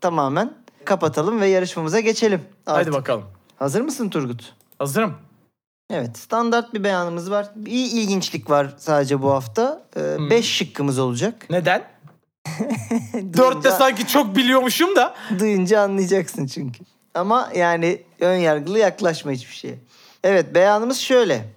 tamamen 0.00 0.54
kapatalım 0.84 1.40
ve 1.40 1.46
yarışmamıza 1.46 2.00
geçelim. 2.00 2.40
Hadi 2.66 2.78
Artık. 2.78 2.92
bakalım. 2.94 3.24
Hazır 3.56 3.80
mısın 3.80 4.08
Turgut? 4.08 4.54
Hazırım. 4.78 5.14
Evet 5.90 6.18
standart 6.18 6.74
bir 6.74 6.84
beyanımız 6.84 7.30
var. 7.30 7.50
Bir 7.56 7.72
ilginçlik 7.92 8.50
var 8.50 8.74
sadece 8.78 9.22
bu 9.22 9.30
hafta. 9.30 9.82
5 10.30 10.56
şıkkımız 10.56 10.98
olacak. 10.98 11.46
Neden? 11.50 11.84
Dörtte 13.36 13.70
sanki 13.70 14.06
çok 14.06 14.36
biliyormuşum 14.36 14.96
da. 14.96 15.14
Duyunca 15.38 15.80
anlayacaksın 15.80 16.46
çünkü. 16.46 16.84
Ama 17.14 17.50
yani 17.54 18.02
ön 18.20 18.36
yargılı 18.36 18.78
yaklaşma 18.78 19.32
hiçbir 19.32 19.54
şeye. 19.54 19.78
Evet 20.24 20.54
beyanımız 20.54 20.98
şöyle. 20.98 21.48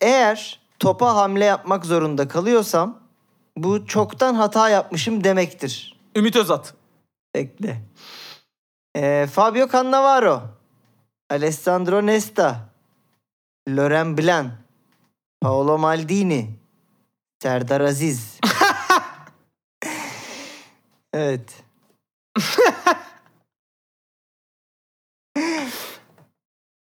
Eğer 0.00 0.60
topa 0.78 1.14
hamle 1.16 1.44
yapmak 1.44 1.86
zorunda 1.86 2.28
kalıyorsam 2.28 2.98
bu 3.56 3.86
çoktan 3.86 4.34
hata 4.34 4.68
yapmışım 4.68 5.24
demektir. 5.24 5.98
Ümit 6.16 6.36
Özat. 6.36 6.74
Bekle. 7.34 7.82
Ee, 8.96 9.26
Fabio 9.32 9.68
Cannavaro. 9.68 10.42
Alessandro 11.30 12.06
Nesta. 12.06 12.68
Loren 13.68 14.18
Blanc. 14.18 14.50
Paolo 15.40 15.78
Maldini. 15.78 16.50
Serdar 17.42 17.80
Aziz. 17.80 18.38
evet. 21.12 21.64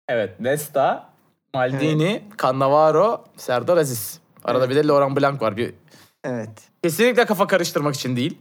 Evet. 0.09 0.39
Nesta, 0.39 1.09
Maldini, 1.53 2.23
Cannavaro, 2.41 3.25
Serdar 3.37 3.77
Aziz. 3.77 4.19
Arada 4.43 4.69
bir 4.69 4.75
de 4.75 4.87
Laurent 4.87 5.19
Blanc 5.19 5.41
var. 5.41 5.57
Bir... 5.57 5.73
Evet. 6.23 6.49
Kesinlikle 6.83 7.25
kafa 7.25 7.47
karıştırmak 7.47 7.95
için 7.95 8.15
değil. 8.15 8.37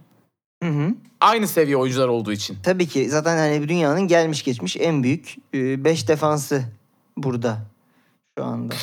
Hı 0.63 0.69
hı. 0.69 0.93
Aynı 1.21 1.47
seviye 1.47 1.77
oyuncular 1.77 2.07
olduğu 2.07 2.31
için. 2.31 2.57
Tabii 2.63 2.87
ki 2.87 3.09
zaten 3.09 3.37
hani 3.37 3.69
dünyanın 3.69 4.07
gelmiş 4.07 4.43
geçmiş 4.43 4.77
en 4.77 5.03
büyük 5.03 5.35
5 5.53 6.07
defansı 6.07 6.63
burada 7.17 7.57
şu 8.37 8.45
anda. 8.45 8.75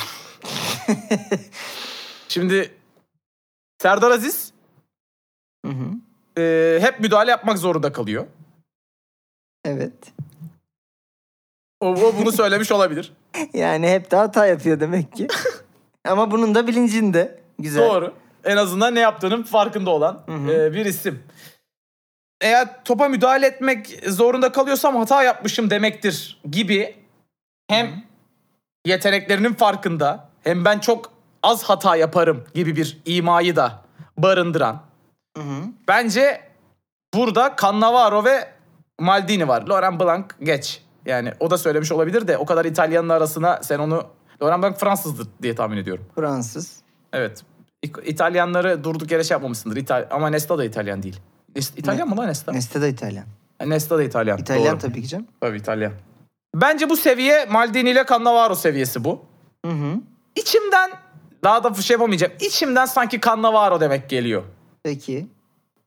Şimdi 2.28 2.74
Serdar 3.82 4.10
Aziz 4.10 4.52
Hı 5.66 5.72
hı. 5.72 5.90
e, 6.40 6.78
hep 6.80 7.00
müdahale 7.00 7.30
yapmak 7.30 7.58
zorunda 7.58 7.92
kalıyor. 7.92 8.26
Evet. 9.64 10.15
O, 11.86 11.90
o 11.90 12.14
bunu 12.20 12.32
söylemiş 12.32 12.72
olabilir. 12.72 13.12
Yani 13.54 13.88
hep 13.88 14.10
de 14.10 14.16
hata 14.16 14.46
yapıyor 14.46 14.80
demek 14.80 15.12
ki. 15.12 15.26
Ama 16.08 16.30
bunun 16.30 16.54
da 16.54 16.66
bilincinde. 16.66 17.40
Güzel. 17.58 17.88
Doğru. 17.88 18.12
En 18.44 18.56
azından 18.56 18.94
ne 18.94 19.00
yaptığının 19.00 19.42
farkında 19.42 19.90
olan 19.90 20.22
e, 20.48 20.72
bir 20.72 20.86
isim. 20.86 21.22
Eğer 22.40 22.84
topa 22.84 23.08
müdahale 23.08 23.46
etmek 23.46 23.86
zorunda 24.06 24.52
kalıyorsam 24.52 24.96
hata 24.96 25.22
yapmışım 25.22 25.70
demektir 25.70 26.40
gibi 26.50 26.96
hem 27.68 28.04
yeteneklerinin 28.86 29.54
farkında 29.54 30.28
hem 30.44 30.64
ben 30.64 30.78
çok 30.78 31.12
az 31.42 31.62
hata 31.62 31.96
yaparım 31.96 32.44
gibi 32.54 32.76
bir 32.76 32.98
imayı 33.04 33.56
da 33.56 33.82
barındıran. 34.18 34.82
Hı 35.36 35.42
hı. 35.42 35.62
Bence 35.88 36.40
burada 37.14 37.56
Cannavaro 37.62 38.24
ve 38.24 38.48
Maldini 39.00 39.48
var. 39.48 39.62
Laurent 39.62 40.00
Blanc 40.00 40.24
geç. 40.42 40.85
Yani 41.06 41.32
o 41.40 41.50
da 41.50 41.58
söylemiş 41.58 41.92
olabilir 41.92 42.28
de 42.28 42.38
o 42.38 42.46
kadar 42.46 42.64
İtalyanın 42.64 43.08
arasına 43.08 43.60
sen 43.62 43.78
onu... 43.78 44.04
Laurent 44.42 44.62
Blanc 44.62 44.76
Fransızdır 44.76 45.26
diye 45.42 45.54
tahmin 45.54 45.76
ediyorum. 45.76 46.04
Fransız. 46.14 46.76
Evet. 47.12 47.42
İtalyanları 48.04 48.84
durduk 48.84 49.10
yere 49.10 49.24
şey 49.24 49.34
yapmamışsındır. 49.34 49.76
İtal 49.76 50.06
Ama 50.10 50.30
Nesta 50.30 50.58
da 50.58 50.64
İtalyan 50.64 51.02
değil. 51.02 51.20
İtalyan 51.76 52.08
mı 52.08 52.16
lan 52.16 52.28
Nesta? 52.28 52.52
Nesta 52.52 52.80
da 52.80 52.88
İtalyan. 52.88 53.24
Nesta 53.66 53.98
da 53.98 54.02
İtalyan. 54.02 54.38
İtalyan 54.38 54.72
Doğru. 54.72 54.78
tabii 54.78 55.02
ki 55.02 55.08
canım. 55.08 55.26
Tabii 55.40 55.56
İtalyan. 55.56 55.92
Bence 56.54 56.90
bu 56.90 56.96
seviye 56.96 57.44
Maldini 57.44 57.90
ile 57.90 58.04
Cannavaro 58.08 58.54
seviyesi 58.54 59.04
bu. 59.04 59.20
Hı 59.64 59.72
hı. 59.72 59.94
İçimden 60.36 60.90
daha 61.44 61.64
da 61.64 61.74
şey 61.74 61.94
yapamayacağım. 61.94 62.32
İçimden 62.40 62.86
sanki 62.86 63.20
Cannavaro 63.20 63.80
demek 63.80 64.08
geliyor. 64.08 64.42
Peki. 64.82 65.26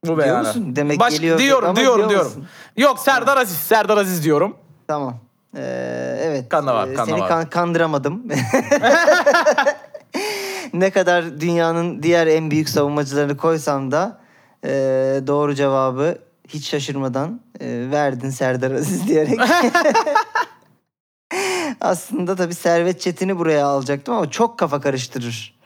Bu 0.03 0.07
Diyor 0.07 0.17
beyana. 0.17 0.39
musun? 0.39 0.75
Demek 0.75 0.99
Baş- 0.99 1.13
geliyor 1.13 1.37
Diyorum, 1.39 1.75
diyorum, 1.75 1.97
diyor 1.97 2.09
diyorum. 2.09 2.27
musun? 2.27 2.47
Yok 2.77 2.99
Serdar 2.99 3.37
Aziz, 3.37 3.57
Serdar 3.57 3.97
Aziz 3.97 4.23
diyorum. 4.23 4.55
Tamam. 4.89 5.17
Ee, 5.55 6.17
evet. 6.21 6.49
Kannavar, 6.49 6.87
Ee, 6.87 6.93
kannavar. 6.93 7.17
Seni 7.19 7.27
kan- 7.29 7.49
kandıramadım. 7.49 8.23
ne 10.73 10.91
kadar 10.91 11.41
dünyanın 11.41 12.03
diğer 12.03 12.27
en 12.27 12.51
büyük 12.51 12.69
savunmacılarını 12.69 13.37
koysam 13.37 13.91
da 13.91 14.19
ee, 14.65 14.69
doğru 15.27 15.55
cevabı 15.55 16.17
hiç 16.47 16.69
şaşırmadan 16.69 17.41
ee, 17.59 17.87
verdin 17.91 18.29
Serdar 18.29 18.71
Aziz 18.71 19.07
diyerek. 19.07 19.39
Aslında 21.81 22.35
tabii 22.35 22.55
Servet 22.55 23.01
Çetin'i 23.01 23.39
buraya 23.39 23.65
alacaktım 23.65 24.15
ama 24.15 24.31
çok 24.31 24.59
kafa 24.59 24.81
karıştırır 24.81 25.59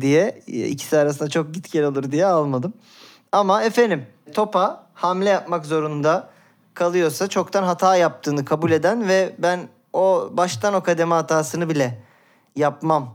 diye 0.00 0.42
e, 0.48 0.66
ikisi 0.66 0.98
arasında 0.98 1.28
çok 1.30 1.54
git 1.54 1.72
gel 1.72 1.84
olur 1.84 2.10
diye 2.12 2.26
almadım. 2.26 2.72
Ama 3.32 3.62
efendim 3.62 4.06
topa 4.34 4.86
hamle 4.94 5.28
yapmak 5.28 5.66
zorunda 5.66 6.33
kalıyorsa 6.74 7.28
çoktan 7.28 7.62
hata 7.62 7.96
yaptığını 7.96 8.44
kabul 8.44 8.70
eden 8.70 9.08
ve 9.08 9.34
ben 9.38 9.68
o 9.92 10.28
baştan 10.32 10.74
o 10.74 10.82
kademe 10.82 11.14
hatasını 11.14 11.68
bile 11.68 12.02
yapmam 12.56 13.14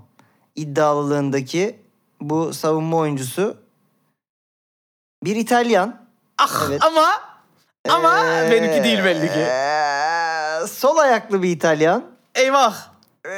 iddialılığındaki 0.55 1.80
bu 2.22 2.53
savunma 2.53 2.97
oyuncusu 2.97 3.57
bir 5.24 5.36
İtalyan. 5.36 6.01
Ah 6.38 6.64
Evet. 6.70 6.84
ama 6.84 7.07
ama 7.89 8.26
Ee, 8.26 8.51
benimki 8.51 8.84
değil 8.84 9.03
belli 9.03 9.28
ki. 9.28 9.39
ee, 9.39 10.68
sol 10.68 10.97
ayaklı 10.97 11.43
bir 11.43 11.49
İtalyan. 11.49 12.03
Eyvah. 12.36 12.76
Ee, 13.26 13.32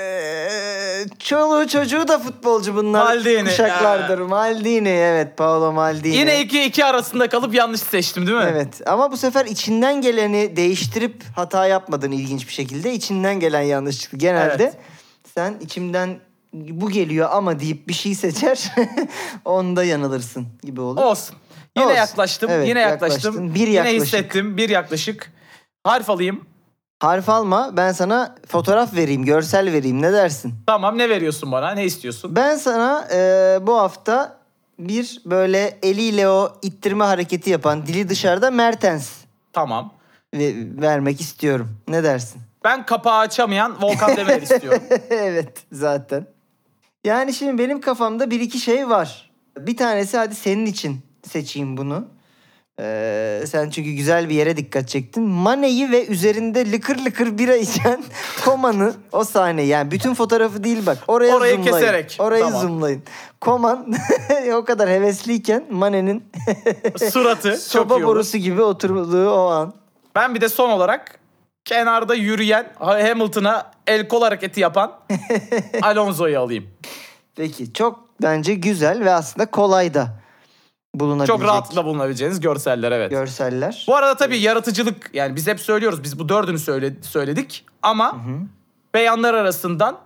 çoluğu 1.19 1.67
çocuğu 1.67 2.07
da 2.07 2.19
futbolcu 2.19 2.75
bunlar. 2.75 3.05
Maldini, 3.05 3.43
Kuşaklardır. 3.43 4.19
Maldini 4.19 4.89
evet 4.89 5.37
Paolo 5.37 5.71
Maldini. 5.71 6.15
Yine 6.15 6.41
iki 6.41 6.63
iki 6.63 6.85
arasında 6.85 7.29
kalıp 7.29 7.53
yanlış 7.53 7.81
seçtim 7.81 8.27
değil 8.27 8.37
mi? 8.37 8.47
Evet 8.51 8.81
ama 8.85 9.11
bu 9.11 9.17
sefer 9.17 9.45
içinden 9.45 10.01
geleni 10.01 10.55
değiştirip 10.55 11.23
hata 11.35 11.67
yapmadın 11.67 12.11
ilginç 12.11 12.47
bir 12.47 12.53
şekilde. 12.53 12.93
İçinden 12.93 13.39
gelen 13.39 13.61
yanlış 13.61 13.99
çıktı. 13.99 14.17
Genelde 14.17 14.63
Evet. 14.63 14.77
sen 15.35 15.53
içimden 15.61 16.19
bu 16.53 16.89
geliyor 16.89 17.29
ama 17.31 17.59
deyip 17.59 17.87
bir 17.87 17.93
şey 17.93 18.15
seçer. 18.15 18.71
onda 19.45 19.83
yanılırsın 19.83 20.47
gibi 20.63 20.81
olur. 20.81 21.01
Olsun. 21.01 21.35
Yine 21.77 21.85
Olsun. 21.85 21.97
yaklaştım. 21.97 22.49
Evet, 22.53 22.67
yine 22.67 22.79
yaklaştım. 22.79 23.33
yaklaştın. 23.33 23.55
Bir 23.55 23.67
Yine 23.67 23.75
yaklaşık. 23.75 24.01
hissettim. 24.03 24.57
Bir 24.57 24.69
yaklaşık. 24.69 25.31
Harf 25.83 26.09
alayım. 26.09 26.45
Harf 27.01 27.29
alma 27.29 27.77
ben 27.77 27.91
sana 27.91 28.35
fotoğraf 28.47 28.93
vereyim, 28.93 29.25
görsel 29.25 29.71
vereyim 29.71 30.01
ne 30.01 30.13
dersin? 30.13 30.53
Tamam 30.67 30.97
ne 30.97 31.09
veriyorsun 31.09 31.51
bana? 31.51 31.71
Ne 31.71 31.85
istiyorsun? 31.85 32.35
Ben 32.35 32.55
sana 32.55 33.07
e, 33.13 33.57
bu 33.61 33.77
hafta 33.77 34.37
bir 34.79 35.21
böyle 35.25 35.79
eliyle 35.83 36.29
o 36.29 36.53
ittirme 36.61 37.03
hareketi 37.03 37.49
yapan 37.49 37.85
dili 37.87 38.09
dışarıda 38.09 38.51
Mertens 38.51 39.09
Tamam. 39.53 39.93
ve, 40.33 40.53
vermek 40.81 41.21
istiyorum. 41.21 41.77
Ne 41.87 42.03
dersin? 42.03 42.41
Ben 42.63 42.85
kapağı 42.85 43.19
açamayan 43.19 43.81
Volkan 43.81 44.17
Demirel 44.17 44.41
istiyorum. 44.41 44.83
evet 45.09 45.63
zaten. 45.71 46.25
Yani 47.03 47.33
şimdi 47.33 47.63
benim 47.63 47.81
kafamda 47.81 48.31
bir 48.31 48.39
iki 48.39 48.59
şey 48.59 48.89
var. 48.89 49.31
Bir 49.57 49.77
tanesi 49.77 50.17
hadi 50.17 50.35
senin 50.35 50.65
için 50.65 51.01
seçeyim 51.23 51.77
bunu. 51.77 52.07
Ee, 52.79 53.43
sen 53.47 53.69
çünkü 53.69 53.91
güzel 53.91 54.29
bir 54.29 54.35
yere 54.35 54.57
dikkat 54.57 54.87
çektin. 54.89 55.23
Mane'yi 55.23 55.91
ve 55.91 56.05
üzerinde 56.07 56.71
lıkır 56.71 56.97
lıkır 57.05 57.37
bira 57.37 57.55
içen 57.57 58.03
Koman'ı 58.45 58.93
o 59.11 59.23
sahne 59.23 59.61
yani 59.61 59.91
bütün 59.91 60.13
fotoğrafı 60.13 60.63
değil 60.63 60.85
bak. 60.85 60.97
Oraya 61.07 61.35
Orayı 61.35 61.55
zoomlayın. 61.55 61.79
keserek. 61.79 62.17
Orayı 62.19 62.43
Tamam. 62.43 62.61
zoomlayın. 62.61 63.03
Koman 63.41 63.93
o 64.53 64.65
kadar 64.65 64.89
hevesliyken 64.89 65.65
Mane'nin 65.69 66.23
Suratı 67.11 67.57
soba 67.57 68.03
borusu 68.03 68.37
gibi 68.37 68.61
oturduğu 68.61 69.29
o 69.31 69.47
an. 69.49 69.73
Ben 70.15 70.35
bir 70.35 70.41
de 70.41 70.49
son 70.49 70.69
olarak 70.69 71.19
kenarda 71.65 72.15
yürüyen 72.15 72.71
Hamilton'a 72.79 73.71
el 73.87 74.07
kol 74.07 74.21
hareketi 74.21 74.59
yapan 74.59 74.91
Alonso'yu 75.81 76.39
alayım. 76.39 76.67
Peki 77.35 77.73
çok 77.73 77.99
bence 78.21 78.53
güzel 78.55 79.05
ve 79.05 79.13
aslında 79.13 79.45
kolay 79.45 79.93
da 79.93 80.20
bulunabilecek 80.95 81.37
Çok 81.37 81.43
rahatlıkla 81.43 81.85
bulunabileceğiniz 81.85 82.39
görseller 82.39 82.91
evet. 82.91 83.11
görseller. 83.11 83.85
Bu 83.87 83.95
arada 83.95 84.17
tabii 84.17 84.37
yaratıcılık 84.37 85.09
yani 85.13 85.35
biz 85.35 85.47
hep 85.47 85.59
söylüyoruz 85.59 86.03
biz 86.03 86.19
bu 86.19 86.29
dördünü 86.29 86.59
söyle, 86.59 86.93
söyledik 87.01 87.65
ama 87.81 88.21
beyanlar 88.93 89.33
arasından 89.33 89.97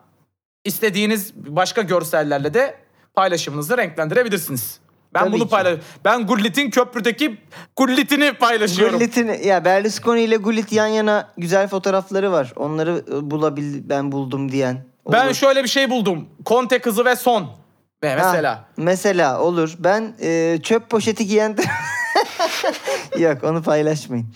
istediğiniz 0.66 1.34
başka 1.36 1.82
görsellerle 1.82 2.54
de 2.54 2.76
paylaşımınızı 3.14 3.78
renklendirebilirsiniz. 3.78 4.80
Ben 5.14 5.20
Tabii 5.20 5.34
bunu 5.34 5.44
ki. 5.44 5.50
paylaş. 5.50 5.80
Ben 6.06 6.28
Gullit'in 6.28 6.70
köprüdeki 6.70 7.38
Gullit'ini 7.76 8.34
paylaşıyorum. 8.34 9.00
Gullit'in 9.00 9.28
ya 9.28 9.66
Berlusconi 9.66 10.22
ile 10.22 10.36
Gullit 10.38 10.72
yan 10.72 10.88
yana 10.88 11.30
güzel 11.38 11.68
fotoğrafları 11.68 12.32
var. 12.32 12.54
Onları 12.56 13.04
e, 13.12 13.32
bulabil 13.32 13.90
ben 13.90 14.12
buldum 14.12 14.52
diyen. 14.52 14.86
Ben 15.12 15.26
Olur. 15.26 15.34
şöyle 15.34 15.64
bir 15.64 15.70
şey 15.70 15.90
buldum. 15.90 16.30
Conte 16.46 16.80
kızı 16.80 17.06
ve 17.06 17.16
son. 17.16 17.65
Ha, 18.10 18.16
mesela. 18.32 18.66
mesela 18.78 19.42
olur. 19.42 19.76
Ben 19.80 20.14
e, 20.22 20.60
çöp 20.64 20.90
poşeti 20.90 21.28
giyen 21.28 21.58
Yok 23.20 23.44
onu 23.44 23.64
paylaşmayın. 23.64 24.28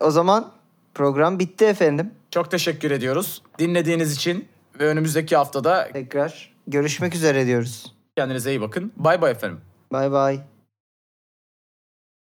O 0.00 0.10
zaman 0.10 0.52
program 0.94 1.38
bitti 1.38 1.64
efendim. 1.64 2.14
Çok 2.30 2.50
teşekkür 2.50 2.90
ediyoruz. 2.90 3.42
Dinlediğiniz 3.58 4.12
için 4.16 4.48
ve 4.80 4.86
önümüzdeki 4.86 5.36
haftada 5.36 5.88
Tekrar 5.92 6.54
görüşmek 6.66 7.14
üzere 7.14 7.46
diyoruz. 7.46 7.94
kendinize 8.16 8.50
iyi 8.50 8.60
bakın. 8.60 8.92
Bay 8.96 9.20
bay 9.22 9.30
efendim. 9.32 9.60
Bay 9.92 10.12
bay. 10.12 10.40